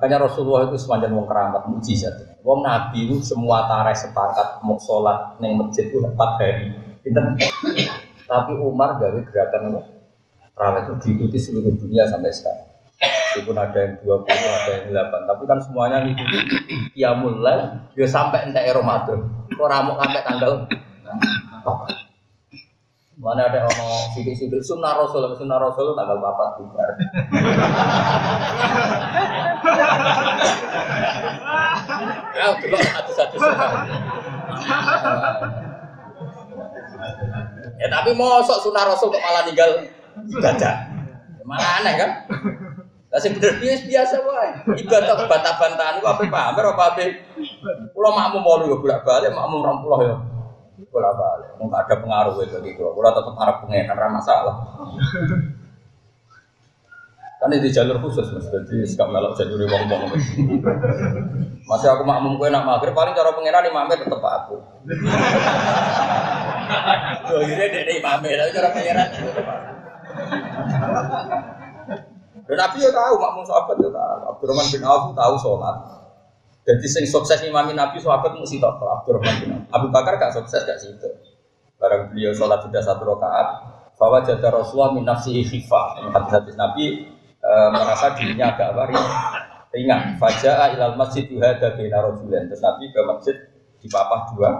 Makanya 0.00 0.24
Rasulullah 0.24 0.64
itu 0.64 0.80
semacam 0.80 1.12
wong 1.12 1.26
keramat 1.28 1.62
mujizat. 1.68 2.40
Wong 2.40 2.64
Nabi 2.64 3.04
itu 3.04 3.20
semua 3.20 3.68
tareh 3.68 3.92
sepakat 3.92 4.64
mau 4.64 4.80
sholat 4.80 5.36
neng 5.44 5.60
masjid 5.60 5.92
itu 5.92 6.00
empat 6.00 6.40
hari. 6.40 6.72
Tapi 8.24 8.52
Umar 8.56 8.96
gawe 8.96 9.20
gerakan? 9.28 9.84
Terawih 10.56 10.82
itu 10.88 10.92
diikuti 11.04 11.36
seluruh 11.36 11.76
dunia 11.76 12.08
sampai 12.08 12.32
sekarang. 12.32 12.64
Meskipun 12.96 13.56
ada 13.60 13.76
yang 13.76 13.94
20, 14.04 14.28
ada 14.28 14.70
yang 14.76 14.84
8 14.92 15.24
Tapi 15.24 15.42
kan 15.48 15.58
semuanya 15.64 16.04
ngikuti 16.04 16.36
Ya 16.92 17.16
mulai, 17.16 17.80
ya 17.96 18.04
sampai 18.04 18.44
entek 18.44 18.76
Ramadan 18.76 19.24
Kok 19.56 19.68
ramuk 19.72 19.96
sampai 19.96 20.20
tanggal 20.20 20.68
Mana 23.20 23.52
ada 23.52 23.68
orang 23.68 24.16
sidik-sidik 24.16 24.64
sunnah 24.64 24.96
rasul, 24.96 25.20
sunnah 25.36 25.60
rasul 25.60 25.92
tanggal 25.92 26.16
bapak 26.24 26.56
bubar. 26.56 26.88
ya, 32.32 32.46
dulu 32.56 32.76
satu-satu 32.80 33.36
Ya 37.76 37.86
tapi 37.92 38.10
mau 38.16 38.40
sok 38.40 38.64
sunnah 38.64 38.88
rasul 38.88 39.12
kok 39.12 39.20
malah 39.20 39.44
tinggal 39.44 39.84
ibadah. 40.24 40.88
Mana 41.44 41.84
aneh 41.84 41.94
kan? 42.00 42.10
Lah 43.12 43.20
sing 43.20 43.36
bener 43.36 43.60
biasa 43.60 43.84
biasa 43.84 44.16
wae. 44.24 44.80
Ibadah 44.80 45.28
bantah-bantahan 45.28 46.00
ku 46.00 46.08
ape 46.08 46.24
pamer 46.32 46.64
apa 46.72 46.96
ape? 46.96 47.20
Kula 47.92 48.16
makmum 48.16 48.40
mau 48.40 48.64
yo 48.64 48.80
bolak-balik 48.80 49.28
makmum 49.36 49.60
20 49.60 50.08
ya. 50.08 50.16
Kula 50.90 51.10
balik. 51.14 51.54
Enggak 51.62 51.86
ada 51.86 51.94
pengaruh 52.02 52.34
itu 52.42 52.58
bagi 52.58 52.74
kula. 52.74 52.90
Kula 52.92 53.10
tetap 53.14 53.34
harap 53.38 53.56
pengen 53.62 53.86
karena 53.86 54.10
masalah. 54.10 54.54
Kan 57.40 57.56
di 57.56 57.72
jalur 57.72 57.96
khusus 58.04 58.36
mas, 58.36 58.52
jadi 58.52 58.84
sekarang 58.84 59.16
melok 59.16 59.32
jalur 59.32 59.64
wong 59.64 59.88
wong. 59.88 60.12
Masih 61.64 61.88
aku 61.88 62.04
makmum 62.04 62.36
kue 62.36 62.52
nak 62.52 62.68
maghrib 62.68 62.92
paling 62.92 63.16
cara 63.16 63.32
pengiran 63.32 63.64
imamnya 63.64 63.96
tetap 63.96 64.20
aku. 64.20 64.60
Tuh 67.24 67.40
ini 67.40 67.64
dia 67.64 67.96
imamnya, 67.96 68.44
tapi 68.44 68.84
cara 68.84 69.08
aku. 69.08 69.24
Dan 72.44 72.56
Nabi 72.60 72.78
ya 72.84 72.90
tahu, 72.92 73.14
makmum 73.16 73.44
sahabat 73.48 73.76
ya 73.78 73.88
tahu. 73.88 74.20
Abdurrahman 74.36 74.66
bin 74.68 74.82
Auf 74.84 75.16
tahu 75.16 75.34
sholat. 75.40 75.76
Jadi 76.60 76.86
sing 76.86 77.04
sukses 77.08 77.40
imami 77.42 77.72
Nabi 77.72 77.96
sahabat 77.98 78.36
mesti 78.36 78.60
tahu 78.60 78.84
Abdurrahman 78.84 79.34
bin. 79.40 79.50
Abu 79.72 79.88
Bakar 79.88 80.20
gak 80.20 80.36
sukses 80.36 80.62
gak 80.62 80.76
situ. 80.76 81.08
Barang 81.80 82.12
beliau 82.12 82.36
sholat 82.36 82.60
sudah 82.60 82.84
satu 82.84 83.08
rakaat, 83.08 83.48
bahwa 84.00 84.24
jada 84.24 84.48
Rasulullah 84.48 84.96
min 84.96 85.04
nafsihi 85.04 85.44
khifah. 85.44 86.12
Hadis-hadis 86.12 86.56
Nabi 86.56 87.04
e, 87.36 87.50
merasa 87.68 88.16
dirinya 88.16 88.56
agak 88.56 88.72
apa 88.72 88.82
ringan. 89.76 90.16
Fajaa 90.16 90.72
ilal 90.72 90.96
masjid 90.96 91.28
yuhada 91.28 91.76
bina 91.76 92.00
rajulan. 92.00 92.48
Terus 92.48 92.64
Nabi 92.64 92.88
ke 92.88 93.00
masjid 93.04 93.36
dipapah 93.84 94.32
dua 94.32 94.50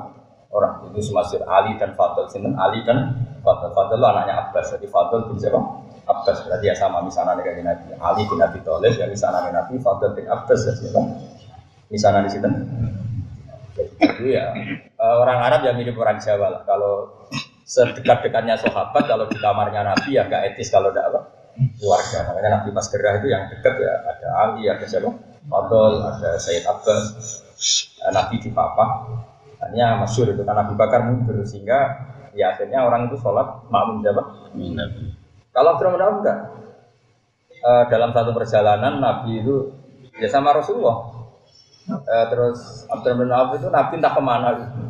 orang. 0.53 0.92
Itu 0.92 1.01
semasir 1.01 1.40
Ali 1.48 1.76
dan 1.80 1.96
Fadl. 1.96 2.28
Sinten 2.28 2.53
Ali 2.61 2.84
dan 2.84 3.16
Fadl. 3.40 3.72
Fadl 3.72 3.96
anaknya 3.96 4.48
Abbas. 4.48 4.76
Jadi 4.76 4.88
Fadl 4.92 5.24
bin 5.32 5.40
siapa? 5.40 5.61
Abbas. 6.05 6.44
Berarti 6.44 6.66
ya 6.68 6.76
sama 6.76 7.01
misalnya 7.01 7.40
dengan 7.40 7.72
Nabi. 7.72 7.96
Ali 7.96 8.22
bin 8.28 8.38
Abi 8.44 8.61
Thalib 8.61 8.92
ya 8.92 9.09
misalnya 9.09 9.48
Nabi. 9.48 9.80
Fadl 9.80 10.12
bin 10.12 10.28
Abbas 10.28 10.68
ya 10.68 10.72
siapa? 10.76 11.01
Misalnya 11.91 12.26
di 12.26 12.30
situ. 12.30 12.49
Jadi 14.01 14.30
ya 14.32 14.55
orang 14.99 15.38
Arab 15.43 15.61
yang 15.66 15.76
mirip 15.76 15.99
orang 15.99 16.22
Jawa 16.22 16.47
lah. 16.55 16.62
Kalau 16.64 17.26
sedekat-dekatnya 17.66 18.59
sahabat, 18.59 19.07
kalau 19.07 19.26
di 19.30 19.38
kamarnya 19.38 19.82
Nabi 19.86 20.18
ya 20.18 20.26
gak 20.26 20.55
etis 20.55 20.70
kalau 20.70 20.91
tidak 20.91 21.11
apa 21.11 21.20
keluarga. 21.76 22.18
Makanya 22.30 22.51
Nabi 22.61 22.68
pas 22.72 22.86
gerah 22.88 23.14
itu 23.20 23.26
yang 23.30 23.43
dekat 23.51 23.74
ya 23.78 23.93
ada 24.07 24.28
Ali, 24.47 24.62
ada 24.70 24.86
siapa? 24.86 25.11
Fadl, 25.51 25.95
ada 26.05 26.30
Sayyid 26.38 26.64
Abbas, 26.68 27.03
Nabi 28.14 28.36
di 28.38 28.51
Papa. 28.55 28.86
Hanya 29.61 30.01
masyur 30.01 30.32
itu 30.32 30.41
karena 30.41 30.64
Abu 30.64 30.72
Bakar 30.72 31.05
mundur 31.05 31.36
sehingga 31.45 32.09
ya 32.32 32.57
akhirnya 32.57 32.80
orang 32.86 33.12
itu 33.12 33.20
sholat 33.20 33.68
makmum 33.68 34.01
siapa? 34.01 34.22
Nabi. 34.57 35.05
Kalau 35.51 35.68
Abdurrahman 35.76 36.22
enggak. 36.22 36.38
Uh, 37.61 37.84
dalam 37.93 38.16
satu 38.16 38.32
perjalanan 38.32 39.05
Nabi 39.05 39.45
itu 39.45 39.76
ya 40.16 40.32
sama 40.32 40.57
Rasulullah. 40.57 41.20
Uh, 41.91 42.26
terus 42.30 42.86
Abdurrahman 42.86 43.34
Auf 43.34 43.59
itu 43.59 43.66
Nabi 43.66 43.99
entah 43.99 44.14
ke 44.14 44.22
mana 44.22 44.49
gitu. 44.55 44.80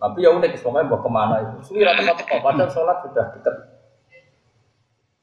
Nabi 0.00 0.18
ya 0.24 0.30
unik, 0.32 0.64
pokoknya 0.64 0.88
bawa 0.88 1.00
ke 1.04 1.10
mana 1.12 1.34
itu. 1.44 1.56
Suwira 1.70 1.92
tempat-tempat, 1.92 2.40
padahal 2.40 2.70
sholat 2.72 2.96
sudah 3.04 3.26
dekat. 3.36 3.56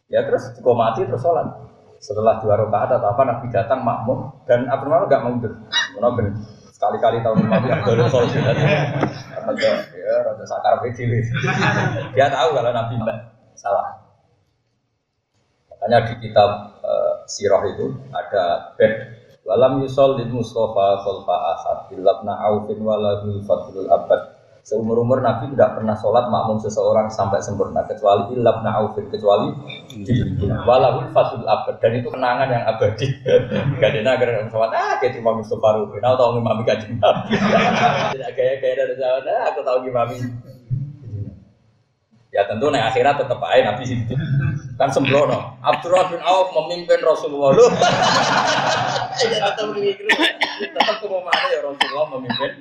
Ya 0.07 0.23
terus 0.23 0.47
kok 0.53 0.78
mati 0.78 1.03
terus 1.03 1.19
sholat. 1.19 1.49
Setelah 1.97 2.38
dua 2.39 2.61
rakaat 2.61 3.01
atau 3.01 3.09
apa 3.09 3.21
Nabi 3.25 3.45
datang 3.49 3.82
makmum 3.82 4.30
dan 4.45 4.69
Abdurrahman 4.69 5.09
enggak 5.09 5.23
mundur. 5.25 5.53
Nabi 5.97 6.30
sekali-kali 6.71 7.25
tahun 7.25 7.49
yang 7.49 7.82
baru 7.82 8.05
sholat 8.05 8.30
sudah. 8.30 8.55
Raja 9.47 9.71
ya 9.89 10.15
raja 10.28 10.43
sakar 10.45 10.78
bedi. 10.86 11.03
Dia 12.13 12.28
tahu 12.30 12.49
kalau 12.53 12.71
Nabi 12.71 13.01
salah. 13.57 13.97
Makanya 15.73 16.09
di 16.09 16.13
kitab 16.21 16.78
uh, 16.86 17.25
sirah 17.25 17.63
itu 17.69 17.97
ada 18.13 18.75
bed 18.78 18.93
Walam 19.48 19.80
yusol 19.80 20.20
lil 20.20 20.28
Mustafa 20.28 21.08
khalfa 21.08 21.36
asad 21.56 21.78
Bilabna 21.88 22.36
aufin 22.52 22.84
waladul 22.84 23.39
fadlul 23.48 23.88
abad 23.88 24.36
Seumur 24.68 25.00
umur 25.00 25.24
Nabi 25.24 25.48
tidak 25.56 25.80
pernah 25.80 25.95
sholat 25.95 26.28
makmum 26.28 26.60
seseorang 26.60 27.08
sampai 27.08 27.39
sempurna 27.39 27.88
kecuali 27.88 28.36
ilabna 28.36 28.84
aufin 28.84 29.08
kecuali 29.08 29.56
walahul 30.68 31.08
fadlul 31.16 31.48
abad 31.48 31.80
dan 31.80 31.95
itu 31.95 32.12
kenangan 32.12 32.52
yang 32.52 32.68
abadi. 32.68 33.08
Gak 33.80 33.95
ada 33.95 34.20
agar 34.20 34.52
sholat 34.52 34.76
ah 34.76 35.00
kayak 35.00 35.16
cuma 35.16 35.39
Mustafa 35.39 35.80
Rufin, 35.80 36.04
aku 36.04 36.16
tahu 36.20 36.30
ngimami 36.36 36.62
kajian 36.68 37.00
Nabi. 37.00 37.39
Tidak 38.20 38.32
gaya-gaya 38.36 38.74
dari 38.76 38.93
sholat 39.00 39.24
ah 39.32 39.43
aku 39.56 39.60
tahu 39.64 39.78
ngimami. 39.88 40.18
Ya 42.36 42.43
tentu 42.43 42.68
nih 42.68 42.84
akhirat 42.84 43.24
tetap 43.24 43.39
aja 43.39 43.72
Nabi 43.72 43.88
situ. 43.88 44.20
Kan 44.76 44.91
sembrono. 44.91 45.64
Abdurrahman 45.64 46.20
Auf 46.28 46.52
memimpin 46.52 47.00
Rasulullah. 47.00 47.56
Ya 49.18 49.49
tetap 49.49 49.74
mikir. 49.74 50.05
Tetap 50.05 50.97
ya 51.49 51.59
Rasulullah 51.65 52.05
memimpin. 52.13 52.51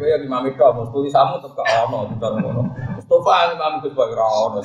Ya 0.00 0.16
imam 0.18 0.48
mau 0.48 0.84
tulis 0.90 1.12
kamu 1.12 1.38
tetap 1.44 1.62
ke 1.62 1.74
ono, 1.86 2.10
bukan 2.16 2.32
ono. 2.40 2.62
Mustafa 2.96 3.52
imam 3.54 3.72
sebagai 3.84 4.16
ono. 4.16 4.60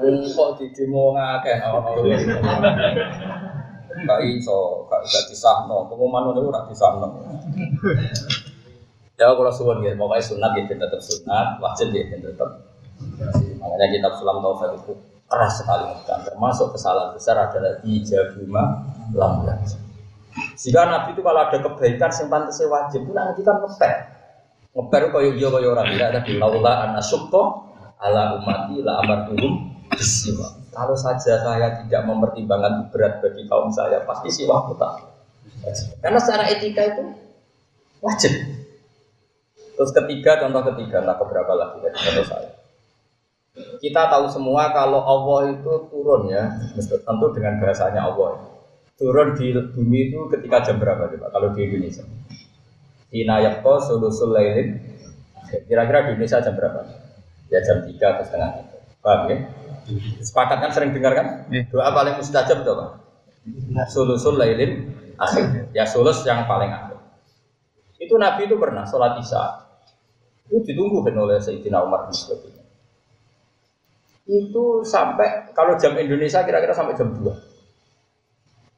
Kok 0.00 0.50
di 0.60 0.66
demo 0.76 1.16
ono. 1.16 1.92
Gak 3.90 4.20
iso, 4.22 4.86
gak 4.86 5.24
disahno. 5.28 5.88
Pengumuman 5.90 6.36
disahno. 6.70 7.08
Ya 9.20 9.28
kalau 9.36 9.52
suwon 9.52 9.84
ya, 9.84 9.92
pokoknya 10.00 10.24
sunat 10.24 10.56
ya 10.56 10.64
tetap 10.64 10.96
sunat, 10.96 11.60
wajib 11.60 11.92
ya 11.92 12.08
tetap. 12.08 12.70
Makanya 13.60 13.86
kitab 13.92 14.12
Sulam 14.16 14.40
Taufik 14.40 14.76
itu 14.76 14.92
keras 15.30 15.62
sekali 15.62 15.94
kan. 16.04 16.26
Termasuk 16.26 16.74
kesalahan 16.74 17.14
besar 17.14 17.38
adalah 17.38 17.78
ijabuma 17.86 18.62
lam 19.14 19.46
Jika 20.58 20.80
Nabi 20.86 21.14
itu 21.14 21.22
kalau 21.22 21.40
ada 21.46 21.58
kebaikan 21.58 22.10
yang 22.10 22.28
pantasnya 22.30 22.66
wajib, 22.70 23.00
itu 23.06 23.12
nanti 23.14 23.40
kan 23.46 23.62
ngeper. 23.62 23.94
Ngeper 24.74 25.02
kaya 25.10 25.30
iya 25.34 25.48
kaya 25.50 25.68
orang 25.70 25.86
tidak 25.94 26.08
ada 26.14 26.20
laula 26.38 26.72
anasukto 26.86 27.42
ala 27.98 28.38
umati 28.38 28.78
la 28.82 29.02
amartuhum 29.02 29.74
bisiwa. 29.90 30.46
Kalau 30.70 30.94
saja 30.94 31.42
saya 31.42 31.82
tidak 31.82 32.02
mempertimbangkan 32.06 32.94
berat 32.94 33.18
bagi 33.18 33.42
kaum 33.50 33.74
saya, 33.74 34.06
pasti 34.06 34.30
siwa 34.30 34.70
tak. 34.78 35.02
Karena 35.98 36.18
secara 36.22 36.46
etika 36.46 36.82
itu 36.94 37.02
wajib. 37.98 38.32
Terus 39.74 39.90
ketiga, 39.96 40.46
contoh 40.46 40.62
ketiga, 40.72 41.02
nah 41.02 41.16
keberapa 41.18 41.52
lagi 41.56 41.82
dari 41.82 41.96
contoh 41.96 42.26
saya. 42.28 42.59
Kita 43.54 44.06
tahu 44.06 44.30
semua 44.30 44.70
kalau 44.70 45.02
Allah 45.02 45.58
itu 45.58 45.72
turun 45.90 46.30
ya, 46.30 46.54
tentu 46.78 47.26
dengan 47.34 47.58
bahasanya 47.58 48.06
Allah. 48.06 48.46
Turun 48.94 49.34
di 49.34 49.50
bumi 49.50 50.12
itu 50.12 50.28
ketika 50.30 50.62
jam 50.70 50.78
berapa 50.78 51.10
coba 51.10 51.26
kalau 51.34 51.50
di 51.56 51.66
Indonesia? 51.66 52.06
Ina 53.10 53.42
yakto 53.42 53.80
sulusul 53.82 54.30
lailin. 54.30 54.78
Kira-kira 55.66 56.06
di 56.06 56.10
Indonesia 56.14 56.38
jam 56.38 56.54
berapa? 56.54 56.84
Ya 57.50 57.58
jam 57.66 57.82
3 57.82 57.90
atau 57.90 58.22
setengah 58.22 58.48
tiga. 58.62 58.78
Paham 59.02 59.20
ya? 59.26 59.36
Sepakat 60.22 60.58
kan 60.62 60.70
sering 60.70 60.94
dengar 60.94 61.18
kan? 61.18 61.26
Iya. 61.50 61.66
Doa 61.74 61.90
paling 61.90 62.14
mustajab 62.22 62.62
itu 62.62 62.70
apa? 62.70 62.86
Sulusul 63.90 64.38
lailin 64.38 64.94
akhir. 65.18 65.74
Ya 65.74 65.82
sulus 65.90 66.22
yang 66.22 66.46
paling 66.46 66.70
akhir. 66.70 67.02
Itu 67.98 68.14
Nabi 68.14 68.46
itu 68.46 68.54
pernah 68.62 68.86
sholat 68.86 69.18
isya. 69.18 69.66
Itu 70.46 70.62
ditunggu 70.62 71.02
kan 71.02 71.18
oleh 71.18 71.42
Sayyidina 71.42 71.82
Umar 71.82 72.06
bin 72.06 72.14
sebagainya. 72.14 72.59
Itu 74.30 74.86
sampai 74.86 75.50
kalau 75.50 75.74
jam 75.74 75.98
Indonesia 75.98 76.46
kira-kira 76.46 76.70
sampai 76.70 76.94
jam 76.94 77.10
2. 77.10 77.26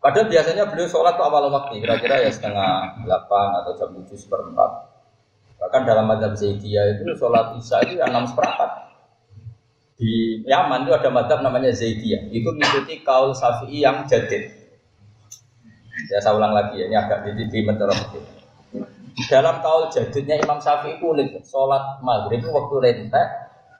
Padahal 0.00 0.26
biasanya 0.32 0.64
beliau 0.66 0.88
sholat 0.88 1.14
tuh 1.14 1.28
awal 1.28 1.53
waktu, 1.53 1.78
kira-kira 1.78 2.24
ya 2.24 2.30
setengah 2.32 3.05
delapan 3.05 3.62
atau 3.62 3.76
jam 3.76 3.88
tujuh 4.00 4.16
seperempat. 4.18 4.90
Bahkan 5.61 5.86
dalam 5.86 6.11
madhab 6.11 6.34
Zaidiyah 6.34 6.98
itu 6.98 7.14
sholat 7.14 7.55
isya 7.61 7.84
itu 7.86 8.00
ya 8.00 8.09
seperempat. 8.09 8.70
Di 9.94 10.42
Yaman 10.42 10.88
itu 10.88 10.92
ada 10.96 11.07
madhab 11.12 11.38
namanya 11.44 11.70
Zaidiyah. 11.70 12.34
Itu 12.34 12.50
mengikuti 12.50 13.05
kaul 13.07 13.30
Syafi'i 13.36 13.84
yang 13.84 14.09
jadid. 14.09 14.50
Ya 16.11 16.18
saya 16.18 16.34
ulang 16.34 16.50
lagi 16.50 16.82
ya, 16.82 16.90
ini 16.90 16.96
agak 16.98 17.22
di, 17.28 17.46
di 17.46 17.61
mentorong 17.62 18.00
Dalam 19.30 19.62
kaul 19.62 19.86
jadidnya 19.92 20.34
Imam 20.40 20.59
Syafi'i 20.59 20.98
itu 20.98 21.14
unik. 21.14 21.46
Sholat 21.46 22.03
maghrib 22.03 22.42
itu 22.42 22.50
waktu 22.50 22.74
rentek 22.82 23.28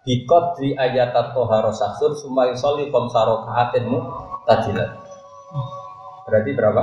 Di 0.03 0.27
ayat 0.75 1.15
toharo 1.31 1.71
saksur 1.71 2.19
Sumai 2.19 2.59
soli 2.59 2.91
komsaro 2.91 3.47
kaatinmu 3.47 3.99
tajilat 4.43 4.99
Berarti 6.27 6.51
berapa? 6.55 6.83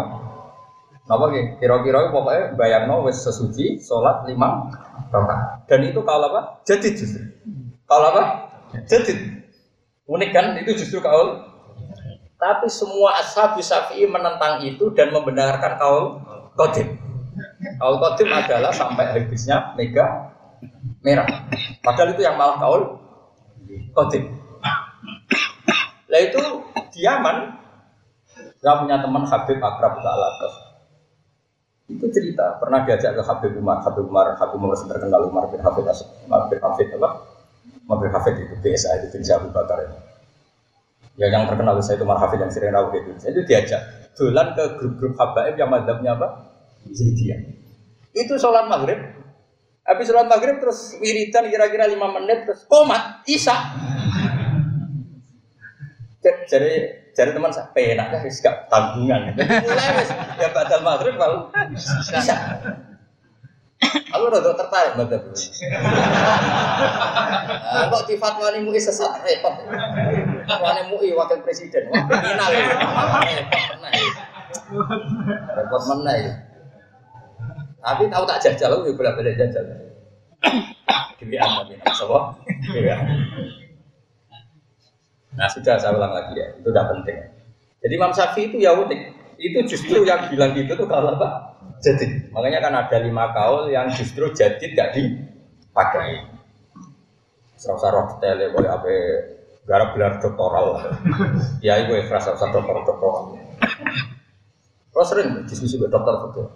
Apa 1.09 1.25
gitu? 1.33 1.57
Kira-kira 1.57 2.13
pokoknya 2.13 2.53
bayangno 2.53 3.01
wes 3.01 3.25
sesuci 3.25 3.81
sholat 3.81 4.29
lima 4.29 4.69
rakaat. 5.09 5.65
Dan 5.65 5.89
itu 5.89 6.05
kalau 6.05 6.29
apa? 6.29 6.61
Jadid 6.69 6.93
justru. 6.93 7.25
Kalau 7.89 8.13
apa? 8.13 8.23
Jadid. 8.85 9.17
Unik 10.05 10.29
kan? 10.29 10.53
Itu 10.61 10.77
justru 10.77 11.01
kaul. 11.01 11.49
Tapi 12.39 12.69
semua 12.69 13.19
ashab 13.19 13.57
syafi'i 13.57 14.05
menentang 14.05 14.63
itu 14.63 14.93
dan 14.93 15.09
membenarkan 15.09 15.81
kaul 15.81 16.05
kodim. 16.53 17.01
Kaul 17.81 17.97
kodim 17.97 18.29
adalah 18.29 18.69
sampai 18.69 19.09
habisnya 19.09 19.73
mega 19.73 20.29
merah. 21.01 21.25
Padahal 21.81 22.13
itu 22.13 22.21
yang 22.21 22.37
malah 22.37 22.61
kaul 22.61 23.01
kodim. 23.93 24.23
Lah 26.09 26.21
itu 26.25 26.41
diaman 26.97 27.59
saya 28.59 28.75
punya 28.83 28.99
teman 28.99 29.23
Habib 29.23 29.59
Akrab 29.61 30.03
Alatas. 30.03 30.53
Itu 31.89 32.05
cerita, 32.13 32.61
pernah 32.61 32.85
diajak 32.85 33.17
ke 33.17 33.23
Habib 33.25 33.57
Umar, 33.57 33.81
Habib 33.81 34.05
Umar, 34.05 34.37
Habib 34.37 34.61
Umar 34.61 34.77
terkenal 34.77 35.25
Umar 35.25 35.49
bin 35.49 35.57
Hafid, 35.63 35.89
Umar 36.29 36.45
bin 36.45 36.59
Hafid 36.61 36.87
apa? 36.93 37.09
Umar 37.89 37.97
bin 38.05 38.11
Hafid 38.13 38.35
itu 38.37 38.53
BSA 38.61 39.01
itu 39.01 39.17
bin 39.17 39.25
Abu 39.25 39.49
Bakar 39.49 39.81
itu. 39.81 39.97
Ya 41.17 41.33
yang 41.33 41.49
terkenal 41.49 41.75
saya 41.81 41.97
itu 41.97 42.05
Umar 42.05 42.21
Hafid 42.21 42.39
yang 42.39 42.53
sering 42.53 42.71
rawuh 42.71 42.93
itu. 42.93 43.11
Itu 43.25 43.41
diajak 43.41 44.13
dolan 44.13 44.53
ke 44.53 44.63
grup-grup 44.77 45.17
habaib 45.17 45.55
yang 45.57 45.73
madhabnya 45.73 46.13
apa? 46.13 46.27
Zaidiyah. 46.85 47.39
Itu 48.13 48.37
sholat 48.37 48.69
maghrib. 48.69 49.18
Habis 49.89 50.05
sholat 50.05 50.29
maghrib 50.29 50.61
terus 50.61 50.93
wiridan 51.01 51.49
kira-kira 51.49 51.89
lima 51.89 52.13
menit 52.13 52.45
terus 52.45 52.61
komat, 52.69 53.25
isa. 53.25 53.57
Jadi 56.21 56.73
jadi 57.17 57.33
teman 57.33 57.49
saya 57.49 57.73
penak 57.73 58.13
kan 58.13 58.21
gak 58.21 58.55
tanggungan. 58.69 59.33
Mulai 59.65 59.87
wis 59.97 60.09
ya 60.13 60.49
batal 60.53 60.85
maghrib 60.85 61.17
kalau 61.17 61.49
bisa. 61.73 62.37
Aku 64.13 64.27
rada 64.27 64.51
tertarik 64.53 64.93
dulu. 64.99 65.33
Ah, 67.69 67.87
kok 67.87 68.03
di 68.11 68.19
fatwa 68.19 68.51
ini 68.51 68.67
MUI 68.67 68.77
sesat 68.77 69.23
repot. 69.23 69.55
Fatwa 70.45 70.69
ini 70.75 70.81
MUI 70.91 71.09
wakil 71.15 71.39
presiden. 71.41 71.87
Wah, 71.87 72.03
kriminal 72.05 72.49
ya. 72.51 72.67
Repot 75.55 75.83
meneh. 75.87 76.23
Repot. 76.27 76.48
Tapi 77.79 78.03
tahu 78.11 78.23
tak 78.27 78.39
jajal, 78.43 78.69
aku 78.75 78.91
boleh 78.95 79.13
boleh 79.15 79.33
jajal. 79.39 79.63
Dewi 81.19 81.35
tapi 81.35 81.75
Sapa? 81.91 82.19
Dewi 82.71 82.91
Nah 85.35 85.47
sudah 85.47 85.77
saya 85.79 85.95
ulang 85.95 86.11
lagi 86.11 86.35
ya, 86.35 86.47
itu 86.57 86.67
udah 86.67 86.85
penting. 86.91 87.15
Jadi 87.79 87.93
Imam 87.95 88.11
Syafi'i 88.11 88.51
itu 88.51 88.57
ya 88.59 88.75
unik. 88.75 89.01
Itu 89.39 89.57
justru 89.71 90.03
yang 90.03 90.27
bilang 90.27 90.51
gitu 90.51 90.75
tuh 90.75 90.87
kalau 90.89 91.15
apa? 91.15 91.55
Jadi 91.79 92.27
makanya 92.35 92.59
kan 92.59 92.73
ada 92.75 92.97
lima 92.99 93.31
kaul 93.31 93.71
yang 93.71 93.87
justru 93.95 94.27
jadi 94.35 94.59
gak 94.75 94.99
dipakai. 94.99 96.27
Serasa 97.55 97.87
roh 97.91 98.19
tele 98.19 98.51
boleh 98.51 98.67
apa 98.67 98.91
garap 99.63 99.95
gelar 99.95 100.13
doktoral. 100.19 100.83
ya 101.65 101.79
ibu 101.87 101.95
ikhlas 101.95 102.27
serasa 102.27 102.51
dokter 102.51 102.75
doktoral. 102.83 103.39
Terus 104.91 105.07
sering 105.07 105.29
diskusi 105.47 105.79
dengan 105.79 105.95
dokter 105.95 106.15
betul. 106.27 106.47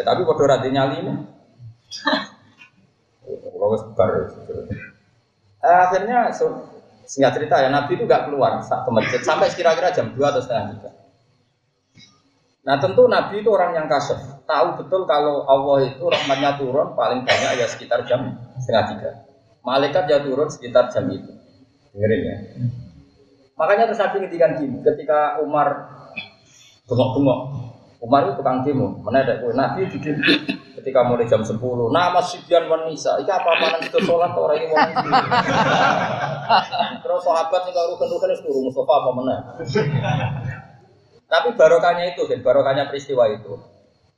Ya, 0.00 0.02
tapi 0.08 0.24
pada 0.24 0.56
rati 0.56 0.68
nyali 0.72 0.96
ini. 1.04 1.12
Kalau 3.28 3.76
sebar. 3.76 4.32
Akhirnya 5.60 6.32
so, 6.32 6.70
Singkat 7.10 7.42
cerita 7.42 7.58
ya 7.58 7.74
Nabi 7.74 7.98
itu 7.98 8.06
gak 8.06 8.30
keluar 8.30 8.62
ke 8.62 8.90
masjid 8.94 9.18
sampai 9.18 9.50
kira-kira 9.50 9.90
jam 9.90 10.14
2 10.14 10.22
atau 10.22 10.38
setengah 10.38 10.78
tiga. 10.78 10.90
Nah 12.62 12.78
tentu 12.78 13.10
Nabi 13.10 13.42
itu 13.42 13.50
orang 13.50 13.74
yang 13.74 13.90
kasar, 13.90 14.46
tahu 14.46 14.78
betul 14.78 15.10
kalau 15.10 15.42
Allah 15.42 15.90
itu 15.90 16.06
rahmatnya 16.06 16.54
turun 16.54 16.94
paling 16.94 17.26
banyak 17.26 17.58
ya 17.58 17.66
sekitar 17.66 18.06
jam 18.06 18.38
setengah 18.62 18.84
tiga. 18.94 19.10
Malaikat 19.66 20.06
ya 20.06 20.22
turun 20.22 20.46
sekitar 20.54 20.86
jam 20.94 21.10
itu. 21.10 21.34
Dengerin 21.90 22.20
ya. 22.22 22.36
Makanya 23.58 23.90
terus 23.90 23.98
Nabi 23.98 24.16
ngedikan 24.22 24.50
gini, 24.54 24.78
ketika 24.78 25.42
Umar 25.42 25.90
bengok-bengok, 26.86 27.40
Umar 28.00 28.24
itu 28.24 28.40
tukang 28.40 28.64
demo, 28.64 28.96
mana 29.04 29.20
ada 29.20 29.44
Nabi 29.44 29.84
di 29.92 30.00
ketika 30.80 31.04
mulai 31.04 31.28
jam 31.28 31.44
10 31.44 31.60
nama 31.92 32.16
Sibyan 32.24 32.64
wanisa 32.64 33.20
ini 33.20 33.28
apa 33.28 33.52
mana 33.60 33.76
itu? 33.76 34.00
Sholat 34.00 34.32
orang 34.32 34.56
ini 34.56 34.72
mau 34.72 34.80
terus 37.04 37.20
sahabat 37.20 37.68
yang 37.68 37.92
rukun 37.92 38.08
rukun 38.08 38.32
itu 38.32 38.48
turun 38.48 38.64
Mustafa 38.64 38.92
apa 39.04 39.10
mana 39.12 39.36
tapi 41.28 41.48
barokahnya 41.54 42.16
itu 42.16 42.26
dan 42.26 42.42
barokahnya 42.42 42.90
peristiwa 42.90 43.30
itu. 43.30 43.54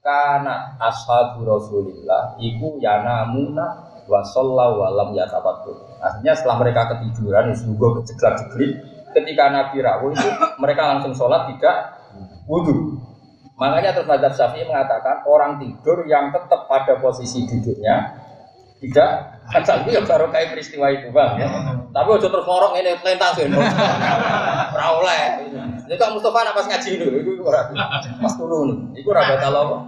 Karena 0.02 0.74
ashabu 0.82 1.46
rasulillah 1.46 2.34
iku 2.42 2.74
yanamuna 2.82 3.66
wa 4.10 4.18
sallallahu 4.18 4.82
walam 4.82 5.14
yatabattu 5.14 5.78
artinya 6.02 6.34
setelah 6.34 6.58
mereka 6.58 6.90
ketiduran 6.90 7.54
juga 7.54 8.02
keceklak 8.02 8.34
jeglit 8.42 8.82
ketika 9.14 9.54
Nabi 9.54 9.78
rawuh 9.78 10.10
itu 10.10 10.26
mereka 10.58 10.90
langsung 10.90 11.14
sholat 11.14 11.54
tidak 11.54 12.02
wudhu 12.50 12.98
Makanya 13.62 13.94
terus 13.94 14.10
Mazhab 14.10 14.34
Syafi'i 14.34 14.66
mengatakan 14.66 15.22
orang 15.22 15.62
tidur 15.62 16.02
yang 16.10 16.34
tetap 16.34 16.66
pada 16.66 16.98
posisi 16.98 17.46
duduknya 17.46 18.18
tidak 18.82 19.38
kan 19.46 19.62
itu 19.62 19.94
ya 19.94 20.02
baru 20.02 20.26
kayak 20.34 20.58
peristiwa 20.58 20.90
itu 20.90 21.14
bang 21.14 21.38
ya. 21.38 21.46
Tapi 21.94 22.08
udah 22.18 22.30
terus 22.34 22.42
ngorok 22.42 22.74
ini 22.82 22.98
pelintas 22.98 23.38
ya. 23.38 23.46
Ora 24.74 25.14
Ini 25.86 25.94
kok 25.94 26.10
Mustafa 26.18 26.42
nak 26.42 26.58
pas 26.58 26.66
ngaji 26.66 26.90
dulu 26.98 27.16
itu 27.22 27.32
pas 28.18 28.34
turun. 28.34 28.90
Itu 28.98 29.14
ora 29.14 29.22
batal? 29.30 29.86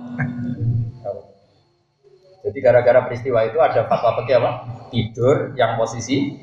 Jadi 2.46 2.58
gara-gara 2.62 3.00
peristiwa 3.10 3.42
itu 3.42 3.58
ada 3.58 3.90
fatwa 3.90 4.22
pakai 4.22 4.34
apa? 4.38 4.50
Tidur 4.94 5.58
yang 5.58 5.74
posisi 5.74 6.38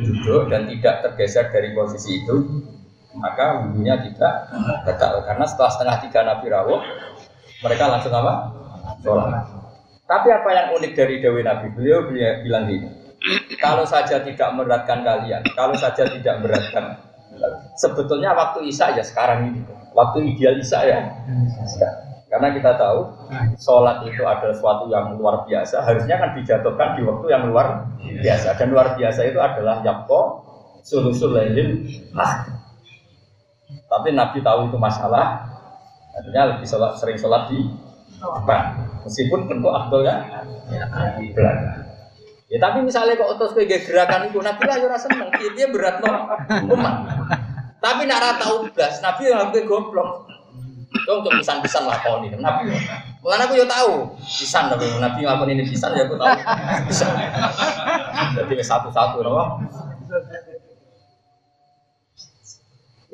duduk 0.00 0.48
dan 0.48 0.72
tidak 0.72 1.04
tergeser 1.04 1.52
dari 1.52 1.76
posisi 1.76 2.24
itu 2.24 2.64
maka 3.14 3.62
wudhunya 3.62 3.94
tidak 4.10 4.50
batal 4.82 5.22
karena 5.22 5.44
setelah 5.46 5.70
setengah 5.70 5.96
tiga 6.06 6.20
Nabi 6.26 6.46
rawuh 6.50 6.80
mereka 7.64 7.88
langsung 7.88 8.12
apa? 8.12 8.52
Sholat. 9.00 9.44
Tapi 10.04 10.28
apa 10.28 10.48
yang 10.52 10.66
unik 10.76 10.92
dari 10.92 11.16
Dewi 11.24 11.40
Nabi? 11.40 11.72
Beliau, 11.72 12.04
bilang 12.12 12.68
gini, 12.68 12.92
kalau 13.56 13.88
saja 13.88 14.20
tidak 14.20 14.52
memberatkan 14.52 15.00
kalian, 15.00 15.40
kalau 15.56 15.72
saja 15.80 16.04
tidak 16.04 16.44
memberatkan, 16.44 17.00
sebetulnya 17.80 18.36
waktu 18.36 18.68
Isya 18.68 19.00
ya 19.00 19.04
sekarang 19.04 19.48
ini, 19.48 19.60
waktu 19.96 20.28
ideal 20.28 20.60
Isya 20.60 20.80
ya. 20.84 21.00
Karena 22.28 22.52
kita 22.52 22.76
tahu 22.76 23.00
sholat 23.56 24.04
itu 24.04 24.20
adalah 24.28 24.52
sesuatu 24.52 24.92
yang 24.92 25.16
luar 25.16 25.48
biasa, 25.48 25.80
harusnya 25.88 26.20
kan 26.20 26.36
dijatuhkan 26.36 27.00
di 27.00 27.02
waktu 27.08 27.26
yang 27.32 27.48
luar 27.48 27.88
biasa. 28.04 28.60
Dan 28.60 28.76
luar 28.76 28.98
biasa 29.00 29.24
itu 29.24 29.40
adalah 29.40 29.80
yakko 29.80 30.44
sulusul 30.84 31.32
lailin 31.32 31.80
ah 32.12 32.44
tapi 33.94 34.10
Nabi 34.10 34.42
tahu 34.42 34.66
itu 34.66 34.76
masalah, 34.78 35.46
artinya 36.10 36.58
lebih 36.58 36.66
sholat, 36.66 36.98
sering 36.98 37.14
sholat 37.14 37.46
di 37.54 37.62
depan. 38.18 38.90
Meskipun 39.06 39.46
tentu 39.46 39.70
Abdul 39.70 40.02
ya, 40.02 40.42
di 41.20 41.30
belakang. 41.30 41.86
Ya 42.50 42.58
tapi 42.58 42.82
misalnya 42.82 43.14
kok 43.14 43.38
terus 43.38 43.54
kayak 43.54 43.86
gerakan 43.86 44.26
itu, 44.26 44.42
Nabi 44.42 44.62
lah 44.66 44.76
ya 44.78 44.84
ora 44.90 44.98
seneng, 44.98 45.30
dia 45.32 45.66
berat 45.70 46.02
no 46.02 46.10
umat. 46.74 46.96
Tapi 47.78 48.08
nak 48.08 48.20
rata 48.20 48.46
ublas, 48.58 48.98
Nabi 49.04 49.30
yang 49.30 49.48
hampir 49.48 49.62
goblok. 49.68 50.26
Dong 51.04 51.26
untuk 51.26 51.34
pisan-pisan 51.42 51.90
ini, 52.22 52.38
Nabi. 52.38 52.70
Bukan 53.18 53.40
aku 53.42 53.58
ya 53.58 53.66
tahu, 53.66 54.14
pisan 54.24 54.70
tapi 54.70 54.86
Nabi 55.02 55.26
ngakon 55.26 55.50
ini 55.50 55.66
pisan 55.66 55.90
ya 55.98 56.06
aku 56.06 56.14
tahu. 56.14 56.32
Pisan. 56.86 57.10
Jadi 58.38 58.54
satu-satu 58.62 59.18
loh. 59.26 59.58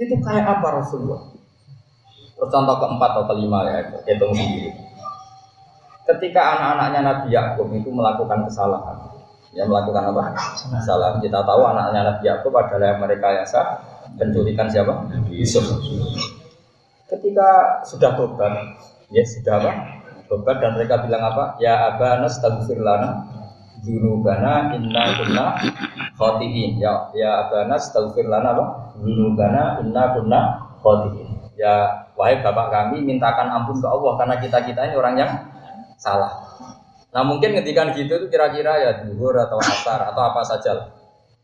Itu 0.01 0.17
kayak 0.25 0.45
apa 0.49 0.81
Rasulullah? 0.81 1.29
Terus 2.41 2.49
contoh 2.49 2.77
keempat 2.81 3.11
atau 3.21 3.25
kelima 3.29 3.69
ya, 3.69 3.85
hitung 4.09 4.33
sendiri. 4.33 4.73
Ketika 6.09 6.57
anak-anaknya 6.57 7.01
Nabi 7.05 7.29
Yakub 7.37 7.69
itu 7.77 7.93
melakukan 7.93 8.49
kesalahan, 8.49 8.97
ya 9.53 9.69
melakukan 9.69 10.09
apa? 10.09 10.33
Kesalahan. 10.57 11.21
Kita 11.21 11.45
tahu 11.45 11.63
anaknya 11.69 12.17
Nabi 12.17 12.25
Yakub 12.25 12.53
adalah 12.57 12.97
yang 12.97 13.01
mereka 13.05 13.29
yang 13.29 13.45
sah 13.45 13.77
penculikan 14.17 14.73
siapa? 14.73 15.05
Yusuf. 15.29 15.69
Ketika 17.05 17.85
sudah 17.85 18.17
tobat, 18.17 18.57
ya 19.13 19.21
sudah 19.21 19.61
apa? 19.61 19.71
Tobat 20.33 20.57
dan 20.65 20.81
mereka 20.81 21.05
bilang 21.05 21.21
apa? 21.29 21.61
Ya 21.61 21.93
abana 21.93 22.25
astaghfir 22.25 22.81
lana 22.81 23.29
dzunubana 23.81 24.77
inna 24.77 25.03
kunna 25.17 25.45
khotiin. 26.17 26.81
Ya 26.81 27.11
ya 27.17 27.49
abana 27.49 27.81
astaghfir 27.81 28.29
lana 28.29 28.55
apa? 28.57 28.65
Dzunubana 29.01 29.81
inna 29.83 30.03
kunna 30.15 30.41
khotiin. 30.85 31.29
Ya 31.57 32.07
wahai 32.17 32.41
bapak 32.41 32.73
kami 32.73 33.05
mintakan 33.05 33.49
ampun 33.53 33.81
ke 33.81 33.89
Allah 33.89 34.13
karena 34.17 34.37
kita-kita 34.41 34.81
ini 34.89 34.95
orang 34.97 35.15
yang 35.17 35.31
salah. 36.01 36.41
Nah 37.11 37.27
mungkin 37.27 37.53
ketika 37.59 37.91
gitu 37.93 38.23
itu 38.23 38.27
kira-kira 38.31 38.73
ya 38.81 38.91
duhur 39.05 39.35
atau 39.35 39.59
asar 39.59 40.09
atau 40.09 40.23
apa 40.23 40.41
saja 40.47 40.71
lah. 40.77 40.89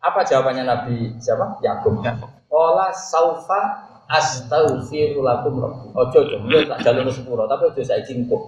Apa 0.01 0.23
jawabannya 0.23 0.65
Nabi 0.65 1.19
siapa? 1.19 1.59
Yakub. 1.61 2.01
Ola 2.47 2.95
saufa 2.95 3.61
astaghfiru 4.07 5.21
lakum 5.21 5.59
rabbi. 5.59 5.91
Ojo 5.93 6.21
ojo, 6.23 6.59
tak 6.71 6.79
jalur 6.87 7.11
sepuro, 7.11 7.45
tapi 7.51 7.69
ojo 7.75 7.83
saya 7.83 8.01
cingkuk. 8.07 8.39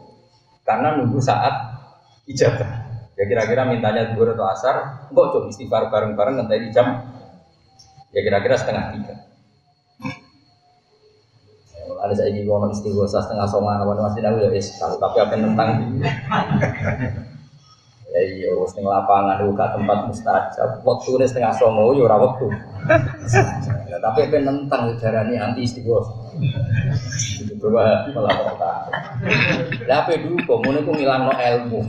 Karena 0.62 0.96
nunggu 0.96 1.18
saat 1.18 1.52
ijabah. 2.30 2.87
Ya 3.18 3.26
kira-kira 3.26 3.66
mintanya 3.66 4.14
duhur 4.14 4.30
atau 4.38 4.46
asar, 4.46 5.10
kok 5.10 5.18
ojo 5.18 5.50
istighfar 5.50 5.90
bareng-bareng 5.90 6.38
nanti 6.38 6.62
di 6.62 6.70
jam? 6.70 7.02
Ya 8.14 8.22
kira-kira 8.22 8.54
setengah 8.54 8.94
tiga. 8.94 9.14
Ada 11.98 12.14
saya 12.14 12.30
ini 12.30 12.46
mau 12.46 12.62
istighosa 12.70 13.18
setengah 13.26 13.50
songan 13.50 13.82
apa 13.82 13.90
masih 13.98 14.22
tahu 14.22 14.38
ya 14.38 14.54
es 14.54 14.70
tapi 14.78 15.18
apa 15.18 15.34
tentang 15.34 15.98
ya 18.14 18.20
iya 18.22 18.54
wis 18.54 18.70
ning 18.78 18.86
lapangan 18.86 19.42
uga 19.42 19.74
tempat 19.74 20.06
mustajab. 20.06 20.78
Waktu 20.86 21.08
ini 21.18 21.26
setengah 21.26 21.58
songo 21.58 21.98
yo 21.98 22.06
ora 22.06 22.22
waktu 22.22 22.54
ya, 23.90 23.98
tapi 23.98 24.30
apa 24.30 24.36
tentang 24.46 24.94
darani 24.94 25.42
anti 25.42 25.66
istighosa 25.66 26.14
itu 27.42 27.58
coba 27.58 28.06
kota 28.14 28.70
lah 29.90 30.06
dulu 30.06 30.38
kok 30.38 30.58
ngono 30.62 30.78
ku 30.86 30.90
ngilangno 30.94 31.34
ilmu 31.34 31.80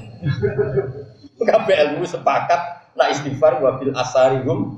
kabeh 1.44 1.76
ilmu 1.88 2.04
sepakat 2.04 2.62
nak 2.98 3.08
istighfar 3.16 3.64
wabil 3.64 3.96
asarihum 3.96 4.76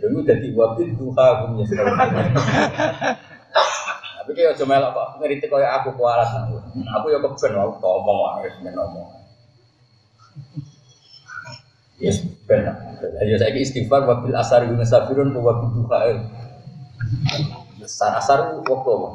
itu 0.00 0.18
jadi 0.24 0.46
wabil 0.56 0.96
duha 0.96 1.44
hum 1.44 1.60
tapi 4.28 4.44
kayak 4.44 4.60
cuma 4.60 4.76
melok 4.76 4.92
kok 4.92 5.08
ngeritik 5.24 5.48
kayak 5.48 5.72
aku 5.80 5.96
kualat 5.96 6.28
aku. 6.28 6.60
Aku 6.84 7.06
ya 7.08 7.16
keben 7.16 7.52
aku 7.56 7.80
ngomong 7.80 8.18
wae 8.28 8.52
ben 8.60 8.76
ngomong. 8.76 9.08
Yes, 11.96 12.20
ben. 12.44 12.68
Ya 13.24 13.36
saya 13.40 13.56
istighfar 13.56 14.04
wabil 14.04 14.36
asar 14.36 14.68
guna 14.68 14.84
sabirun 14.84 15.32
wa 15.32 15.48
wabil 15.48 15.80
duha. 15.80 16.28
Asar 17.80 18.20
asar 18.20 18.38
waktu 18.68 18.90
apa? 18.92 19.08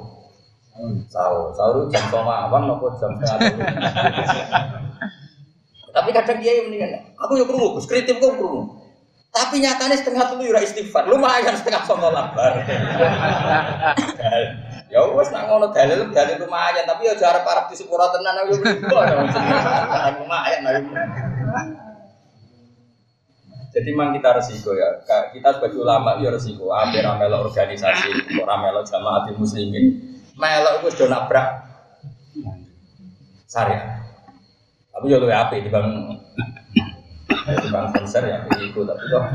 Sahur, 1.14 1.54
sahur 1.54 1.86
jam 1.94 2.02
sama 2.10 2.50
awan 2.50 2.66
nopo 2.66 2.90
jam 2.98 3.14
setengah 3.22 4.82
Tapi 5.94 6.10
kadang 6.10 6.42
dia 6.42 6.58
yang 6.58 6.74
mendingan, 6.74 7.14
aku 7.22 7.38
yuk 7.38 7.46
kerungu, 7.46 7.78
kritik 7.86 8.18
kok 8.18 8.34
kerungu. 8.34 8.82
Tapi 9.34 9.62
nyatanya 9.62 9.98
setengah 9.98 10.30
tuh 10.30 10.42
yura 10.42 10.62
istighfar, 10.62 11.10
lumayan 11.10 11.54
setengah 11.54 11.86
sama 11.86 12.10
lambar. 12.10 12.54
Ya 14.94 15.02
wes 15.10 15.34
nak 15.34 15.50
ngono 15.50 15.74
dalil 15.74 16.14
dalil 16.14 16.38
lumayan 16.38 16.86
tapi 16.86 17.10
ya 17.10 17.18
jarak 17.18 17.42
parah 17.42 17.66
di 17.66 17.74
sepura 17.74 18.14
tenan 18.14 18.46
aku 18.46 18.62
lumayan 20.22 20.62
Jadi 23.74 23.90
memang 23.90 24.14
kita 24.14 24.38
resiko 24.38 24.78
ya. 24.78 25.02
Kita 25.34 25.58
sebagai 25.58 25.82
ulama 25.82 26.22
ya 26.22 26.30
resiko. 26.30 26.70
Hampir 26.70 27.02
melok 27.02 27.50
organisasi, 27.50 28.38
orang 28.38 28.70
melok 28.70 28.86
jamaah 28.86 29.26
muslimin, 29.34 30.14
melok 30.38 30.86
itu 30.86 30.94
sudah 30.94 31.10
nabrak 31.10 31.48
syariat. 33.50 34.03
Tapi 34.94 35.06
ya 35.10 35.18
lebih 35.18 35.34
api 35.36 35.58
di 35.66 35.70
bang 35.74 35.88
di 37.44 37.70
bang 37.74 37.86
konser 37.92 38.24
ya 38.24 38.46
itu 38.46 38.80
tapi 38.86 39.04
kok 39.10 39.26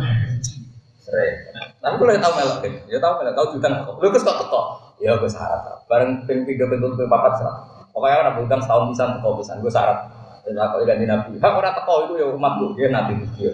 sering. 1.03 1.35
Tapi 1.79 1.95
kalau 1.97 2.13
tahu 2.21 2.33
melok, 2.37 2.59
ya 2.87 2.99
tahu 3.01 3.13
melok, 3.19 3.35
tahu 3.35 3.47
jutaan, 3.57 3.87
lu 3.87 4.09
kok 4.13 4.23
teko. 4.23 4.61
Ya 4.99 5.15
gue 5.15 5.31
syarat. 5.31 5.63
Bareng 5.87 6.27
ping 6.27 6.43
tiga 6.45 6.67
pintu 6.67 6.93
ping 6.99 7.09
papat 7.09 7.39
syarat. 7.39 7.57
Pokoknya 7.95 8.17
orang 8.23 8.35
berutang 8.39 8.61
setahun 8.61 8.93
bisa 8.93 9.05
teko 9.17 9.29
bisa. 9.41 9.53
Gue 9.63 9.73
syarat. 9.73 9.99
Dan 10.45 10.59
aku 10.59 10.85
ganti 10.85 11.07
nabi. 11.07 11.39
Hak 11.39 11.55
orang 11.55 11.75
teko 11.75 11.95
itu 12.11 12.15
ya 12.21 12.27
umat 12.35 12.53
gue. 12.61 12.71
Dia 12.77 12.89
nabi 12.93 13.13
dia. 13.39 13.53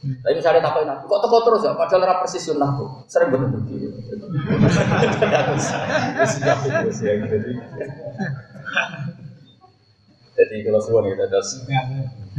Tapi 0.00 0.32
misalnya 0.32 0.64
takut 0.64 0.88
nabi, 0.88 1.04
kok 1.04 1.20
teko 1.20 1.36
terus 1.44 1.60
ya? 1.66 1.76
Padahal 1.76 2.06
orang 2.08 2.18
persis 2.24 2.42
sunnah 2.48 2.70
tuh. 2.78 2.88
Sering 3.10 3.28
betul 3.28 3.60
begitu. 3.60 3.92
Jadi, 7.04 7.52
jadi 10.40 10.64
kalau 10.64 10.80
suwon 10.80 11.12
itu 11.12 11.20
terus 11.28 11.60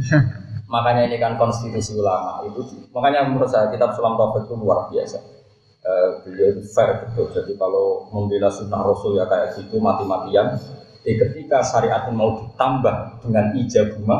makanya 0.72 1.06
ini 1.06 1.22
kan 1.22 1.38
konstitusi 1.38 1.94
ulama 1.94 2.42
itu 2.50 2.66
makanya 2.90 3.30
menurut 3.30 3.46
saya 3.46 3.70
kitab 3.70 3.94
Sulam 3.94 4.18
Taufik 4.18 4.50
itu 4.50 4.54
luar 4.58 4.90
biasa 4.90 5.42
uh, 5.86 6.08
beliau 6.22 6.54
itu 6.56 6.62
fair 6.70 7.06
betul. 7.06 7.30
Jadi 7.34 7.52
kalau 7.58 8.06
membela 8.10 8.48
sunnah 8.50 8.82
Rasul 8.82 9.18
ya 9.18 9.26
kayak 9.26 9.58
gitu 9.58 9.82
mati-matian. 9.82 10.58
Jadi 11.02 11.18
ketika 11.18 11.66
syariat 11.66 12.06
mau 12.14 12.38
ditambah 12.46 13.26
dengan 13.26 13.50
ijabuma 13.58 14.18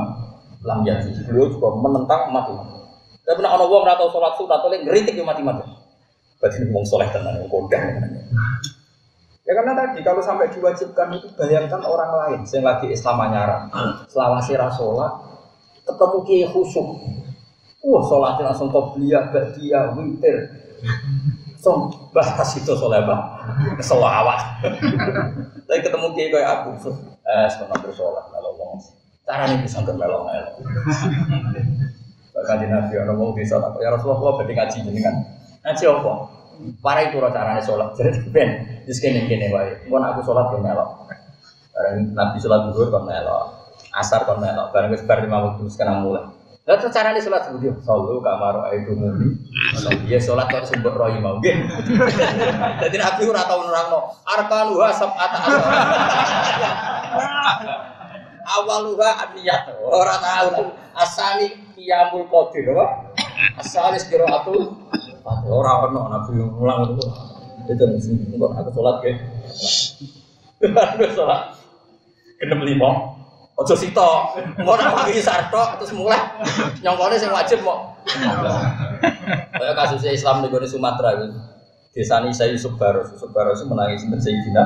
lam 0.63 0.83
yati, 0.83 1.15
beliau 1.27 1.47
juga 1.51 1.79
menentang 1.79 2.31
mati-mati. 2.35 2.79
Tapi 3.23 3.35
pernah 3.39 3.55
orang 3.55 3.71
wong 3.71 3.87
atau 3.87 4.11
sholat 4.11 4.35
sunat 4.35 4.59
atau 4.59 4.69
ngeritik 4.71 5.15
yang 5.15 5.31
mati-mati. 5.31 5.63
Berarti 6.43 6.59
ngomong 6.67 6.83
soleh 6.83 7.07
tenan, 7.15 7.39
kodang. 7.47 8.03
Ya 9.43 9.53
karena 9.59 9.75
tadi 9.75 10.07
kalau 10.07 10.23
sampai 10.23 10.55
diwajibkan 10.55 11.19
itu 11.19 11.27
bayangkan 11.35 11.83
orang 11.83 12.11
lain 12.15 12.41
yang 12.47 12.63
lagi 12.63 12.87
Islam 12.95 13.19
anyara, 13.27 13.67
selawasi 14.07 14.55
rasola, 14.55 15.19
ketemu 15.83 16.19
kiai 16.23 16.47
khusyuk. 16.47 16.87
Wah, 17.83 18.03
sholatnya 18.07 18.55
langsung 18.55 18.71
kau 18.71 18.95
belia, 18.95 19.27
dia, 19.59 19.91
winter, 19.99 20.47
Song 21.59 21.91
bahas 22.15 22.55
itu 22.55 22.71
bang, 22.79 23.23
selawat. 23.83 24.63
Tapi 25.67 25.81
ketemu 25.83 26.07
kiai 26.15 26.31
kayak 26.31 26.51
aku, 26.63 26.95
eh 27.27 27.47
sekarang 27.51 27.83
bersolat 27.83 28.31
kalau. 28.31 28.55
Cara 29.23 29.47
ini 29.51 29.63
bisa 29.63 29.79
bermelong 29.83 30.27
melong. 30.27 30.59
Bahkan 32.35 32.57
di 32.59 32.67
nabi 32.67 32.95
orang 32.99 33.15
mau 33.19 33.31
bisa 33.31 33.61
ya 33.79 33.89
Rasulullah 33.95 34.35
berarti 34.39 34.55
ngaji 34.55 34.77
jenengan. 34.83 35.15
Ngaji 35.63 35.85
apa? 35.87 36.13
Para 36.83 37.09
itu 37.09 37.19
caranya 37.19 37.63
sholat. 37.63 37.95
Jadi 37.99 38.29
ben, 38.31 38.51
di 38.85 38.93
sini 38.93 39.27
gini 39.27 39.51
wae. 39.53 39.87
Mau 39.89 40.03
aku 40.03 40.23
sholat 40.27 40.53
ke 40.53 40.59
melok. 40.61 41.11
Barang 41.73 42.13
nabi 42.13 42.37
sholat 42.37 42.69
duhur 42.69 42.93
kon 42.93 43.09
melok, 43.09 43.75
asar 43.97 44.29
kon 44.29 44.39
melok. 44.39 44.71
Barang 44.71 44.93
sebar 44.95 45.25
lima 45.25 45.39
waktu 45.53 45.65
sekarang 45.73 46.05
mulai. 46.05 46.43
Lah 46.63 46.79
terus 46.79 46.95
carane 46.95 47.19
salat 47.19 47.43
seperti 47.51 47.75
sallu 47.83 48.23
kamar 48.23 48.71
itu 48.79 48.95
mumi. 48.95 49.35
Iya 50.07 50.23
salat 50.23 50.47
kok 50.47 50.71
sumber 50.71 50.95
rohi 50.95 51.19
mau 51.19 51.43
nggih. 51.43 51.59
Dadi 52.79 52.97
Nabi 53.03 53.23
ora 53.27 53.43
tau 53.51 53.67
nerangno 53.67 54.15
arkanuha 54.23 54.95
sab'ata 54.95 55.39
Awaluha 58.47 59.11
aniyat. 59.27 59.75
Ora 59.83 60.15
tahu 60.23 60.71
asali 60.95 61.51
qiyamul 61.75 62.31
qadir 62.31 62.71
apa? 62.79 63.11
Asali 63.59 63.99
qiraatul 64.07 64.71
ora 65.27 65.73
ono 65.87 66.01
Nabi 66.11 66.31
mulang 66.39 66.95
itu. 66.95 67.07
Itu 67.71 67.85
sing 68.03 68.15
aku 68.35 68.71
salat 68.75 68.97
nggih. 69.03 69.17
Aku 70.67 71.05
salat. 71.15 71.41
Genep 72.43 72.61
lima. 72.67 72.91
Ojo 73.53 73.77
sito, 73.77 74.11
mau 74.65 74.75
nak 74.81 74.97
pagi 74.97 75.21
sarto 75.21 75.61
terus 75.77 75.93
mulai 75.93 76.17
nyongkone 76.81 77.21
sing 77.21 77.29
wajib 77.31 77.61
mau. 77.63 77.95
Kayak 79.55 79.75
kasusnya 79.77 80.17
Islam 80.17 80.43
di 80.43 80.49
Sumatera 80.67 81.21
itu. 81.21 81.31
Desa 81.93 82.25
ini 82.25 82.33
saya 82.33 82.57
Yusuf 82.57 82.81
Baros, 82.81 83.13
Yusuf 83.13 83.29
Baros 83.37 83.61
itu 83.61 83.69
menangis 83.69 84.01
sinten 84.01 84.17
Sayyidina 84.17 84.65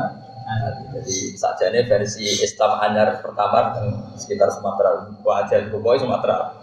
Jadi 0.95 1.35
saja 1.35 1.75
ini 1.75 1.83
versi 1.91 2.23
Islam 2.23 2.79
Anyar 2.79 3.19
pertama 3.19 3.75
sekitar 4.15 4.47
Sumatera. 4.55 5.11
Wajah 5.27 5.67
pokoknya 5.75 6.07
Sumatera. 6.07 6.55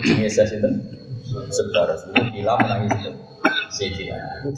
Ini 0.00 0.24
saya 0.32 0.48
sebentar. 1.30 1.84
Itu 1.94 2.22
gila 2.34 2.52
menangis 2.58 2.92
itu. 2.98 3.10
Siji. 3.70 4.04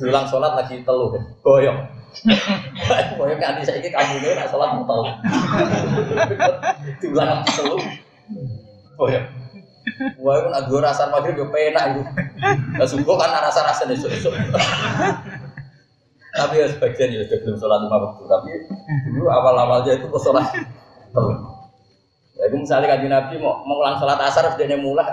Diulang 0.00 0.26
sholat 0.26 0.56
lagi 0.56 0.80
teluh. 0.82 1.12
Goyong. 1.44 1.78
Goyong 3.18 3.40
nanti 3.40 3.64
saya 3.64 3.80
ini 3.80 3.88
kamu 3.88 4.20
ini 4.20 4.36
nak 4.36 4.48
sholat 4.48 4.68
mau 4.76 4.84
teluh. 4.88 5.08
Diulang 7.00 7.28
lagi 7.40 7.50
teluh. 7.56 7.80
Goyong. 8.96 9.26
Wah, 10.22 10.34
itu 10.38 10.48
nak 10.48 10.64
dua 10.70 10.80
rasa 10.90 11.10
maghrib 11.10 11.38
yo 11.38 11.46
penak 11.50 11.94
itu. 11.94 12.02
Lah 12.78 12.86
sungguh 12.86 13.14
kan 13.18 13.34
rasa-rasa 13.34 13.86
esuk-esuk. 13.90 14.30
Tapi 16.32 16.54
ya 16.56 16.66
sebagian 16.70 17.12
ya 17.12 17.26
sudah 17.28 17.38
belum 17.44 17.56
sholat 17.60 17.78
lima 17.84 17.96
waktu. 18.00 18.22
Tapi 18.24 18.50
dulu 19.12 19.28
awal-awalnya 19.28 20.00
itu 20.00 20.06
kok 20.08 20.22
sholat 20.22 20.46
telur. 21.12 21.51
Ya 22.42 22.50
itu 22.50 22.58
misalnya 22.58 22.90
kaji 22.90 23.06
Nabi 23.06 23.38
mau 23.38 23.62
mengulang 23.62 24.02
sholat 24.02 24.18
asar 24.18 24.50
harus 24.50 24.58
dia 24.58 24.74
mulai. 24.74 25.06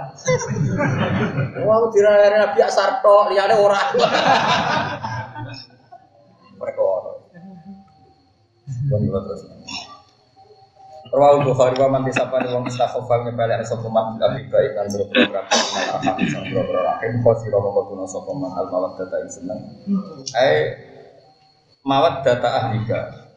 Wah, 1.62 1.86
dirayari 1.94 2.42
Nabi 2.42 2.58
asar 2.66 3.06
toh, 3.06 3.30
lihatnya 3.30 3.54
orang. 3.54 3.86
Mereka 6.58 6.82
orang. 6.82 7.22
terus. 9.30 9.42
Rawal 11.10 11.46
Bukhari 11.46 11.78
wa 11.78 11.90
man 11.90 12.06
disapani 12.06 12.50
wong 12.50 12.66
istaghfar 12.70 13.26
nyepelek 13.26 13.66
sapa 13.66 13.90
man 13.90 14.18
bil 14.18 14.26
abi 14.30 14.46
baik 14.46 14.78
kan 14.78 14.86
program 14.94 15.46
arham 15.50 16.18
sang 16.30 16.46
program 16.54 16.86
rahim 16.86 17.14
khosira 17.26 17.58
moko 17.58 17.90
tuna 17.90 18.06
sapa 18.06 18.30
man 18.38 18.54
al 18.54 18.70
mawaddah 18.70 19.10
ing 19.18 19.30
seneng. 19.30 19.58
Ai 20.38 20.78
mawat 21.82 22.22
data 22.22 22.50
ahlika 22.62 23.29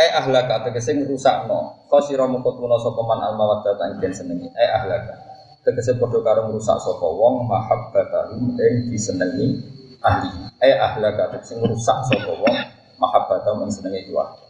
eh 0.00 0.10
ahlaka 0.16 0.64
tegese 0.64 0.96
ngrusakno. 0.96 1.84
Khosira 1.92 2.24
moko 2.24 2.56
tuna 2.56 2.80
sapa 2.80 3.00
man 3.04 3.20
al 3.20 3.36
mawaddah 3.36 3.76
ing 4.00 4.14
senengi. 4.16 4.48
Eh 4.56 4.70
ahlaka. 4.72 5.14
Tegese 5.60 6.00
padha 6.00 6.24
karo 6.24 6.48
ngrusak 6.48 6.80
sapa 6.80 7.04
wong 7.04 7.44
mahabbatahu 7.44 8.56
ing 8.56 8.88
disenengi 8.88 9.60
ahli. 10.00 10.30
Eh 10.64 10.76
ahlaka 10.80 11.36
tegese 11.36 11.60
ngrusak 11.60 11.98
sapa 12.08 12.32
wong 12.32 12.56
mahabbatahu 12.96 13.68
ing 13.68 13.72
senengi 13.72 14.08
keluarga. 14.08 14.40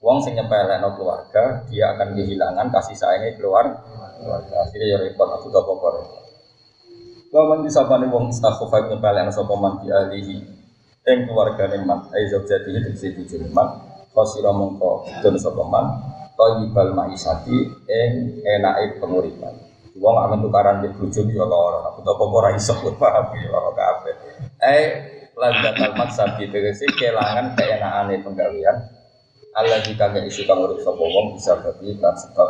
Wong 0.00 0.16
sing 0.24 0.32
nyepelekno 0.32 0.96
keluarga, 0.96 1.60
dia 1.68 1.92
akan 1.92 2.16
kehilangan 2.16 2.72
kasih 2.72 2.96
sayangnya 2.96 3.36
keluar 3.36 3.68
keluarga. 4.16 4.64
Akhirnya 4.64 4.96
ya 4.96 4.98
repot 5.00 5.28
aku 5.28 5.52
gak 5.52 5.60
apa-apa. 5.60 5.88
Wa 7.30 7.42
man 7.44 7.68
disapane 7.68 8.08
wong 8.08 8.32
istakhofa 8.32 8.88
nyepelekno 8.88 9.32
sapa 9.32 9.54
man 9.60 9.80
di 9.84 9.92
alihi 9.92 10.36
ing 11.04 11.18
keluargane 11.24 11.80
man, 11.84 12.08
ai 12.12 12.28
zaujati 12.28 12.76
itu 12.76 12.92
bisa 12.92 13.08
dijulman, 13.16 13.68
fasira 14.10 14.50
mongko 14.50 15.06
dun 15.22 15.36
sapa 15.38 15.62
man, 15.66 15.86
thayyibal 16.34 16.94
maisati 16.94 17.68
ing 17.86 18.12
enake 18.42 18.98
penguripan. 18.98 19.54
Wong 20.00 20.16
amen 20.16 20.40
tukaran 20.40 20.80
di 20.80 20.88
bojo 20.96 21.20
ya 21.28 21.44
lara, 21.44 21.92
aku 21.92 22.00
apa 22.06 22.24
ora 22.24 22.50
iso 22.56 22.72
paham 23.00 23.26
ya 23.36 23.52
ora 23.52 23.70
kabeh. 23.76 24.14
Eh 24.62 24.84
landatal 25.36 25.92
maksabi 25.96 26.48
tegese 26.48 26.88
kelangan 26.96 27.56
keenakane 27.56 28.20
penggawean 28.24 28.76
Allah 29.50 29.82
jika 29.82 30.14
nggak 30.14 30.30
isu 30.30 30.46
kamu 30.46 30.78
sapa 30.78 31.02
wong 31.02 31.34
bisa 31.34 31.58
berarti 31.58 31.98
kan 31.98 32.14
sebab. 32.14 32.48